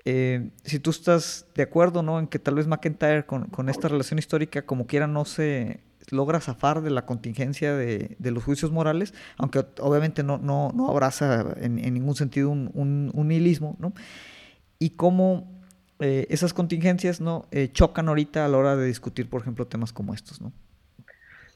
eh, 0.05 0.51
si 0.65 0.81
tú 0.81 0.91
estás 0.91 1.47
de 1.55 1.63
acuerdo 1.63 2.03
¿no? 2.03 2.19
en 2.19 2.27
que 2.27 2.41
tal 2.41 2.57
vez 2.57 2.67
McIntyre 2.67 3.25
con, 3.25 3.45
con, 3.45 3.69
esta 3.69 3.87
relación 3.87 4.19
histórica 4.19 4.67
como 4.67 4.89
quiera 4.89 5.07
no 5.07 5.25
se 5.25 5.85
logra 6.11 6.41
zafar 6.41 6.83
de 6.83 6.91
la 6.91 7.07
contingencia 7.07 7.77
de, 7.77 8.17
de 8.19 8.31
los 8.33 8.43
juicios 8.43 8.73
morales, 8.73 9.15
aunque 9.37 9.65
obviamente 9.79 10.25
no, 10.25 10.39
no, 10.39 10.73
no 10.75 10.91
abraza 10.91 11.55
en, 11.59 11.77
ningún 11.77 12.17
sentido 12.17 12.51
un, 12.51 12.73
un, 13.15 13.29
nihilismo, 13.29 13.77
¿no? 13.79 13.93
y 14.81 14.91
cómo 14.91 15.63
eh, 16.01 16.27
esas 16.29 16.53
contingencias 16.53 17.21
¿no? 17.21 17.47
chocan 17.73 18.09
ahorita 18.09 18.45
a 18.45 18.49
la 18.49 18.59
hora 18.59 18.75
de 18.75 18.87
discutir, 18.87 19.31
por 19.31 19.43
ejemplo, 19.43 19.69
temas 19.69 19.93
como 19.93 20.13
estos. 20.13 20.41
¿no? 20.41 20.53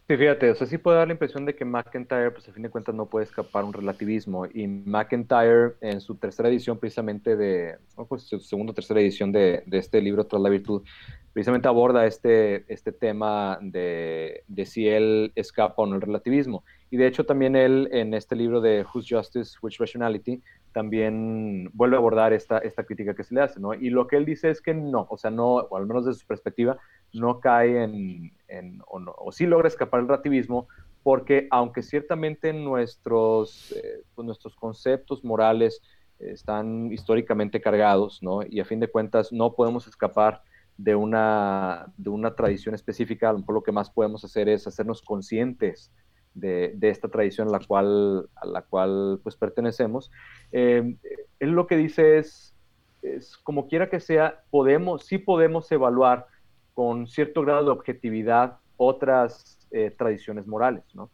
Sí, 0.09 0.17
fíjate, 0.17 0.53
o 0.53 0.55
sea, 0.55 0.69
sí 0.69 0.79
puede 0.79 0.99
dar 0.99 1.09
la 1.09 1.15
impresión 1.15 1.45
de 1.45 1.57
que 1.57 1.65
McIntyre, 1.65 2.31
pues 2.31 2.49
a 2.49 2.53
fin 2.53 2.63
de 2.63 2.71
cuentas, 2.71 2.95
no 2.95 3.07
puede 3.07 3.25
escapar 3.25 3.65
un 3.65 3.73
relativismo. 3.73 4.47
Y 4.47 4.69
McIntyre, 4.69 5.75
en 5.81 6.01
su 6.01 6.15
tercera 6.15 6.49
edición, 6.49 6.79
precisamente 6.79 7.35
de, 7.35 7.77
pues, 8.09 8.23
su 8.23 8.39
segunda 8.39 8.71
o 8.71 8.75
tercera 8.75 9.01
edición 9.01 9.33
de, 9.33 9.65
de, 9.67 9.79
este 9.79 10.01
libro, 10.01 10.25
Tras 10.25 10.41
la 10.41 10.49
Virtud, 10.49 10.85
precisamente 11.33 11.67
aborda 11.67 12.07
este, 12.07 12.73
este 12.73 12.93
tema 12.93 13.59
de, 13.61 14.45
de, 14.47 14.65
si 14.65 14.87
él 14.87 15.33
escapa 15.35 15.83
o 15.83 15.87
no 15.87 15.97
el 15.97 16.03
relativismo. 16.03 16.63
Y 16.89 16.99
de 16.99 17.09
hecho, 17.09 17.27
también 17.27 17.57
él, 17.57 17.89
en 17.91 18.15
este 18.15 18.37
libro 18.37 18.61
de 18.61 18.85
Whose 18.85 19.13
Justice, 19.13 19.59
Which 19.61 19.81
Rationality, 19.81 20.41
también 20.77 21.71
vuelve 21.73 21.97
a 21.97 22.01
abordar 22.01 22.35
esta, 22.35 22.59
esta 22.59 22.85
crítica 22.85 23.15
que 23.15 23.25
se 23.25 23.35
le 23.35 23.41
hace, 23.41 23.59
¿no? 23.59 23.73
Y 23.73 23.89
lo 23.89 24.07
que 24.07 24.19
él 24.19 24.27
dice 24.27 24.51
es 24.51 24.61
que 24.61 24.75
no, 24.75 25.07
o 25.09 25.17
sea, 25.17 25.31
no, 25.31 25.55
o 25.55 25.77
al 25.79 25.87
menos 25.87 26.05
desde 26.05 26.21
su 26.21 26.27
perspectiva, 26.27 26.77
no 27.15 27.41
cae 27.41 27.83
en, 27.83 28.83
o, 28.87 29.01
no, 29.01 29.15
o, 29.17 29.33
sí 29.33 29.47
logra 29.47 29.69
escapar 29.69 30.01
el 30.01 30.09
relativismo, 30.09 30.69
porque 31.03 31.49
aunque 31.51 31.83
ciertamente 31.83 32.53
nuestros, 32.53 33.73
eh, 33.73 34.03
pues 34.15 34.27
nuestros 34.27 34.55
conceptos 34.55 35.25
morales 35.25 35.81
están 36.19 36.93
históricamente 36.93 37.59
cargados, 37.63 38.23
¿no? 38.23 38.41
Y 38.47 38.61
a 38.61 38.67
fin 38.67 38.79
de 38.79 38.89
cuentas 38.89 39.33
no 39.33 39.55
podemos 39.55 39.87
escapar 39.87 40.43
de 40.77 40.95
una, 40.95 41.91
de 41.97 42.11
una 42.11 42.35
tradición 42.35 42.75
específica, 42.75 43.35
lo 43.49 43.63
que 43.63 43.73
más 43.73 43.89
podemos 43.89 44.23
hacer 44.27 44.51
es 44.51 44.67
hacernos 44.67 45.01
conscientes 45.01 45.91
de, 46.37 46.77
esta 46.83 47.09
tradición 47.09 47.49
a 47.49 47.53
la 47.53 47.61
cual, 47.61 48.29
a 48.37 48.47
la 48.47 48.63
cual 48.63 49.21
pues 49.23 49.37
pertenecemos. 49.37 50.11
Eh, 50.53 50.97
él 51.41 51.51
lo 51.51 51.67
que 51.67 51.77
dice 51.77 52.19
es, 52.19 52.55
es, 53.03 53.37
como 53.39 53.69
quiera 53.69 53.89
que 53.89 54.01
sea, 54.01 54.43
podemos, 54.51 55.07
sí 55.07 55.19
podemos 55.19 55.71
evaluar 55.73 56.27
con 56.75 57.07
cierto 57.07 57.43
grado 57.43 57.65
de 57.65 57.71
objetividad 57.71 58.59
otras 58.77 59.67
eh, 59.71 59.91
tradiciones 59.97 60.47
morales, 60.47 60.85
¿no? 60.95 61.11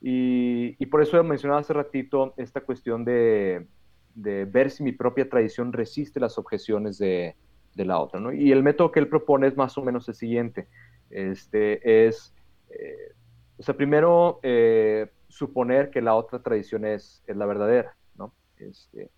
Y, 0.00 0.76
y, 0.78 0.86
por 0.86 1.02
eso 1.02 1.18
he 1.18 1.22
mencionado 1.22 1.60
hace 1.60 1.72
ratito 1.72 2.34
esta 2.36 2.60
cuestión 2.60 3.04
de, 3.04 3.66
de, 4.14 4.44
ver 4.44 4.70
si 4.70 4.82
mi 4.82 4.92
propia 4.92 5.28
tradición 5.28 5.72
resiste 5.72 6.20
las 6.20 6.38
objeciones 6.38 6.98
de, 6.98 7.34
de, 7.74 7.84
la 7.84 7.98
otra, 7.98 8.20
¿no? 8.20 8.32
Y 8.32 8.52
el 8.52 8.62
método 8.62 8.92
que 8.92 9.00
él 9.00 9.08
propone 9.08 9.46
es 9.46 9.56
más 9.56 9.76
o 9.78 9.82
menos 9.82 10.08
el 10.08 10.14
siguiente, 10.14 10.68
este, 11.10 12.06
es 12.06 12.34
eh, 12.70 13.14
o 13.58 13.62
sea, 13.62 13.76
primero, 13.76 14.40
eh, 14.42 15.10
suponer 15.28 15.90
que 15.90 16.02
la 16.02 16.14
otra 16.14 16.42
tradición 16.42 16.84
es, 16.84 17.22
es 17.26 17.36
la 17.36 17.46
verdadera, 17.46 17.96
¿no? 18.16 18.34
Este, 18.58 19.10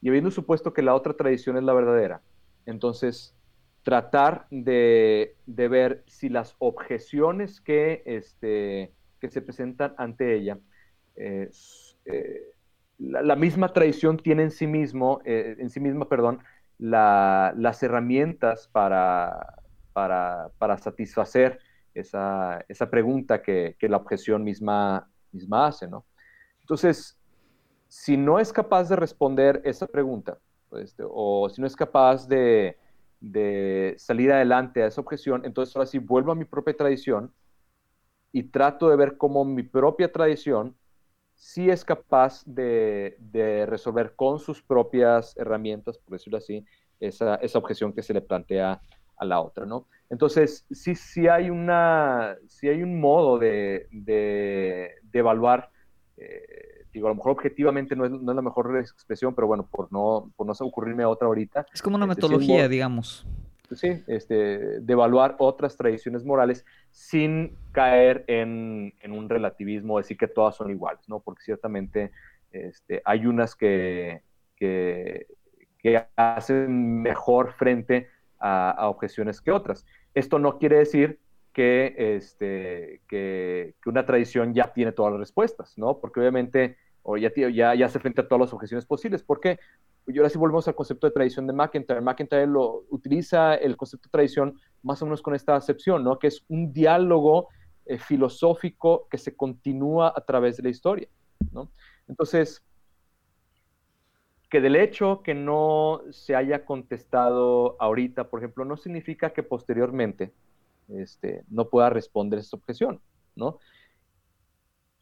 y 0.00 0.08
habiendo 0.08 0.30
supuesto 0.30 0.72
que 0.72 0.82
la 0.82 0.94
otra 0.94 1.14
tradición 1.14 1.56
es 1.56 1.62
la 1.62 1.72
verdadera, 1.72 2.22
entonces 2.66 3.34
tratar 3.82 4.46
de, 4.50 5.36
de 5.46 5.68
ver 5.68 6.02
si 6.06 6.28
las 6.28 6.56
objeciones 6.58 7.60
que, 7.60 8.02
este, 8.04 8.92
que 9.20 9.30
se 9.30 9.40
presentan 9.40 9.94
ante 9.96 10.34
ella, 10.34 10.58
eh, 11.16 11.50
la, 12.98 13.36
misma 13.36 13.72
tradición 13.72 14.16
tiene 14.16 14.42
en 14.42 14.50
sí 14.50 14.66
mismo, 14.66 15.20
eh, 15.24 15.56
en 15.58 15.70
sí 15.70 15.80
misma, 15.80 16.08
perdón, 16.08 16.40
la, 16.78 17.54
las 17.56 17.82
herramientas 17.82 18.68
para, 18.68 19.54
para, 19.92 20.50
para 20.58 20.78
satisfacer 20.78 21.58
esa, 21.98 22.64
esa 22.68 22.90
pregunta 22.90 23.42
que, 23.42 23.76
que, 23.78 23.88
la 23.88 23.96
objeción 23.96 24.44
misma, 24.44 25.08
misma 25.32 25.66
hace, 25.66 25.88
¿no? 25.88 26.04
Entonces, 26.60 27.18
si 27.88 28.16
no 28.16 28.38
es 28.38 28.52
capaz 28.52 28.88
de 28.88 28.96
responder 28.96 29.60
esa 29.64 29.86
pregunta, 29.86 30.38
este, 30.72 31.04
o 31.06 31.48
si 31.48 31.60
no 31.60 31.66
es 31.66 31.76
capaz 31.76 32.28
de, 32.28 32.76
de, 33.20 33.94
salir 33.98 34.32
adelante 34.32 34.82
a 34.82 34.86
esa 34.86 35.00
objeción, 35.00 35.44
entonces 35.44 35.74
ahora 35.76 35.86
sí 35.86 35.98
vuelvo 35.98 36.32
a 36.32 36.34
mi 36.34 36.44
propia 36.44 36.76
tradición 36.76 37.32
y 38.32 38.42
trato 38.44 38.88
de 38.90 38.96
ver 38.96 39.16
cómo 39.16 39.44
mi 39.44 39.62
propia 39.62 40.12
tradición 40.12 40.76
sí 41.36 41.70
es 41.70 41.84
capaz 41.84 42.42
de, 42.44 43.16
resolver 43.68 44.14
con 44.16 44.38
sus 44.38 44.62
propias 44.62 45.36
herramientas, 45.36 45.98
por 45.98 46.14
decirlo 46.14 46.38
así, 46.38 46.64
esa, 46.98 47.38
objeción 47.54 47.92
que 47.92 48.02
se 48.02 48.14
le 48.14 48.22
plantea 48.22 48.80
a 49.16 49.24
la 49.24 49.40
otra, 49.40 49.64
¿no? 49.66 49.86
Entonces, 50.10 50.64
sí, 50.70 50.94
sí 50.94 51.26
hay, 51.28 51.50
una, 51.50 52.36
sí 52.46 52.68
hay 52.68 52.82
un 52.82 53.00
modo 53.00 53.38
de, 53.38 53.88
evaluar, 55.12 55.70
eh, 56.16 56.84
digo, 56.92 57.08
a 57.08 57.10
lo 57.10 57.16
mejor 57.16 57.32
objetivamente 57.32 57.96
no 57.96 58.04
es, 58.04 58.12
la 58.12 58.42
mejor 58.42 58.78
expresión, 58.78 59.34
pero 59.34 59.46
bueno, 59.46 59.66
por 59.70 59.92
no, 59.92 60.30
por 60.36 60.46
no 60.46 60.52
ocurrirme 60.60 61.04
otra 61.04 61.26
ahorita. 61.26 61.66
Es 61.74 61.82
como 61.82 61.96
una 61.96 62.06
este, 62.06 62.16
metodología, 62.16 62.68
digamos. 62.68 63.26
Sí, 63.74 64.04
este, 64.06 64.80
de 64.80 64.92
evaluar 64.92 65.34
otras 65.38 65.76
tradiciones 65.76 66.24
morales 66.24 66.64
sin 66.90 67.56
caer 67.72 68.24
en, 68.28 68.92
un 69.08 69.28
relativismo, 69.28 69.98
decir 69.98 70.16
que 70.16 70.28
todas 70.28 70.54
son 70.54 70.70
iguales, 70.70 71.08
¿no? 71.08 71.20
Porque 71.20 71.42
ciertamente 71.42 72.12
este, 72.52 73.02
hay 73.04 73.26
unas 73.26 73.56
que, 73.56 74.22
que, 74.56 75.26
hacen 76.16 77.00
mejor 77.00 77.52
frente 77.52 78.08
a, 78.46 78.88
objeciones 78.88 79.40
que 79.40 79.52
otras. 79.52 79.84
Esto 80.14 80.38
no 80.38 80.58
quiere 80.58 80.78
decir 80.78 81.18
que, 81.52 81.94
este, 82.16 83.02
que, 83.08 83.74
una 83.86 84.04
tradición 84.04 84.54
ya 84.54 84.72
tiene 84.72 84.92
todas 84.92 85.12
las 85.12 85.20
respuestas, 85.20 85.76
¿no? 85.76 85.98
Porque 85.98 86.20
obviamente, 86.20 86.76
o 87.02 87.16
ya, 87.16 87.32
ya, 87.34 87.74
ya 87.74 87.88
frente 87.88 88.20
a 88.20 88.28
todas 88.28 88.46
las 88.46 88.52
objeciones 88.52 88.84
posibles. 88.84 89.22
¿Por 89.22 89.40
qué? 89.40 89.58
Y 90.06 90.18
ahora 90.18 90.30
sí 90.30 90.38
volvemos 90.38 90.68
al 90.68 90.74
concepto 90.74 91.06
de 91.06 91.12
tradición 91.12 91.46
de 91.46 91.52
McIntyre. 91.52 92.00
McIntyre 92.00 92.46
lo 92.46 92.84
utiliza 92.90 93.54
el 93.54 93.76
concepto 93.76 94.08
de 94.08 94.12
tradición 94.12 94.60
más 94.82 95.02
o 95.02 95.06
menos 95.06 95.22
con 95.22 95.34
esta 95.34 95.56
acepción, 95.56 96.04
¿no? 96.04 96.18
Que 96.18 96.28
es 96.28 96.44
un 96.48 96.72
diálogo 96.72 97.48
eh, 97.86 97.98
filosófico 97.98 99.08
que 99.10 99.18
se 99.18 99.34
continúa 99.34 100.12
a 100.14 100.20
través 100.20 100.56
de 100.58 100.64
la 100.64 100.68
historia, 100.68 101.08
¿no? 101.52 101.70
Entonces, 102.08 102.62
que 104.48 104.60
del 104.60 104.76
hecho 104.76 105.22
que 105.22 105.34
no 105.34 106.02
se 106.10 106.36
haya 106.36 106.64
contestado 106.64 107.76
ahorita, 107.80 108.30
por 108.30 108.40
ejemplo, 108.40 108.64
no 108.64 108.76
significa 108.76 109.30
que 109.30 109.42
posteriormente 109.42 110.32
este, 110.88 111.44
no 111.48 111.68
pueda 111.68 111.90
responder 111.90 112.38
esa 112.38 112.56
objeción, 112.56 113.00
¿no? 113.34 113.58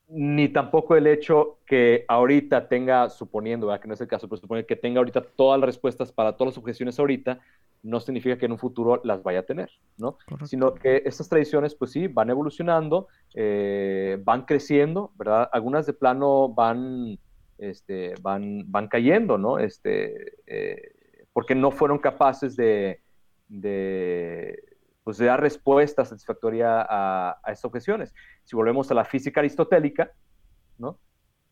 Ni 0.08 0.48
tampoco 0.48 0.96
el 0.96 1.06
hecho 1.06 1.58
que 1.66 2.04
ahorita 2.08 2.68
tenga, 2.68 3.10
suponiendo, 3.10 3.68
que 3.80 3.88
no 3.88 3.94
es 3.94 4.00
el 4.00 4.08
caso, 4.08 4.28
pero 4.28 4.40
supone 4.40 4.66
que 4.66 4.76
tenga 4.76 4.98
ahorita 4.98 5.22
todas 5.22 5.60
las 5.60 5.66
respuestas 5.66 6.12
para 6.12 6.36
todas 6.36 6.52
las 6.52 6.58
objeciones 6.58 6.98
ahorita, 6.98 7.40
no 7.82 8.00
significa 8.00 8.38
que 8.38 8.46
en 8.46 8.52
un 8.52 8.58
futuro 8.58 9.00
las 9.04 9.22
vaya 9.22 9.40
a 9.40 9.44
tener, 9.44 9.70
¿no? 9.98 10.16
Sino 10.46 10.74
que 10.74 11.02
estas 11.04 11.28
tradiciones, 11.28 11.74
pues 11.74 11.90
sí, 11.90 12.06
van 12.06 12.30
evolucionando, 12.30 13.08
eh, 13.34 14.18
van 14.24 14.46
creciendo, 14.46 15.12
¿verdad? 15.16 15.50
Algunas 15.52 15.84
de 15.84 15.92
plano 15.92 16.48
van 16.48 17.18
este, 17.58 18.14
van, 18.20 18.70
van 18.70 18.88
cayendo, 18.88 19.38
¿no? 19.38 19.58
Este, 19.58 20.34
eh, 20.46 21.26
porque 21.32 21.54
no 21.54 21.70
fueron 21.70 21.98
capaces 21.98 22.56
de, 22.56 23.00
pues, 25.02 25.18
dar 25.18 25.40
respuesta 25.40 26.04
satisfactoria 26.04 26.82
a, 26.82 27.40
a, 27.42 27.52
estas 27.52 27.64
objeciones. 27.64 28.14
Si 28.44 28.56
volvemos 28.56 28.90
a 28.90 28.94
la 28.94 29.04
física 29.04 29.40
aristotélica, 29.40 30.12
¿no? 30.78 30.98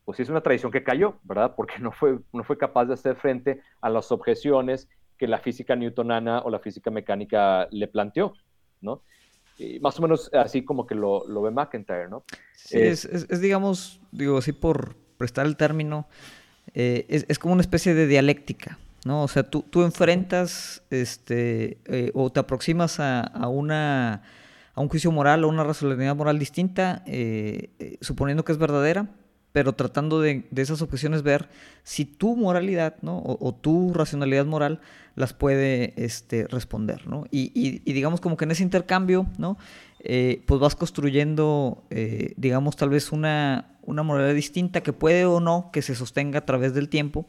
Pues 0.05 0.17
sí 0.17 0.23
es 0.23 0.29
una 0.29 0.41
tradición 0.41 0.73
que 0.73 0.83
cayó, 0.83 1.19
¿verdad? 1.23 1.55
Porque 1.57 1.79
no 1.79 1.93
fue, 1.93 2.19
no 2.33 2.45
fue 2.45 2.59
capaz 2.59 2.87
de 2.87 2.95
hacer 2.95 3.17
frente 3.17 3.63
a 3.81 3.89
las 3.89 4.11
objeciones 4.11 4.89
que 5.17 5.29
la 5.29 5.39
física 5.39 5.77
newtonana 5.77 6.41
o 6.41 6.51
la 6.51 6.59
física 6.59 6.91
mecánica 6.91 7.69
le 7.71 7.87
planteó, 7.87 8.35
¿no? 8.81 9.03
Y 9.59 9.79
más 9.81 9.99
o 9.99 10.03
menos 10.03 10.29
así 10.35 10.65
como 10.65 10.87
que 10.87 10.95
lo, 10.95 11.27
lo 11.29 11.43
ve 11.43 11.51
McIntyre, 11.51 12.09
¿no? 12.09 12.25
Sí, 12.55 12.79
es, 12.81 13.05
es, 13.05 13.41
digamos, 13.41 14.01
digo 14.11 14.39
así 14.39 14.53
por, 14.53 14.97
prestar 15.23 15.47
el 15.47 15.57
término, 15.57 16.09
eh, 16.75 17.25
es, 17.29 17.39
como 17.39 17.55
una 17.55 17.61
especie 17.61 17.95
de 17.95 18.09
dialéctica, 18.09 18.77
¿no? 19.05 19.23
O 19.23 19.29
sea, 19.29 19.45
tú, 19.45 19.63
tú 19.63 19.85
enfrentas 19.85 20.83
este, 20.91 21.79
eh, 21.85 22.11
o 22.13 22.33
te 22.33 22.41
aproximas 22.41 22.99
a, 22.99 23.31
una, 23.47 24.23
a 24.75 24.81
un 24.81 24.89
juicio 24.89 25.13
moral 25.13 25.45
o 25.45 25.49
una 25.49 25.63
racionalidad 25.63 26.17
moral 26.17 26.41
distinta, 26.41 27.05
eh, 27.07 27.97
suponiendo 28.01 28.45
que 28.45 28.51
es 28.51 28.59
verdadera, 28.59 29.11
pero 29.53 29.75
tratando 29.75 30.21
de, 30.21 30.45
de, 30.51 30.63
esas 30.63 30.83
objeciones 30.83 31.23
ver 31.23 31.49
si 31.85 32.05
tu 32.05 32.35
moralidad, 32.35 32.97
¿no? 33.01 33.23
O, 33.25 33.55
tu 33.55 33.95
racionalidad 33.95 34.47
moral 34.47 34.81
las 35.15 35.35
puede 35.35 35.93
este, 36.03 36.49
responder, 36.49 37.07
¿no? 37.07 37.27
Y, 37.31 37.53
y, 37.55 37.93
digamos 37.93 38.21
como 38.21 38.37
que 38.37 38.45
en 38.45 38.51
ese 38.51 38.65
intercambio, 38.65 39.27
¿no? 39.39 39.57
Pues 40.47 40.61
vas 40.61 40.75
construyendo, 40.75 41.85
digamos, 42.37 42.77
tal 42.77 42.91
vez 42.91 43.13
una, 43.13 43.79
una 43.83 44.03
moralidad 44.03 44.35
distinta 44.35 44.81
que 44.83 44.93
puede 44.93 45.25
o 45.25 45.41
no 45.41 45.71
que 45.73 45.83
se 45.83 45.95
sostenga 45.95 46.41
a 46.41 46.47
través 46.47 46.75
del 46.75 46.89
tiempo, 46.89 47.27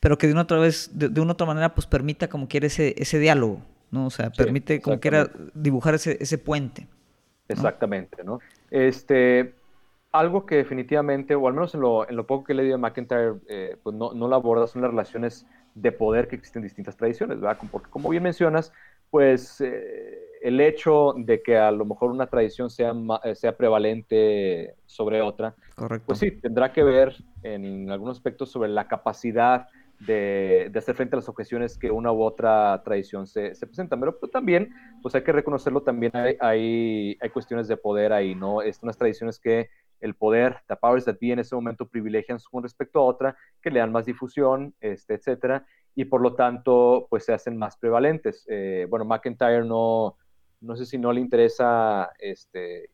pero 0.00 0.18
que 0.18 0.26
de 0.26 0.32
una 0.32 0.42
otra 0.42 0.58
vez, 0.58 0.90
de, 0.94 1.20
una 1.20 1.32
otra 1.32 1.46
manera, 1.46 1.74
pues 1.74 1.86
permita 1.86 2.28
como 2.28 2.48
quiera 2.48 2.66
ese, 2.66 2.94
ese 2.98 3.18
diálogo, 3.18 3.60
¿no? 3.90 4.06
O 4.06 4.10
sea, 4.10 4.30
permite 4.30 4.80
como 4.80 5.00
quiera 5.00 5.30
dibujar 5.54 5.94
ese, 5.94 6.16
ese 6.20 6.38
puente. 6.38 6.86
Exactamente, 7.48 8.22
¿no? 8.24 8.40
Este, 8.70 9.54
algo 10.12 10.46
que 10.46 10.56
definitivamente, 10.56 11.34
o 11.34 11.46
al 11.48 11.54
menos 11.54 11.74
en 11.74 11.80
lo, 11.80 12.08
en 12.08 12.16
lo 12.16 12.26
poco 12.26 12.44
que 12.44 12.52
he 12.52 12.56
leído 12.56 12.76
de 12.76 12.82
McIntyre, 12.82 13.34
eh, 13.48 13.76
pues 13.82 13.96
no, 13.96 14.12
no 14.12 14.28
lo 14.28 14.34
aborda, 14.34 14.66
son 14.66 14.82
las 14.82 14.90
relaciones 14.90 15.46
de 15.74 15.92
poder 15.92 16.28
que 16.28 16.36
existen 16.36 16.60
en 16.60 16.68
distintas 16.68 16.96
tradiciones, 16.96 17.40
¿verdad? 17.40 17.58
Porque 17.70 17.90
como 17.90 18.08
bien 18.08 18.22
mencionas, 18.22 18.72
pues 19.10 19.60
eh, 19.60 20.18
el 20.42 20.60
hecho 20.60 21.14
de 21.16 21.42
que 21.42 21.56
a 21.56 21.70
lo 21.70 21.84
mejor 21.84 22.10
una 22.10 22.26
tradición 22.26 22.70
sea, 22.70 22.92
eh, 23.24 23.34
sea 23.34 23.56
prevalente 23.56 24.74
sobre 24.84 25.22
otra, 25.22 25.54
pues 26.04 26.18
sí, 26.18 26.30
tendrá 26.30 26.72
que 26.72 26.82
ver 26.82 27.16
en 27.42 27.90
algunos 27.90 28.18
aspectos 28.18 28.50
sobre 28.50 28.68
la 28.68 28.86
capacidad 28.88 29.68
de, 30.00 30.70
hacer 30.74 30.94
frente 30.94 31.16
a 31.16 31.18
las 31.18 31.28
objeciones 31.28 31.78
que 31.78 31.90
una 31.90 32.12
u 32.12 32.22
otra 32.22 32.82
tradición 32.84 33.26
se, 33.26 33.54
se 33.54 33.66
presenta. 33.66 33.98
Pero 33.98 34.18
pues, 34.18 34.30
también, 34.30 34.70
pues 35.02 35.14
hay 35.14 35.22
que 35.22 35.32
reconocerlo, 35.32 35.82
también 35.82 36.12
hay, 36.14 36.36
hay, 36.40 37.18
hay 37.20 37.30
cuestiones 37.30 37.68
de 37.68 37.76
poder 37.76 38.12
ahí, 38.12 38.34
¿no? 38.34 38.62
Estas 38.62 38.82
unas 38.84 38.98
tradiciones 38.98 39.38
que 39.38 39.68
el 40.00 40.14
poder, 40.14 40.58
the 40.68 40.76
powers 40.76 41.04
that 41.06 41.16
be 41.20 41.32
en 41.32 41.38
ese 41.38 41.54
momento 41.54 41.88
privilegian 41.88 42.38
con 42.50 42.62
respecto 42.62 43.00
a 43.00 43.04
otra, 43.04 43.36
que 43.62 43.70
le 43.70 43.80
dan 43.80 43.92
más 43.92 44.04
difusión, 44.04 44.74
este, 44.80 45.14
etcétera, 45.14 45.66
y 45.96 46.04
por 46.04 46.20
lo 46.20 46.34
tanto, 46.34 47.06
pues 47.08 47.24
se 47.24 47.32
hacen 47.32 47.56
más 47.56 47.76
prevalentes. 47.78 48.44
Eh, 48.48 48.86
bueno, 48.88 49.06
McIntyre 49.06 49.64
no, 49.64 50.16
no 50.60 50.76
sé 50.76 50.84
si 50.84 50.98
no 50.98 51.10
le 51.10 51.22
interesa 51.22 52.10
este, 52.18 52.90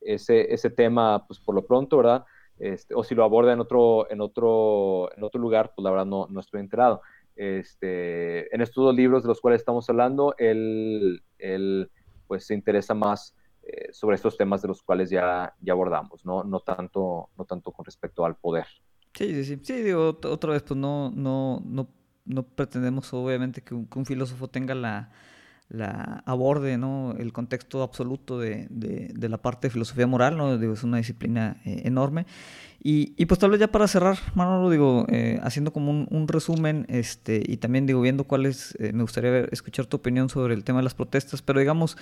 ese, 0.00 0.52
ese 0.52 0.70
tema, 0.70 1.26
pues 1.26 1.38
por 1.40 1.54
lo 1.54 1.66
pronto, 1.66 1.98
¿verdad? 1.98 2.24
Este, 2.58 2.94
o 2.94 3.04
si 3.04 3.14
lo 3.14 3.22
aborda 3.22 3.52
en 3.52 3.60
otro, 3.60 4.10
en 4.10 4.22
otro, 4.22 5.14
en 5.14 5.22
otro 5.22 5.38
lugar, 5.38 5.72
pues 5.76 5.84
la 5.84 5.90
verdad 5.90 6.06
no, 6.06 6.26
no 6.30 6.40
estoy 6.40 6.60
enterado. 6.60 7.02
Este, 7.36 8.52
en 8.52 8.62
estos 8.62 8.82
dos 8.82 8.94
libros 8.94 9.22
de 9.22 9.28
los 9.28 9.42
cuales 9.42 9.60
estamos 9.60 9.88
hablando, 9.90 10.34
él, 10.38 11.22
él 11.36 11.90
pues 12.26 12.46
se 12.46 12.54
interesa 12.54 12.94
más 12.94 13.36
eh, 13.62 13.92
sobre 13.92 14.16
estos 14.16 14.38
temas 14.38 14.62
de 14.62 14.68
los 14.68 14.82
cuales 14.82 15.10
ya, 15.10 15.54
ya 15.60 15.74
abordamos, 15.74 16.24
¿no? 16.24 16.44
No, 16.44 16.60
tanto, 16.60 17.28
no 17.36 17.44
tanto 17.44 17.72
con 17.72 17.84
respecto 17.84 18.24
al 18.24 18.36
poder. 18.36 18.66
Sí, 19.12 19.34
sí, 19.34 19.44
sí. 19.44 19.58
Sí, 19.62 19.82
digo, 19.82 20.18
otra 20.24 20.52
vez, 20.52 20.62
pues 20.62 20.78
no, 20.78 21.10
no, 21.10 21.60
no, 21.64 21.88
no 22.28 22.42
pretendemos 22.44 23.12
obviamente 23.12 23.62
que 23.62 23.74
un, 23.74 24.06
filósofo 24.06 24.48
tenga 24.48 24.74
la, 24.74 25.10
aborde 26.24 26.78
¿no? 26.78 27.14
el 27.18 27.32
contexto 27.32 27.82
absoluto 27.82 28.38
de, 28.38 28.68
la 29.18 29.38
parte 29.38 29.68
de 29.68 29.72
filosofía 29.72 30.06
moral, 30.06 30.36
¿no? 30.36 30.56
Digo, 30.56 30.74
es 30.74 30.84
una 30.84 30.98
disciplina 30.98 31.56
eh, 31.64 31.82
enorme. 31.84 32.26
Y, 32.80 33.26
pues 33.26 33.40
tal 33.40 33.50
vez 33.50 33.58
ya 33.58 33.66
para 33.66 33.88
cerrar, 33.88 34.18
Manolo, 34.34 34.70
digo, 34.70 35.04
eh, 35.08 35.40
haciendo 35.42 35.72
como 35.72 35.90
un, 35.90 36.28
resumen 36.28 36.86
este, 36.88 37.42
y 37.44 37.56
también 37.56 37.86
digo, 37.86 38.00
viendo 38.00 38.22
cuáles, 38.24 38.78
me 38.78 39.02
gustaría 39.02 39.30
ver, 39.32 39.48
escuchar 39.50 39.86
tu 39.86 39.96
opinión 39.96 40.28
sobre 40.28 40.54
el 40.54 40.62
tema 40.62 40.78
de 40.78 40.84
las 40.84 40.94
protestas, 40.94 41.42
pero 41.42 41.58
digamos, 41.58 41.96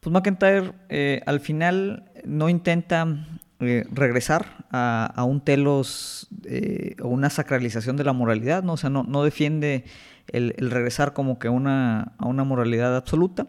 pues 0.00 0.12
McIntyre 0.12 0.72
eh, 0.88 1.22
al 1.26 1.40
final 1.40 2.10
no 2.24 2.48
intenta 2.48 3.26
eh, 3.60 3.84
regresar 3.90 4.66
a, 4.70 5.24
un 5.24 5.42
telos 5.42 6.28
eh, 6.44 6.96
o 7.02 7.08
una 7.08 7.28
sacralización 7.30 7.96
de 7.96 8.04
la 8.04 8.12
moralidad, 8.12 8.62
¿no? 8.62 8.72
O 8.72 8.76
sea, 8.76 8.90
no, 8.90 9.02
no 9.02 9.22
defiende 9.22 9.84
el, 10.28 10.54
regresar 10.70 11.12
como 11.12 11.38
que 11.38 11.48
una, 11.48 12.12
a 12.18 12.26
una 12.26 12.44
moralidad 12.44 12.96
absoluta. 12.96 13.48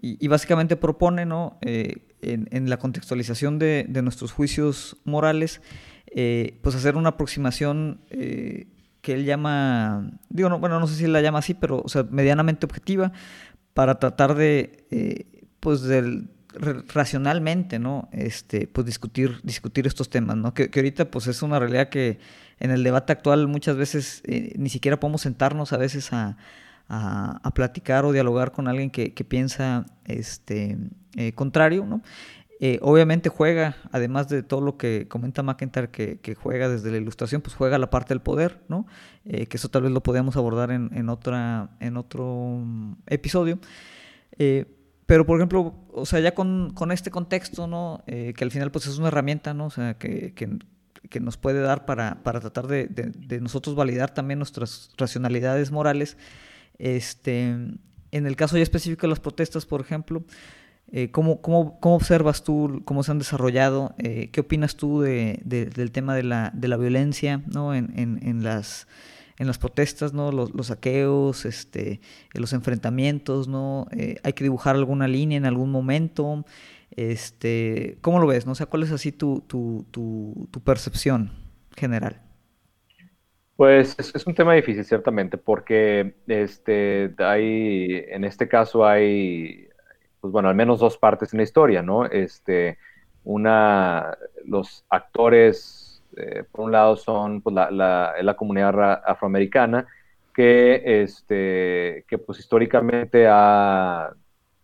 Y, 0.00 0.26
básicamente 0.26 0.76
propone, 0.76 1.26
¿no? 1.26 1.58
En, 1.60 2.70
la 2.70 2.78
contextualización 2.78 3.58
de, 3.58 3.86
nuestros 4.02 4.32
juicios 4.32 4.96
morales, 5.04 5.60
pues 6.62 6.74
hacer 6.74 6.96
una 6.96 7.10
aproximación 7.10 8.00
que 8.08 9.12
él 9.12 9.24
llama, 9.24 10.18
digo, 10.28 10.48
no, 10.48 10.58
bueno, 10.58 10.80
no 10.80 10.86
sé 10.86 10.96
si 10.96 11.06
la 11.06 11.20
llama 11.20 11.38
así, 11.40 11.54
pero, 11.54 11.82
o 11.84 11.88
sea, 11.88 12.04
medianamente 12.04 12.66
objetiva, 12.66 13.12
para 13.74 13.98
tratar 14.00 14.34
de 14.34 15.28
pues 15.60 15.82
del 15.82 16.28
racionalmente, 16.54 17.78
¿no? 17.78 18.08
Este, 18.12 18.66
pues 18.66 18.86
discutir, 18.86 19.40
discutir 19.42 19.86
estos 19.86 20.10
temas, 20.10 20.36
¿no? 20.36 20.54
Que, 20.54 20.70
ahorita 20.74 21.10
pues 21.10 21.26
es 21.26 21.42
una 21.42 21.58
realidad 21.58 21.88
que 21.88 22.18
en 22.58 22.70
el 22.70 22.82
debate 22.84 23.12
actual 23.12 23.48
muchas 23.48 23.76
veces 23.76 24.22
eh, 24.24 24.52
ni 24.56 24.68
siquiera 24.68 25.00
podemos 25.00 25.22
sentarnos 25.22 25.72
a 25.72 25.76
veces 25.76 26.10
a, 26.12 26.36
platicar 27.54 28.04
o 28.04 28.12
dialogar 28.12 28.52
con 28.52 28.68
alguien 28.68 28.90
que, 28.90 29.10
piensa 29.24 29.86
este, 30.04 30.76
eh, 31.16 31.32
contrario, 31.32 31.86
¿no? 31.86 32.02
Eh, 32.60 32.78
obviamente 32.82 33.28
juega, 33.28 33.76
además 33.90 34.28
de 34.28 34.42
todo 34.42 34.60
lo 34.60 34.76
que 34.76 35.08
comenta 35.08 35.42
McIntyre, 35.42 35.90
que, 35.90 36.18
que, 36.20 36.34
juega 36.34 36.68
desde 36.68 36.90
la 36.90 36.98
ilustración, 36.98 37.40
pues 37.40 37.56
juega 37.56 37.78
la 37.78 37.90
parte 37.90 38.14
del 38.14 38.20
poder, 38.20 38.60
¿no? 38.68 38.86
Que 39.24 39.48
eso 39.50 39.68
tal 39.68 39.82
vez 39.82 39.90
lo 39.90 40.02
podíamos 40.02 40.36
abordar 40.36 40.70
en, 40.70 40.90
en 40.92 41.08
otra, 41.08 41.70
en 41.80 41.96
otro 41.96 42.60
mm, 42.62 42.92
episodio. 43.06 43.58
Pero, 45.06 45.26
por 45.26 45.38
ejemplo, 45.38 45.74
o 45.92 46.06
sea, 46.06 46.20
ya 46.20 46.34
con, 46.34 46.72
con 46.74 46.92
este 46.92 47.10
contexto, 47.10 47.66
¿no? 47.66 48.02
que 48.06 48.36
al 48.40 48.50
final 48.50 48.70
pues 48.70 48.86
es 48.86 48.98
una 48.98 49.08
herramienta, 49.08 49.52
¿no? 49.52 49.66
O 49.66 49.70
sea, 49.70 49.94
que, 49.94 50.32
que, 50.34 50.58
que 51.08 51.20
nos 51.20 51.36
puede 51.36 51.60
dar 51.60 51.84
para, 51.84 52.22
para 52.22 52.40
tratar 52.40 52.66
de, 52.66 52.86
de, 52.86 53.40
nosotros 53.40 53.74
validar 53.74 54.14
también 54.14 54.38
nuestras 54.38 54.90
racionalidades 54.96 55.70
morales. 55.70 56.16
Este, 56.78 57.50
en 58.12 58.26
el 58.26 58.36
caso 58.36 58.56
ya 58.56 58.62
específico 58.62 59.02
de 59.02 59.10
las 59.10 59.20
protestas, 59.20 59.66
por 59.66 59.80
ejemplo, 59.80 60.24
eh, 60.90 61.10
¿cómo, 61.10 61.40
cómo, 61.40 61.80
cómo, 61.80 61.96
observas 61.96 62.44
tú 62.44 62.82
cómo 62.84 63.02
se 63.02 63.10
han 63.10 63.18
desarrollado? 63.18 63.94
Eh, 63.98 64.30
¿Qué 64.32 64.40
opinas 64.40 64.76
tú 64.76 65.00
de, 65.00 65.40
del 65.44 65.90
tema 65.90 66.14
de 66.14 66.22
la, 66.22 66.50
de 66.54 66.68
la 66.68 66.76
violencia 66.76 67.42
¿no? 67.46 67.74
en, 67.74 67.92
en, 67.98 68.20
en, 68.22 68.44
las, 68.44 68.86
en 69.38 69.46
las 69.46 69.58
protestas, 69.58 70.12
¿no? 70.12 70.32
los, 70.32 70.54
los 70.54 70.68
saqueos, 70.68 71.44
este, 71.44 72.00
los 72.34 72.52
enfrentamientos? 72.52 73.48
¿no? 73.48 73.86
Eh, 73.92 74.16
¿Hay 74.22 74.32
que 74.32 74.44
dibujar 74.44 74.76
alguna 74.76 75.08
línea 75.08 75.38
en 75.38 75.46
algún 75.46 75.70
momento? 75.70 76.44
Este, 76.90 77.98
¿Cómo 78.00 78.18
lo 78.18 78.26
ves? 78.26 78.46
¿no? 78.46 78.52
O 78.52 78.54
sea, 78.54 78.66
¿Cuál 78.66 78.82
es 78.82 78.92
así 78.92 79.12
tu, 79.12 79.40
tu, 79.46 79.86
tu, 79.90 80.48
tu 80.50 80.60
percepción 80.60 81.30
general? 81.76 82.20
Pues 83.56 83.94
es, 83.98 84.14
es, 84.14 84.26
un 84.26 84.34
tema 84.34 84.54
difícil, 84.54 84.84
ciertamente, 84.84 85.36
porque 85.36 86.14
este, 86.26 87.14
hay, 87.18 88.04
en 88.08 88.24
este 88.24 88.48
caso 88.48 88.84
hay, 88.84 89.68
pues 90.20 90.32
bueno, 90.32 90.48
al 90.48 90.54
menos 90.54 90.80
dos 90.80 90.98
partes 90.98 91.32
en 91.32 91.38
la 91.38 91.44
historia, 91.44 91.82
¿no? 91.82 92.06
Este, 92.06 92.78
una, 93.24 94.16
los 94.44 94.84
actores, 94.88 95.81
eh, 96.16 96.44
por 96.50 96.66
un 96.66 96.72
lado, 96.72 96.96
son 96.96 97.40
pues, 97.40 97.54
la, 97.54 97.70
la, 97.70 98.14
la, 98.20 98.34
comunidad 98.34 99.02
afroamericana, 99.04 99.86
que, 100.34 100.82
este, 101.02 102.04
que 102.08 102.18
pues 102.18 102.38
históricamente 102.38 103.26
ha, 103.28 104.12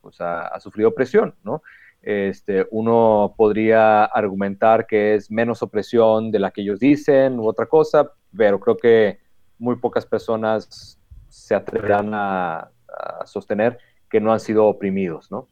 pues, 0.01 0.21
ha, 0.21 0.49
ha 0.49 0.61
sufrido 0.61 0.91
opresión, 0.91 1.35
¿no? 1.45 1.63
Este, 2.01 2.67
uno 2.71 3.35
podría 3.37 4.05
argumentar 4.05 4.87
que 4.87 5.15
es 5.15 5.31
menos 5.31 5.63
opresión 5.63 6.31
de 6.31 6.39
la 6.39 6.51
que 6.51 6.63
ellos 6.63 6.79
dicen 6.79 7.39
u 7.39 7.47
otra 7.47 7.67
cosa, 7.67 8.13
pero 8.37 8.61
creo 8.61 8.77
que 8.77 9.19
muy 9.59 9.77
pocas 9.77 10.07
personas 10.07 10.99
se 11.29 11.55
atreverán 11.55 12.15
a, 12.15 12.71
a 12.89 13.27
sostener 13.27 13.79
que 14.09 14.21
no 14.21 14.33
han 14.33 14.41
sido 14.41 14.67
oprimidos, 14.67 15.31
¿no? 15.31 15.49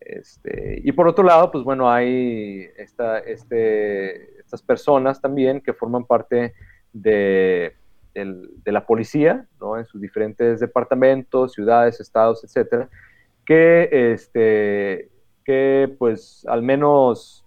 Este, 0.00 0.80
y 0.84 0.92
por 0.92 1.08
otro 1.08 1.24
lado, 1.24 1.50
pues 1.50 1.64
bueno, 1.64 1.90
hay 1.90 2.68
esta, 2.76 3.18
este, 3.18 4.35
estas 4.46 4.62
personas 4.62 5.20
también 5.20 5.60
que 5.60 5.72
forman 5.72 6.04
parte 6.04 6.54
de, 6.92 7.74
de, 8.14 8.72
la 8.72 8.86
policía, 8.86 9.46
¿no? 9.60 9.76
En 9.76 9.84
sus 9.84 10.00
diferentes 10.00 10.60
departamentos, 10.60 11.52
ciudades, 11.52 12.00
estados, 12.00 12.44
etcétera, 12.44 12.88
que 13.44 13.88
este, 14.12 15.10
que 15.44 15.94
pues 15.98 16.46
al 16.48 16.62
menos, 16.62 17.44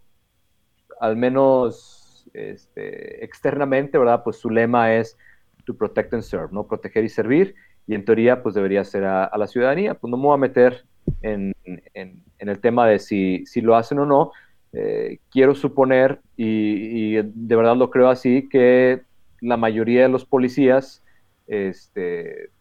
al 0.99 1.15
menos 1.15 2.27
este, 2.33 3.23
externamente, 3.23 3.97
¿verdad? 3.97 4.21
Pues 4.23 4.37
su 4.37 4.49
lema 4.49 4.93
es 4.93 5.17
to 5.65 5.73
protect 5.75 6.13
and 6.13 6.23
serve, 6.23 6.49
¿no? 6.51 6.67
Proteger 6.67 7.05
y 7.05 7.09
servir, 7.09 7.55
y 7.87 7.95
en 7.95 8.03
teoría 8.03 8.43
pues 8.43 8.55
debería 8.55 8.83
ser 8.83 9.05
a, 9.05 9.23
a 9.23 9.37
la 9.37 9.47
ciudadanía. 9.47 9.93
Pues 9.93 10.11
no 10.11 10.17
me 10.17 10.23
voy 10.23 10.35
a 10.35 10.37
meter 10.37 10.85
en, 11.21 11.53
en, 11.63 12.23
en 12.39 12.49
el 12.49 12.59
tema 12.59 12.87
de 12.87 12.99
si, 12.99 13.45
si, 13.45 13.61
lo 13.61 13.75
hacen 13.75 13.99
o 13.99 14.05
no. 14.05 14.31
Eh, 14.73 15.19
quiero 15.31 15.55
suponer, 15.55 16.21
y, 16.37 17.15
de 17.15 17.55
verdad 17.55 17.75
lo 17.75 17.89
creo 17.89 18.09
así, 18.09 18.47
que 18.49 19.01
la 19.41 19.57
mayoría 19.57 20.03
de 20.03 20.09
los 20.09 20.25
policías 20.25 21.03
este, 21.47 22.51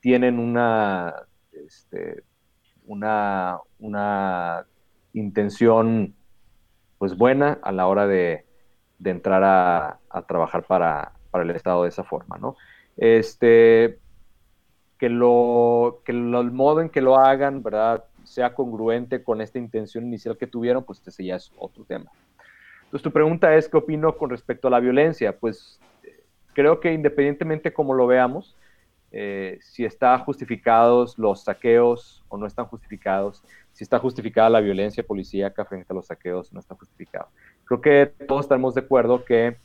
tienen 0.00 0.38
una, 0.38 1.14
este, 1.52 2.22
una, 2.86 3.58
una 3.78 4.66
intención 5.12 6.14
pues 6.98 7.16
buena 7.16 7.58
a 7.62 7.72
la 7.72 7.86
hora 7.86 8.06
de, 8.06 8.44
de 8.98 9.10
entrar 9.10 9.42
a, 9.44 10.22
trabajar 10.26 10.64
para, 10.64 11.12
para, 11.30 11.44
el 11.44 11.50
Estado 11.50 11.84
de 11.84 11.88
esa 11.88 12.04
forma, 12.04 12.38
¿no? 12.38 12.56
Este, 12.96 13.98
que, 14.98 15.08
lo, 15.08 16.02
que 16.04 16.12
el 16.12 16.50
modo 16.50 16.80
en 16.80 16.90
que 16.90 17.00
lo 17.00 17.16
hagan, 17.16 17.62
¿verdad? 17.62 18.04
Sea 18.28 18.54
congruente 18.54 19.22
con 19.22 19.40
esta 19.40 19.58
intención 19.58 20.04
inicial 20.04 20.36
que 20.36 20.46
tuvieron, 20.46 20.84
pues 20.84 21.02
ese 21.06 21.24
ya 21.24 21.36
es 21.36 21.50
otro 21.58 21.84
tema. 21.84 22.10
Entonces 22.84 23.02
tu 23.02 23.12
pregunta 23.12 23.54
es, 23.54 23.68
¿qué 23.68 23.76
opino 23.76 24.16
con 24.16 24.30
respecto 24.30 24.68
a 24.68 24.70
la 24.70 24.80
violencia? 24.80 25.36
Pues 25.36 25.80
creo 26.54 26.80
que 26.80 26.92
independientemente 26.92 27.72
como 27.72 27.94
lo 27.94 28.06
veamos, 28.06 28.56
eh, 29.10 29.58
si 29.62 29.84
están 29.84 30.24
justificados 30.24 31.18
los 31.18 31.44
saqueos 31.44 32.24
o 32.28 32.36
no 32.36 32.46
están 32.46 32.66
justificados, 32.66 33.42
si 33.72 33.84
está 33.84 33.98
justificada 33.98 34.50
la 34.50 34.60
violencia 34.60 35.02
policíaca 35.02 35.64
frente 35.64 35.92
a 35.92 35.94
los 35.94 36.06
saqueos, 36.06 36.52
no 36.52 36.60
está 36.60 36.74
justificado. 36.74 37.28
Creo 37.64 37.80
que 37.80 38.06
todos 38.26 38.44
estamos 38.44 38.74
de 38.74 38.82
acuerdo 38.82 39.24
que 39.24 39.56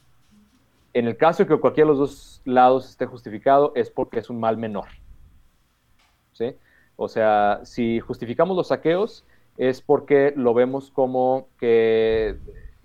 en 0.94 1.08
el 1.08 1.18
caso 1.18 1.44
de 1.44 1.50
que 1.50 1.60
cualquiera 1.60 1.88
de 1.88 1.98
los 1.98 2.00
dos 2.00 2.42
lados 2.46 2.90
esté 2.90 3.06
justificado, 3.06 3.74
es 3.76 3.90
porque 3.90 4.20
es 4.20 4.30
un 4.30 4.40
mal 4.40 4.58
menor. 4.58 4.86
¿Sí? 6.34 6.56
O 6.96 7.08
sea, 7.08 7.62
si 7.64 8.00
justificamos 8.00 8.56
los 8.56 8.68
saqueos, 8.68 9.26
es 9.58 9.82
porque 9.82 10.34
lo 10.36 10.54
vemos 10.54 10.92
como 10.92 11.48
que, 11.60 12.38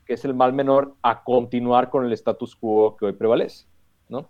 es 0.07 0.25
el 0.25 0.35
mal 0.35 0.53
menor 0.53 0.95
a 1.03 1.23
continuar 1.23 1.91
con 1.91 2.07
el 2.07 2.13
status 2.13 2.57
quo 2.57 2.97
que 2.97 3.07
hoy 3.07 3.13
prevalece. 3.13 3.67
¿no? 4.09 4.29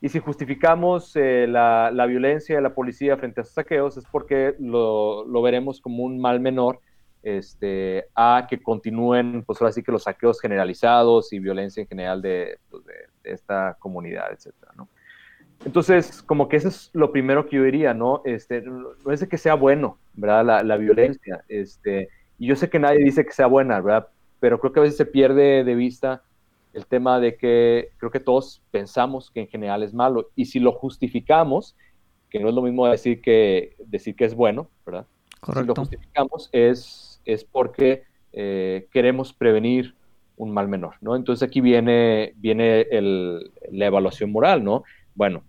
Y 0.00 0.08
si 0.08 0.18
justificamos 0.18 1.14
eh, 1.16 1.46
la, 1.46 1.90
la, 1.92 2.06
violencia 2.06 2.56
de 2.56 2.62
la 2.62 2.74
policía 2.74 3.18
frente 3.18 3.40
a 3.40 3.42
esos 3.42 3.54
saqueos 3.54 3.98
es 3.98 4.04
porque 4.10 4.54
lo, 4.58 5.26
lo, 5.26 5.42
veremos 5.42 5.80
como 5.80 6.04
un 6.04 6.18
mal 6.18 6.40
menor 6.40 6.80
este, 7.22 8.06
a 8.14 8.46
que 8.48 8.62
continúen, 8.62 9.44
pues 9.44 9.60
ahora 9.60 9.72
sí 9.72 9.82
que 9.82 9.92
los 9.92 10.04
saqueos 10.04 10.40
generalizados 10.40 11.34
y 11.34 11.38
violencia 11.38 11.82
en 11.82 11.86
general 11.86 12.22
de, 12.22 12.58
pues, 12.70 12.82
de, 12.86 12.94
de 13.22 13.32
esta 13.34 13.76
comunidad, 13.78 14.32
etcétera, 14.32 14.72
¿no? 14.74 14.88
Entonces, 15.64 16.22
como 16.22 16.48
que 16.48 16.56
eso 16.56 16.68
es 16.68 16.90
lo 16.94 17.12
primero 17.12 17.46
que 17.46 17.56
yo 17.56 17.64
diría, 17.64 17.92
¿no? 17.92 18.22
Este, 18.24 18.62
no 18.62 19.12
es 19.12 19.20
de 19.20 19.28
que 19.28 19.38
sea 19.38 19.54
bueno, 19.54 19.98
¿verdad? 20.14 20.44
La, 20.44 20.62
la 20.62 20.76
violencia, 20.76 21.44
este, 21.48 22.08
y 22.38 22.46
yo 22.46 22.56
sé 22.56 22.70
que 22.70 22.78
nadie 22.78 23.04
dice 23.04 23.24
que 23.24 23.32
sea 23.32 23.46
buena, 23.46 23.80
¿verdad? 23.80 24.08
Pero 24.40 24.58
creo 24.58 24.72
que 24.72 24.80
a 24.80 24.82
veces 24.84 24.96
se 24.96 25.04
pierde 25.04 25.62
de 25.62 25.74
vista 25.74 26.22
el 26.72 26.86
tema 26.86 27.20
de 27.20 27.36
que 27.36 27.90
creo 27.98 28.10
que 28.10 28.20
todos 28.20 28.62
pensamos 28.70 29.30
que 29.30 29.40
en 29.40 29.48
general 29.48 29.82
es 29.82 29.92
malo 29.92 30.30
y 30.36 30.46
si 30.46 30.60
lo 30.60 30.72
justificamos, 30.72 31.76
que 32.30 32.38
no 32.38 32.48
es 32.48 32.54
lo 32.54 32.62
mismo 32.62 32.86
decir 32.86 33.20
que, 33.20 33.76
decir 33.86 34.14
que 34.14 34.24
es 34.24 34.34
bueno, 34.34 34.70
¿verdad? 34.86 35.06
Correcto. 35.40 35.62
Si 35.62 35.66
lo 35.66 35.74
justificamos 35.74 36.48
es, 36.52 37.20
es 37.24 37.44
porque 37.44 38.04
eh, 38.32 38.88
queremos 38.92 39.32
prevenir 39.32 39.94
un 40.36 40.52
mal 40.52 40.68
menor, 40.68 40.94
¿no? 41.00 41.16
Entonces 41.16 41.46
aquí 41.46 41.60
viene, 41.60 42.32
viene 42.36 42.82
el, 42.90 43.50
la 43.70 43.86
evaluación 43.86 44.32
moral, 44.32 44.64
¿no? 44.64 44.84
Bueno, 45.14 45.42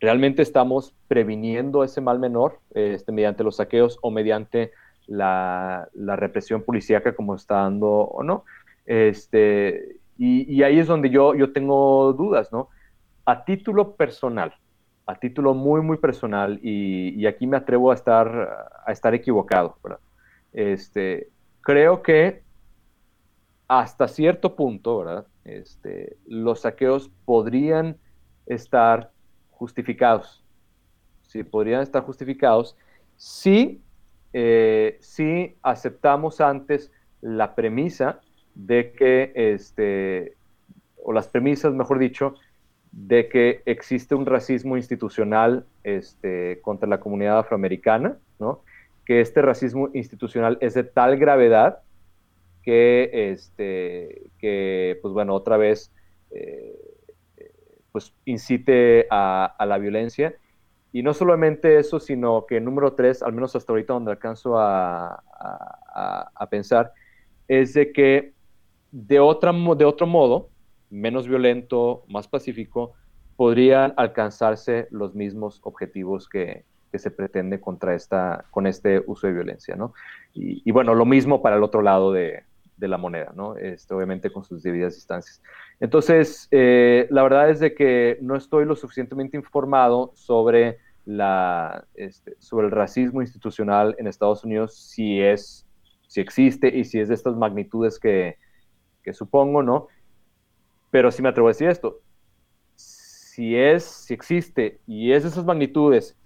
¿realmente 0.00 0.42
estamos 0.42 0.94
previniendo 1.08 1.84
ese 1.84 2.00
mal 2.00 2.18
menor 2.18 2.60
este, 2.74 3.12
mediante 3.12 3.44
los 3.44 3.56
saqueos 3.56 3.98
o 4.02 4.10
mediante 4.10 4.72
la, 5.06 5.88
la 5.94 6.16
represión 6.16 6.62
policíaca 6.62 7.14
como 7.14 7.34
está 7.34 7.56
dando 7.56 7.88
o 7.88 8.22
no? 8.22 8.44
Este, 8.86 9.96
y, 10.16 10.52
y, 10.52 10.62
ahí 10.62 10.78
es 10.78 10.86
donde 10.86 11.10
yo, 11.10 11.34
yo 11.34 11.52
tengo 11.52 12.12
dudas, 12.12 12.52
¿no? 12.52 12.68
A 13.24 13.44
título 13.44 13.96
personal, 13.96 14.54
a 15.06 15.14
título 15.16 15.54
muy, 15.54 15.80
muy 15.82 15.98
personal, 15.98 16.58
y, 16.62 17.10
y 17.10 17.26
aquí 17.26 17.46
me 17.46 17.56
atrevo 17.56 17.90
a 17.90 17.94
estar, 17.94 18.70
a 18.86 18.90
estar 18.92 19.14
equivocado, 19.14 19.76
¿verdad? 19.82 20.00
Este, 20.52 21.28
creo 21.60 22.02
que 22.02 22.42
hasta 23.68 24.08
cierto 24.08 24.56
punto, 24.56 24.98
¿verdad? 24.98 25.26
Este, 25.44 26.16
los 26.26 26.60
saqueos 26.60 27.10
podrían 27.26 27.98
estar 28.46 29.12
justificados. 29.58 30.44
Sí, 31.22 31.42
podrían 31.42 31.82
estar 31.82 32.02
justificados 32.02 32.76
si, 33.16 33.82
eh, 34.32 34.96
si 35.00 35.56
aceptamos 35.62 36.40
antes 36.40 36.90
la 37.20 37.54
premisa 37.54 38.20
de 38.54 38.92
que, 38.92 39.32
este, 39.34 40.36
o 41.02 41.12
las 41.12 41.28
premisas, 41.28 41.74
mejor 41.74 41.98
dicho, 41.98 42.34
de 42.92 43.28
que 43.28 43.62
existe 43.66 44.14
un 44.14 44.24
racismo 44.24 44.76
institucional 44.76 45.66
este, 45.82 46.60
contra 46.62 46.88
la 46.88 47.00
comunidad 47.00 47.38
afroamericana, 47.38 48.16
¿no? 48.38 48.62
que 49.04 49.20
este 49.20 49.42
racismo 49.42 49.90
institucional 49.94 50.58
es 50.60 50.74
de 50.74 50.84
tal 50.84 51.18
gravedad 51.18 51.80
que, 52.62 53.30
este, 53.32 54.30
que 54.38 54.98
pues 55.02 55.14
bueno, 55.14 55.34
otra 55.34 55.56
vez, 55.56 55.90
eh, 56.30 56.76
pues 57.98 58.14
incite 58.26 59.06
a, 59.10 59.44
a, 59.58 59.66
la 59.66 59.78
violencia. 59.78 60.34
Y 60.92 61.02
no 61.02 61.12
solamente 61.14 61.78
eso, 61.78 61.98
sino 61.98 62.46
que 62.46 62.60
número 62.60 62.92
tres, 62.92 63.22
al 63.22 63.32
menos 63.32 63.56
hasta 63.56 63.72
ahorita 63.72 63.92
donde 63.92 64.12
alcanzo 64.12 64.56
a, 64.58 65.14
a, 65.14 66.30
a 66.32 66.46
pensar, 66.48 66.92
es 67.48 67.74
de 67.74 67.92
que 67.92 68.32
de, 68.92 69.18
otra, 69.18 69.52
de 69.52 69.84
otro 69.84 70.06
modo, 70.06 70.48
menos 70.90 71.26
violento, 71.26 72.04
más 72.06 72.28
pacífico, 72.28 72.92
podrían 73.36 73.94
alcanzarse 73.96 74.86
los 74.90 75.14
mismos 75.14 75.60
objetivos 75.64 76.28
que, 76.28 76.64
se 76.94 77.10
pretende 77.10 77.60
contra 77.60 77.94
esta, 77.94 78.46
con 78.50 78.66
este 78.66 79.02
uso 79.06 79.26
de 79.26 79.34
violencia, 79.34 79.76
¿no? 79.76 79.92
Y, 80.32 80.70
bueno, 80.72 80.94
lo 80.94 81.04
mismo 81.04 81.42
para 81.42 81.56
el 81.56 81.62
otro 81.62 81.82
lado 81.82 82.12
de, 82.12 82.44
la 82.86 82.98
moneda, 82.98 83.32
¿no? 83.34 83.56
Este, 83.56 83.92
obviamente 83.94 84.30
con 84.30 84.44
sus 84.44 84.62
debidas 84.62 84.94
distancias. 84.94 85.42
Entonces, 85.80 86.46
eh, 86.52 87.08
la 87.10 87.24
verdad 87.24 87.50
es 87.50 87.58
de 87.58 87.74
que 87.74 88.18
no 88.20 88.36
estoy 88.36 88.64
lo 88.66 88.76
suficientemente 88.76 89.36
informado 89.36 90.12
sobre, 90.14 90.78
la, 91.04 91.84
este, 91.94 92.36
sobre 92.38 92.66
el 92.66 92.72
racismo 92.72 93.22
institucional 93.22 93.96
en 93.98 94.06
Estados 94.06 94.44
Unidos, 94.44 94.76
si 94.76 95.20
es, 95.20 95.66
si 96.06 96.20
existe 96.20 96.68
y 96.68 96.84
si 96.84 97.00
es 97.00 97.08
de 97.08 97.14
estas 97.14 97.34
magnitudes 97.34 97.98
que, 97.98 98.36
que 99.02 99.12
supongo, 99.12 99.62
¿no? 99.62 99.88
Pero 100.90 101.10
sí 101.10 101.22
me 101.22 101.30
atrevo 101.30 101.48
a 101.48 101.50
decir 101.50 101.68
esto, 101.68 102.00
si 102.76 103.56
es, 103.56 103.84
si 103.84 104.14
existe 104.14 104.80
y 104.86 105.12
es 105.12 105.22
de 105.22 105.30
esas 105.30 105.44
magnitudes 105.44 106.16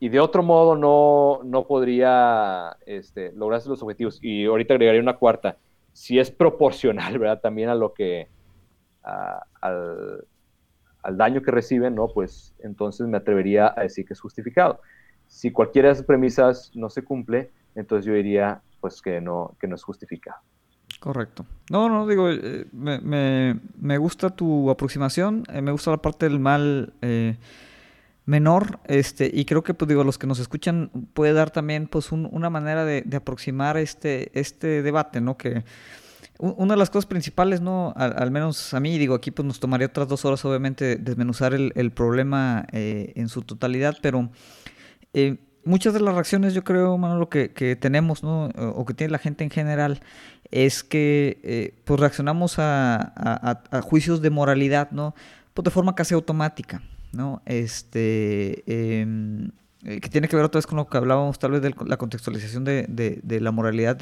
y 0.00 0.08
de 0.08 0.20
otro 0.20 0.42
modo 0.42 0.76
no, 0.76 1.40
no 1.44 1.66
podría 1.66 2.76
este, 2.86 3.32
lograrse 3.32 3.68
los 3.68 3.82
objetivos, 3.82 4.18
y 4.22 4.44
ahorita 4.44 4.74
agregaría 4.74 5.00
una 5.00 5.16
cuarta, 5.16 5.56
si 5.98 6.20
es 6.20 6.30
proporcional, 6.30 7.18
¿verdad? 7.18 7.40
También 7.40 7.68
a 7.68 7.74
lo 7.74 7.92
que, 7.92 8.28
al, 9.02 10.24
daño 11.16 11.42
que 11.42 11.50
reciben, 11.50 11.96
¿no? 11.96 12.06
Pues 12.08 12.54
entonces 12.60 13.08
me 13.08 13.16
atrevería 13.16 13.74
a 13.76 13.82
decir 13.82 14.06
que 14.06 14.12
es 14.12 14.20
justificado. 14.20 14.80
Si 15.26 15.50
cualquiera 15.50 15.88
de 15.88 15.94
esas 15.94 16.06
premisas 16.06 16.70
no 16.74 16.88
se 16.88 17.02
cumple, 17.02 17.50
entonces 17.74 18.06
yo 18.06 18.12
diría, 18.14 18.62
pues 18.80 19.02
que 19.02 19.20
no, 19.20 19.56
que 19.60 19.66
no 19.66 19.74
es 19.74 19.82
justificado. 19.82 20.38
Correcto. 21.00 21.44
No, 21.68 21.88
no, 21.88 22.06
digo, 22.06 22.30
eh, 22.30 22.66
me, 22.72 23.00
me, 23.00 23.58
me, 23.80 23.98
gusta 23.98 24.30
tu 24.30 24.70
aproximación, 24.70 25.44
eh, 25.52 25.62
me 25.62 25.72
gusta 25.72 25.90
la 25.90 25.98
parte 25.98 26.28
del 26.28 26.38
mal 26.38 26.92
eh, 27.02 27.36
menor, 28.28 28.80
este, 28.86 29.30
y 29.32 29.44
creo 29.44 29.62
que, 29.62 29.74
pues 29.74 29.88
digo, 29.88 30.04
los 30.04 30.18
que 30.18 30.26
nos 30.26 30.38
escuchan 30.38 30.90
puede 31.14 31.32
dar 31.32 31.50
también, 31.50 31.88
pues, 31.88 32.12
una 32.12 32.50
manera 32.50 32.84
de, 32.84 33.04
aproximar 33.16 33.76
este, 33.76 34.30
este 34.38 34.82
debate, 34.82 35.20
¿no? 35.20 35.36
Que 35.36 35.64
una 36.38 36.74
de 36.74 36.78
las 36.78 36.90
cosas 36.90 37.06
principales, 37.06 37.60
¿no? 37.60 37.92
Al, 37.96 38.30
menos 38.30 38.72
a 38.72 38.80
mí, 38.80 38.96
digo, 38.96 39.14
aquí 39.14 39.32
pues 39.32 39.44
nos 39.44 39.58
tomaría 39.58 39.88
otras 39.88 40.06
dos 40.06 40.24
horas, 40.24 40.44
obviamente, 40.44 40.96
desmenuzar 40.96 41.52
el, 41.54 41.90
problema 41.90 42.64
en 42.72 43.28
su 43.28 43.42
totalidad, 43.42 43.96
pero 44.00 44.30
muchas 45.64 45.94
de 45.94 46.00
las 46.00 46.14
reacciones, 46.14 46.54
yo 46.54 46.62
creo, 46.62 46.96
Manolo, 46.96 47.28
que, 47.28 47.50
que 47.52 47.74
tenemos, 47.74 48.22
¿no? 48.22 48.50
O 48.56 48.84
que 48.84 48.94
tiene 48.94 49.10
la 49.10 49.18
gente 49.18 49.42
en 49.42 49.50
general, 49.50 50.00
es 50.50 50.82
que 50.84 51.40
eh, 51.42 51.74
pues 51.84 52.00
reaccionamos 52.00 52.56
a, 52.58 53.62
juicios 53.82 54.22
de 54.22 54.30
moralidad, 54.30 54.90
¿no? 54.90 55.14
Pues 55.54 55.64
de 55.64 55.70
forma 55.70 55.94
casi 55.94 56.14
automática, 56.14 56.82
¿no? 57.12 57.42
Este, 57.46 58.62
em, 58.66 59.50
eh, 59.84 60.00
que 60.00 60.08
tiene 60.08 60.28
que 60.28 60.36
ver 60.36 60.44
otra 60.44 60.58
vez 60.58 60.66
con 60.66 60.76
lo 60.76 60.86
que 60.86 60.96
hablábamos 60.96 61.38
tal 61.38 61.52
vez 61.52 61.62
de 61.62 61.74
la 61.86 61.96
contextualización 61.96 62.64
de, 62.64 63.40
la 63.40 63.50
moralidad 63.50 63.98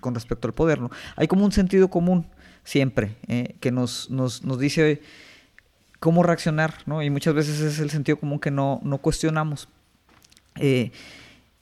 con 0.00 0.14
respecto 0.14 0.48
al 0.48 0.54
poder, 0.54 0.80
¿no? 0.80 0.90
Hay 1.16 1.28
como 1.28 1.44
un 1.44 1.52
sentido 1.52 1.88
común 1.88 2.26
siempre 2.64 3.16
eh, 3.28 3.56
que 3.60 3.70
nos, 3.70 4.10
nos, 4.10 4.44
nos 4.44 4.58
dice 4.58 5.00
cómo 6.00 6.22
reaccionar, 6.22 6.74
¿no? 6.86 7.02
Y 7.02 7.10
muchas 7.10 7.34
veces 7.34 7.60
es 7.60 7.78
el 7.78 7.90
sentido 7.90 8.18
común 8.18 8.40
que 8.40 8.50
no, 8.50 8.80
no 8.82 8.98
cuestionamos. 8.98 9.68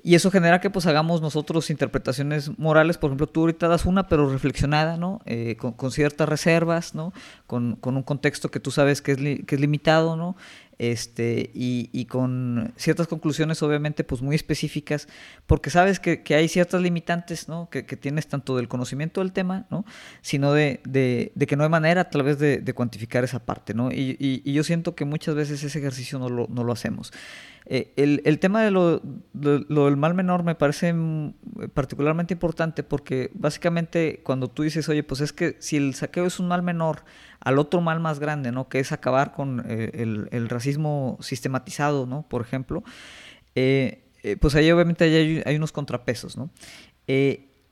Y 0.01 0.15
eso 0.15 0.31
genera 0.31 0.61
que 0.61 0.71
pues 0.71 0.87
hagamos 0.87 1.21
nosotros 1.21 1.71
interpretaciones 1.71 2.57
morales, 2.57 2.99
por 2.99 3.09
ejemplo, 3.09 3.27
tú 3.27 3.41
ahorita 3.41 3.67
das 3.67 3.85
una, 3.85 4.07
pero 4.07 4.31
reflexionada, 4.31 4.97
¿no? 4.97 5.21
Eh, 5.27 5.57
con, 5.57 5.91
ciertas 5.91 6.29
reservas, 6.29 6.95
¿no? 6.95 7.13
Con, 7.47 7.79
un 7.83 8.03
contexto 8.05 8.51
que 8.51 8.61
tú 8.61 8.71
sabes 8.71 9.03
que 9.03 9.13
es, 9.13 9.19
que 9.19 9.55
es 9.57 9.61
limitado, 9.61 10.17
¿no? 10.17 10.37
Este, 10.79 11.51
y, 11.55 12.05
con 12.05 12.73
ciertas 12.77 13.09
conclusiones 13.09 13.63
obviamente 13.65 14.05
pues 14.05 14.23
muy 14.23 14.37
específicas, 14.37 15.09
porque 15.47 15.71
sabes 15.71 15.99
que, 15.99 16.23
hay 16.35 16.47
ciertas 16.47 16.81
limitantes, 16.81 17.49
¿no? 17.49 17.69
Que, 17.69 17.83
tienes 17.83 18.29
tanto 18.29 18.57
del 18.57 18.69
conocimiento 18.69 19.21
del 19.21 19.33
tema, 19.33 19.67
¿no? 19.71 19.85
Sino 20.21 20.53
de, 20.53 20.81
que 21.49 21.57
no 21.57 21.65
hay 21.65 21.71
manera 21.71 22.11
tal 22.11 22.23
vez 22.23 22.39
de, 22.39 22.73
cuantificar 22.75 23.25
esa 23.25 23.45
parte, 23.45 23.75
¿no? 23.75 23.91
Y, 23.91 24.53
yo 24.53 24.63
siento 24.63 24.95
que 24.95 25.05
muchas 25.05 25.35
veces 25.35 25.63
ese 25.65 25.79
ejercicio 25.79 26.19
no 26.21 26.29
lo, 26.29 26.47
no 26.49 26.63
lo 26.63 26.73
hacemos. 26.73 27.13
Eh, 27.71 27.93
el, 28.25 28.39
tema 28.39 28.63
de 28.63 28.71
lo, 28.71 29.03
del 29.35 29.97
mal 29.99 30.15
menor 30.15 30.43
me 30.43 30.55
parece 30.55 30.95
particularmente 31.75 32.33
importante 32.33 32.83
porque 32.83 33.31
básicamente 33.35 34.23
cuando 34.23 34.49
tú 34.49 34.63
dices, 34.63 34.89
oye, 34.89 35.03
pues 35.03 35.21
es 35.21 35.35
que 35.35 35.57
si 35.59 35.77
el 35.77 35.95
saqueo 35.95 36.25
es 36.25 36.41
un 36.41 36.49
mal 36.49 36.63
menor 36.63 37.05
al 37.41 37.59
otro 37.59 37.81
mal 37.81 38.01
más 38.01 38.19
grande, 38.19 38.53
¿no? 38.53 38.69
Que 38.69 38.81
es 38.81 38.93
acabar 38.93 39.33
con 39.33 39.65
eh, 39.69 39.91
el, 39.95 40.49
racismo 40.49 41.19
sistematizado, 41.21 42.07
¿no? 42.07 42.23
Por 42.29 42.43
ejemplo, 42.43 42.83
eh, 43.55 44.05
pues 44.41 44.55
ahí 44.55 44.71
obviamente 44.71 45.43
hay, 45.47 45.57
unos 45.57 45.73
contrapesos, 45.73 46.37
¿no? 46.37 46.51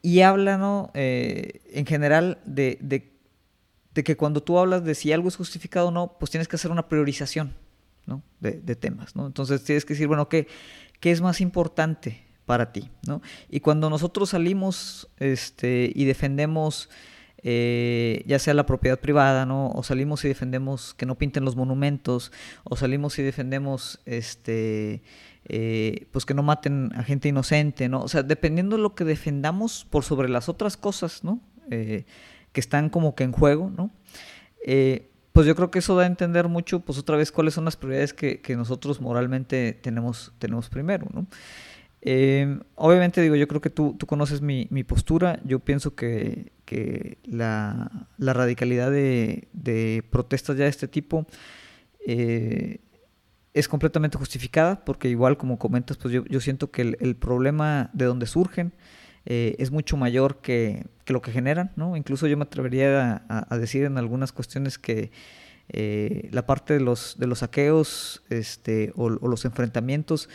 y 0.03 0.21
habla, 0.21 0.91
en 0.95 1.87
general 1.87 2.39
de, 2.47 2.79
de, 2.81 3.17
de 3.97 4.05
que 4.05 4.17
cuando 4.17 4.43
tú 4.43 4.59
hablas 4.59 4.85
de 4.85 4.95
si 4.95 5.11
algo 5.11 5.29
es 5.29 5.37
justificado 5.37 5.89
o 5.89 5.91
no, 5.91 6.19
pues 6.19 6.31
tienes 6.31 6.49
que 6.49 6.57
hacer 6.57 6.71
una 6.71 6.87
priorización, 6.87 7.55
¿no? 8.05 8.23
de, 8.41 8.77
temas. 8.77 9.17
¿no? 9.17 9.27
Entonces 9.27 9.65
tienes 9.65 9.87
que 9.87 9.95
decir, 9.95 10.07
bueno, 10.07 10.29
¿qué, 10.29 10.47
qué 11.01 11.11
es 11.11 11.23
más 11.23 11.41
importante 11.41 12.23
para 12.45 12.73
ti? 12.73 12.91
¿no? 13.07 13.23
Y 13.49 13.61
cuando 13.61 13.89
nosotros 13.89 14.31
salimos 14.31 15.09
este, 15.17 15.91
y 15.95 16.05
defendemos 16.05 16.91
eh, 17.49 18.25
ya 18.27 18.41
sea 18.41 18.55
la 18.55 18.67
propiedad 18.67 18.99
privada, 18.99 19.47
¿no? 19.47 19.71
O 19.71 19.85
salimos 19.85 20.25
y 20.25 20.29
defendemos 20.29 20.95
que 20.95 21.07
no 21.07 21.15
pinten 21.15 21.45
los 21.45 21.55
monumentos, 21.55 22.33
o 22.65 22.75
salimos 22.75 23.21
y 23.21 23.23
defendemos 23.23 24.01
este 24.05 25.05
eh, 25.45 26.09
pues 26.11 26.27
que 26.27 26.35
no 26.35 26.43
maten 26.43 26.91
a 26.97 27.05
gente 27.05 27.29
inocente, 27.29 27.89
¿no? 27.89 28.03
O 28.03 28.09
sea, 28.09 28.25
dependiendo 28.25 28.75
de 28.75 28.83
lo 28.83 28.97
que 28.97 29.05
defendamos 29.05 29.87
por 29.89 30.03
sobre 30.03 30.29
las 30.29 30.49
otras 30.49 30.77
cosas, 30.77 31.23
¿no? 31.23 31.39
Eh, 31.71 32.05
que 32.53 32.59
están 32.59 32.91
como 32.91 33.15
que 33.15 33.23
en 33.23 33.31
juego, 33.31 33.71
¿no? 33.71 33.93
pues 35.33 35.47
yo 35.47 35.55
creo 35.55 35.71
que 35.71 35.79
eso 35.79 35.95
da 35.95 36.03
a 36.03 36.07
entender 36.07 36.49
mucho, 36.49 36.81
pues 36.81 36.99
otra 36.99 37.17
vez, 37.17 37.31
cuáles 37.31 37.55
son 37.55 37.67
las 37.67 37.77
prioridades 37.77 38.13
que, 38.13 38.57
nosotros 38.57 39.01
moralmente 39.01 39.75
tenemos, 39.75 40.33
tenemos 40.41 40.69
primero, 40.69 41.07
¿no? 41.13 41.27
Em, 42.09 42.61
obviamente, 42.77 43.21
digo, 43.21 43.35
yo 43.35 43.49
creo 43.49 43.61
que 43.61 43.69
tú, 43.69 43.97
tú 43.99 44.07
conoces 44.07 44.41
mi, 44.41 44.67
postura. 44.85 45.41
Yo 45.45 45.59
pienso 45.59 45.97
que, 45.97 46.53
la, 47.25 48.07
radicalidad 48.17 48.93
de, 48.93 50.05
protestas 50.09 50.57
ya 50.57 50.65
de 50.65 50.71
este 50.71 50.87
tipo 50.87 51.27
eh, 52.07 52.79
es 53.55 53.67
completamente 53.67 54.17
justificada, 54.19 54.85
porque 54.85 55.09
igual, 55.09 55.37
como 55.37 55.59
comentas, 55.59 55.97
pues 55.97 56.15
yo, 56.15 56.41
siento 56.41 56.71
que 56.71 56.97
el, 56.97 57.17
problema 57.17 57.91
de 57.93 58.05
donde 58.05 58.27
surgen 58.27 58.73
eh, 59.25 59.57
es 59.59 59.73
mucho 59.73 59.97
mayor 59.97 60.41
que, 60.41 60.87
que 61.05 61.13
lo 61.13 61.21
que 61.21 61.33
generan, 61.33 61.73
¿no? 61.75 61.97
Incluso 61.97 62.29
yo 62.29 62.37
me 62.37 62.45
atrevería 62.45 63.25
a, 63.29 63.59
decir 63.59 63.83
en 63.83 63.99
algunas 63.99 64.31
cuestiones 64.31 64.79
que 64.79 65.11
eh, 65.71 66.29
la 66.31 66.47
parte 66.47 66.75
de 66.75 66.81
los, 66.81 67.19
de 67.19 67.27
los 67.27 67.41
saqueos 67.41 68.23
este, 68.31 68.93
o, 68.95 69.11
los 69.11 69.45
enfrentamientos 69.45 70.29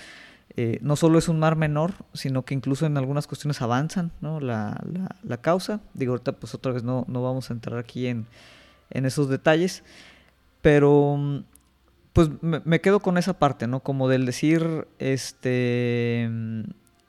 eh, 0.57 0.79
no 0.81 0.95
solo 0.95 1.17
es 1.17 1.29
un 1.29 1.39
mar 1.39 1.55
menor, 1.55 1.93
sino 2.13 2.43
que 2.43 2.53
incluso 2.53 2.85
en 2.85 2.97
algunas 2.97 3.27
cuestiones 3.27 3.61
avanzan 3.61 4.11
¿no? 4.21 4.39
la, 4.39 4.81
la, 5.23 5.37
causa. 5.37 5.79
Digo, 5.93 6.13
ahorita 6.13 6.33
pues 6.33 6.53
otra 6.53 6.71
vez 6.71 6.83
no, 6.83 7.05
no 7.07 7.23
vamos 7.23 7.49
a 7.49 7.53
entrar 7.53 7.79
aquí 7.79 8.07
en, 8.07 8.25
en 8.89 9.05
esos 9.05 9.29
detalles, 9.29 9.83
pero 10.61 11.43
pues 12.13 12.29
me, 12.41 12.81
quedo 12.81 12.99
con 12.99 13.17
esa 13.17 13.39
parte, 13.39 13.67
¿no? 13.67 13.79
Como 13.79 14.09
del 14.09 14.25
decir, 14.25 14.87
este 14.99 16.29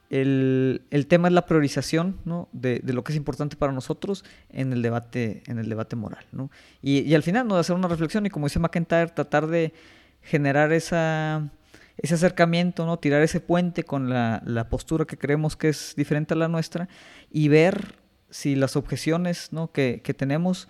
el, 0.09 1.05
tema 1.07 1.27
es 1.27 1.33
la 1.33 1.45
priorización 1.47 2.17
¿no? 2.23 2.47
de, 2.51 2.81
lo 2.85 3.03
que 3.03 3.13
es 3.13 3.17
importante 3.17 3.55
para 3.55 3.73
nosotros 3.73 4.23
en 4.51 4.71
el 4.71 4.83
debate, 4.83 5.41
en 5.47 5.57
el 5.57 5.67
debate 5.67 5.95
moral. 5.95 6.23
¿no? 6.31 6.51
Y, 6.83 7.13
al 7.15 7.23
final, 7.23 7.47
¿no? 7.47 7.55
de 7.55 7.61
hacer 7.61 7.75
una 7.75 7.87
reflexión 7.87 8.25
y 8.25 8.29
como 8.29 8.45
dice 8.45 8.59
McIntyre, 8.59 9.07
tratar 9.07 9.47
de 9.47 9.73
generar 10.21 10.71
esa, 10.71 11.49
ese 11.97 12.15
acercamiento, 12.15 12.85
¿no? 12.85 12.97
tirar 12.97 13.21
ese 13.21 13.39
puente 13.39 13.83
con 13.83 14.09
la, 14.09 14.67
postura 14.69 15.05
que 15.05 15.17
creemos 15.17 15.55
que 15.55 15.69
es 15.69 15.93
diferente 15.95 16.33
a 16.33 16.37
la 16.37 16.47
nuestra 16.47 16.89
y 17.29 17.47
ver 17.47 17.95
si 18.29 18.55
las 18.55 18.75
objeciones 18.75 19.53
¿no? 19.53 19.71
que, 19.71 19.99
tenemos 20.17 20.67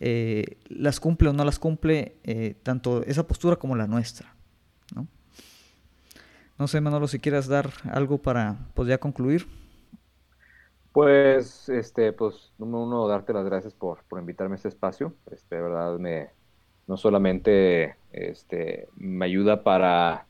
eh, 0.00 0.56
las 0.68 1.00
cumple 1.00 1.28
o 1.28 1.32
no 1.32 1.44
las 1.44 1.58
cumple 1.58 2.16
eh, 2.24 2.54
tanto 2.62 3.04
esa 3.04 3.26
postura 3.26 3.56
como 3.56 3.76
la 3.76 3.86
nuestra. 3.86 4.34
No 6.58 6.68
sé, 6.68 6.80
Manolo, 6.80 7.08
si 7.08 7.18
quieras 7.18 7.48
dar 7.48 7.70
algo 7.90 8.18
para 8.18 8.56
pues 8.74 8.88
ya 8.88 8.98
concluir. 8.98 9.48
Pues, 10.92 11.68
este, 11.70 12.12
pues, 12.12 12.52
número 12.58 12.84
uno, 12.84 13.08
darte 13.08 13.32
las 13.32 13.46
gracias 13.46 13.74
por, 13.74 13.98
invitarme 14.12 14.54
a 14.54 14.56
este 14.56 14.68
espacio. 14.68 15.14
Este, 15.30 15.56
de 15.56 15.62
verdad, 15.62 15.98
me, 15.98 16.28
no 16.86 16.96
solamente 16.96 17.96
este, 18.12 18.88
me 18.94 19.24
ayuda 19.24 19.64
para, 19.64 20.26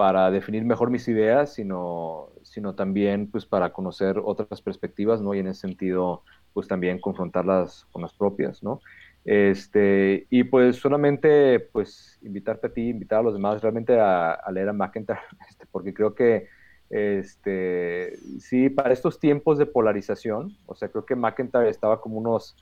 para 0.00 0.30
definir 0.30 0.64
mejor 0.64 0.88
mis 0.88 1.06
ideas, 1.08 1.52
sino, 1.52 2.30
sino 2.42 2.74
también 2.74 3.30
pues, 3.30 3.44
para 3.44 3.70
conocer 3.70 4.18
otras 4.24 4.62
perspectivas, 4.62 5.20
¿no? 5.20 5.34
Y 5.34 5.40
en 5.40 5.48
ese 5.48 5.60
sentido, 5.60 6.22
pues 6.54 6.66
también 6.66 6.98
confrontarlas 6.98 7.84
con 7.92 8.00
las 8.00 8.14
propias, 8.14 8.62
¿no? 8.62 8.80
Este, 9.26 10.26
y 10.30 10.44
pues 10.44 10.76
solamente 10.76 11.60
pues 11.60 12.18
invitarte 12.22 12.68
a 12.68 12.72
ti, 12.72 12.88
invitar 12.88 13.18
a 13.18 13.22
los 13.24 13.34
demás 13.34 13.60
realmente 13.60 14.00
a, 14.00 14.40
leer 14.50 14.70
a 14.70 14.72
McIntyre, 14.72 15.20
este, 15.50 15.66
porque 15.70 15.92
creo 15.92 16.14
que 16.14 16.48
este, 16.88 18.16
sí, 18.38 18.70
para 18.70 18.94
estos 18.94 19.20
tiempos 19.20 19.58
de 19.58 19.66
polarización, 19.66 20.56
o 20.64 20.74
sea, 20.74 20.88
creo 20.88 21.04
que 21.04 21.14
McIntyre 21.14 21.68
estaba 21.68 22.00
como 22.00 22.16
unos 22.16 22.56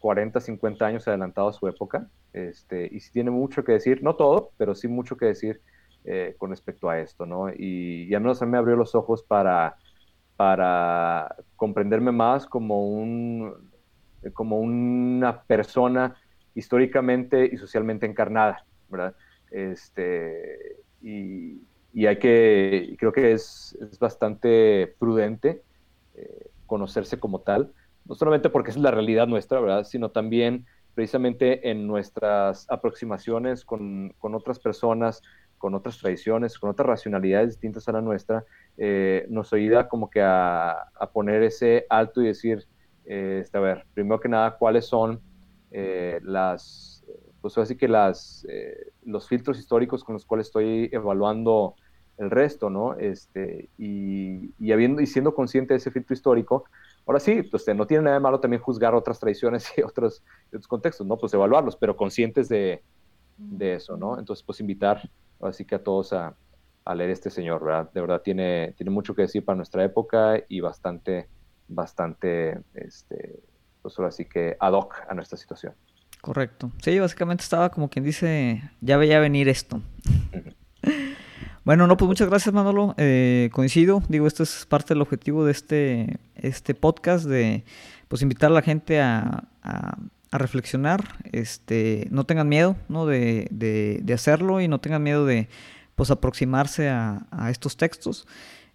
40, 0.00 0.40
50 0.40 0.84
años 0.84 1.06
adelantado 1.06 1.50
a 1.50 1.52
su 1.52 1.68
época, 1.68 2.08
este, 2.32 2.88
y 2.90 2.98
sí 2.98 3.12
tiene 3.12 3.30
mucho 3.30 3.62
que 3.62 3.70
decir, 3.70 4.02
no 4.02 4.16
todo, 4.16 4.50
pero 4.56 4.74
sí 4.74 4.88
mucho 4.88 5.16
que 5.16 5.26
decir 5.26 5.60
eh, 6.04 6.34
con 6.38 6.50
respecto 6.50 6.88
a 6.88 6.98
esto, 7.00 7.26
¿no? 7.26 7.50
Y, 7.50 8.06
y 8.08 8.14
al 8.14 8.22
menos 8.22 8.40
a 8.42 8.46
me 8.46 8.58
abrió 8.58 8.76
los 8.76 8.94
ojos 8.94 9.22
para, 9.22 9.76
para 10.36 11.36
comprenderme 11.56 12.12
más 12.12 12.46
como 12.46 12.88
un, 12.88 13.70
como 14.32 14.58
una 14.58 15.42
persona 15.42 16.16
históricamente 16.54 17.48
y 17.50 17.56
socialmente 17.56 18.06
encarnada, 18.06 18.64
¿verdad? 18.88 19.14
Este, 19.50 20.76
y, 21.02 21.60
hay 22.06 22.18
que, 22.18 22.96
creo 22.98 23.12
que 23.12 23.32
es, 23.32 23.76
bastante 23.98 24.94
prudente 24.98 25.62
eh, 26.14 26.50
conocerse 26.66 27.18
como 27.18 27.40
tal, 27.40 27.72
no 28.06 28.14
solamente 28.14 28.48
porque 28.48 28.70
es 28.70 28.76
la 28.76 28.90
realidad 28.90 29.26
nuestra, 29.26 29.60
¿verdad? 29.60 29.84
Sino 29.84 30.10
también 30.10 30.66
precisamente 30.94 31.70
en 31.70 31.86
nuestras 31.86 32.66
aproximaciones 32.70 33.64
con, 33.64 34.14
otras 34.20 34.58
personas, 34.58 35.22
con 35.60 35.74
otras 35.74 35.98
tradiciones, 35.98 36.58
con 36.58 36.70
otras 36.70 36.86
racionalidades 36.86 37.50
distintas 37.50 37.86
a 37.86 37.92
la 37.92 38.00
nuestra, 38.00 38.46
eh, 38.78 39.26
nos 39.28 39.52
ayuda 39.52 39.88
como 39.88 40.08
que 40.08 40.22
a, 40.22 40.88
poner 41.12 41.42
ese 41.42 41.84
alto 41.90 42.22
y 42.22 42.28
decir, 42.28 42.66
este, 43.04 43.58
a 43.58 43.60
ver, 43.60 43.86
primero 43.92 44.18
que 44.18 44.30
nada, 44.30 44.56
cuáles 44.56 44.86
son 44.86 45.20
eh, 45.70 46.18
las, 46.22 47.04
pues 47.42 47.58
así 47.58 47.76
que 47.76 47.88
las, 47.88 48.46
eh, 48.48 48.90
los 49.04 49.28
filtros 49.28 49.58
históricos 49.58 50.02
con 50.02 50.14
los 50.14 50.24
cuales 50.24 50.46
estoy 50.46 50.88
evaluando 50.92 51.74
el 52.16 52.30
resto, 52.30 52.70
¿no? 52.70 52.94
Este, 52.94 53.68
y, 53.76 54.54
y, 54.58 54.72
habiendo, 54.72 55.02
y 55.02 55.06
siendo 55.06 55.34
consciente 55.34 55.74
de 55.74 55.78
ese 55.78 55.90
filtro 55.90 56.14
histórico, 56.14 56.64
ahora 57.06 57.20
sí, 57.20 57.42
pues 57.42 57.68
no 57.68 57.86
tiene 57.86 58.04
nada 58.04 58.16
de 58.16 58.20
malo 58.20 58.40
también 58.40 58.62
juzgar 58.62 58.94
otras 58.94 59.20
tradiciones 59.20 59.70
y 59.76 59.82
otros, 59.82 60.22
otros 60.48 60.66
contextos, 60.66 61.06
¿no? 61.06 61.18
Pues 61.18 61.34
evaluarlos, 61.34 61.76
pero 61.76 61.94
conscientes 61.94 62.48
de, 62.48 62.82
de 63.36 63.74
eso, 63.74 63.98
¿no? 63.98 64.18
Entonces, 64.18 64.42
pues 64.42 64.58
invitar, 64.60 65.10
así 65.40 65.64
que 65.64 65.76
a 65.76 65.82
todos 65.82 66.12
a, 66.12 66.34
a 66.84 66.94
leer 66.94 67.10
este 67.10 67.30
señor, 67.30 67.64
¿verdad? 67.64 67.90
De 67.92 68.00
verdad 68.00 68.22
tiene, 68.22 68.74
tiene 68.76 68.90
mucho 68.90 69.14
que 69.14 69.22
decir 69.22 69.44
para 69.44 69.56
nuestra 69.56 69.84
época 69.84 70.42
y 70.48 70.60
bastante 70.60 71.28
bastante, 71.70 72.60
este, 72.74 73.40
pues 73.80 73.98
ahora 73.98 74.10
sí 74.10 74.26
que 74.26 74.56
ad 74.60 74.72
hoc 74.72 74.96
a 75.08 75.14
nuestra 75.14 75.38
situación. 75.38 75.72
Correcto. 76.20 76.70
Sí, 76.82 76.98
básicamente 76.98 77.42
estaba 77.42 77.70
como 77.70 77.88
quien 77.88 78.04
dice, 78.04 78.70
ya 78.80 78.98
veía 78.98 79.20
venir 79.20 79.48
esto. 79.48 79.80
bueno, 81.64 81.86
no, 81.86 81.96
pues 81.96 82.08
muchas 82.08 82.28
gracias 82.28 82.54
Manolo. 82.54 82.94
Eh, 82.98 83.48
coincido, 83.52 84.02
digo, 84.08 84.26
esto 84.26 84.42
es 84.42 84.66
parte 84.66 84.92
del 84.92 85.00
objetivo 85.00 85.46
de 85.46 85.52
este, 85.52 86.18
este 86.34 86.74
podcast, 86.74 87.24
de 87.24 87.64
pues 88.08 88.20
invitar 88.20 88.50
a 88.50 88.54
la 88.54 88.62
gente 88.62 89.00
a, 89.00 89.48
a, 89.62 89.96
reflexionar, 90.38 91.18
este, 91.32 92.06
no 92.10 92.24
tengan 92.24 92.48
miedo 92.48 92.76
¿no? 92.88 93.06
De, 93.06 93.48
de, 93.50 94.14
hacerlo 94.14 94.60
y 94.60 94.68
no 94.68 94.80
tengan 94.80 95.02
miedo 95.02 95.26
de 95.26 95.48
pues 95.94 96.10
aproximarse 96.10 96.88
a, 96.88 97.26
a 97.30 97.50
estos 97.50 97.76
textos. 97.76 98.26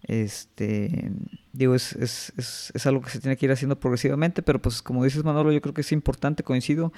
Este, 0.02 1.10
digo, 1.52 1.74
es, 1.74 1.92
es, 1.94 2.32
es, 2.36 2.72
es, 2.74 2.86
algo 2.86 3.02
que 3.02 3.10
se 3.10 3.20
tiene 3.20 3.36
que 3.36 3.46
ir 3.46 3.52
haciendo 3.52 3.80
progresivamente, 3.80 4.42
pero 4.42 4.60
pues 4.62 4.82
como 4.82 5.02
dices 5.02 5.24
Manolo, 5.24 5.50
yo 5.50 5.60
creo 5.60 5.74
que 5.74 5.80
es 5.80 5.90
importante, 5.92 6.44
coincido, 6.44 6.92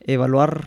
evaluar 0.00 0.66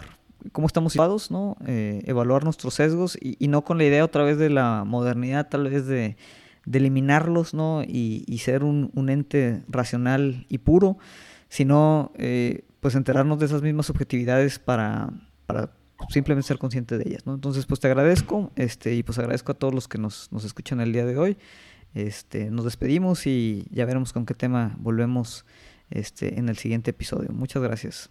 cómo 0.51 0.67
estamos 0.67 0.93
situados, 0.93 1.31
¿no? 1.31 1.57
Eh, 1.65 2.01
evaluar 2.05 2.43
nuestros 2.43 2.75
sesgos 2.75 3.17
y, 3.19 3.47
no 3.47 3.63
con 3.63 3.77
la 3.77 3.85
idea 3.85 4.03
otra 4.03 4.23
vez 4.23 4.37
de 4.37 4.49
la 4.49 4.83
modernidad, 4.85 5.49
tal 5.49 5.69
vez 5.69 5.85
de, 5.87 6.17
de 6.65 6.77
eliminarlos, 6.77 7.53
¿no? 7.53 7.83
Y, 7.83 8.23
y 8.27 8.39
ser 8.39 8.63
un, 8.63 8.91
un, 8.93 9.09
ente 9.09 9.63
racional 9.67 10.45
y 10.49 10.59
puro, 10.59 10.97
sino 11.49 12.11
eh, 12.15 12.65
pues 12.83 12.95
enterarnos 12.95 13.39
de 13.39 13.45
esas 13.45 13.61
mismas 13.61 13.89
objetividades 13.89 14.59
para, 14.59 15.09
para 15.45 15.71
simplemente 16.09 16.49
ser 16.49 16.57
consciente 16.57 16.97
de 16.97 17.05
ellas, 17.07 17.25
¿no? 17.25 17.33
Entonces, 17.33 17.65
pues 17.65 17.79
te 17.79 17.87
agradezco, 17.87 18.51
este, 18.57 18.93
y 18.93 19.03
pues 19.03 19.17
agradezco 19.19 19.53
a 19.53 19.55
todos 19.55 19.73
los 19.73 19.87
que 19.87 19.97
nos, 19.97 20.29
nos 20.33 20.43
escuchan 20.43 20.81
el 20.81 20.91
día 20.91 21.05
de 21.05 21.17
hoy. 21.17 21.37
Este, 21.93 22.51
nos 22.51 22.65
despedimos 22.65 23.25
y 23.25 23.65
ya 23.71 23.85
veremos 23.85 24.11
con 24.11 24.25
qué 24.25 24.33
tema 24.33 24.75
volvemos 24.79 25.45
este, 25.91 26.37
en 26.37 26.49
el 26.49 26.57
siguiente 26.57 26.91
episodio. 26.91 27.29
Muchas 27.31 27.63
gracias. 27.63 28.09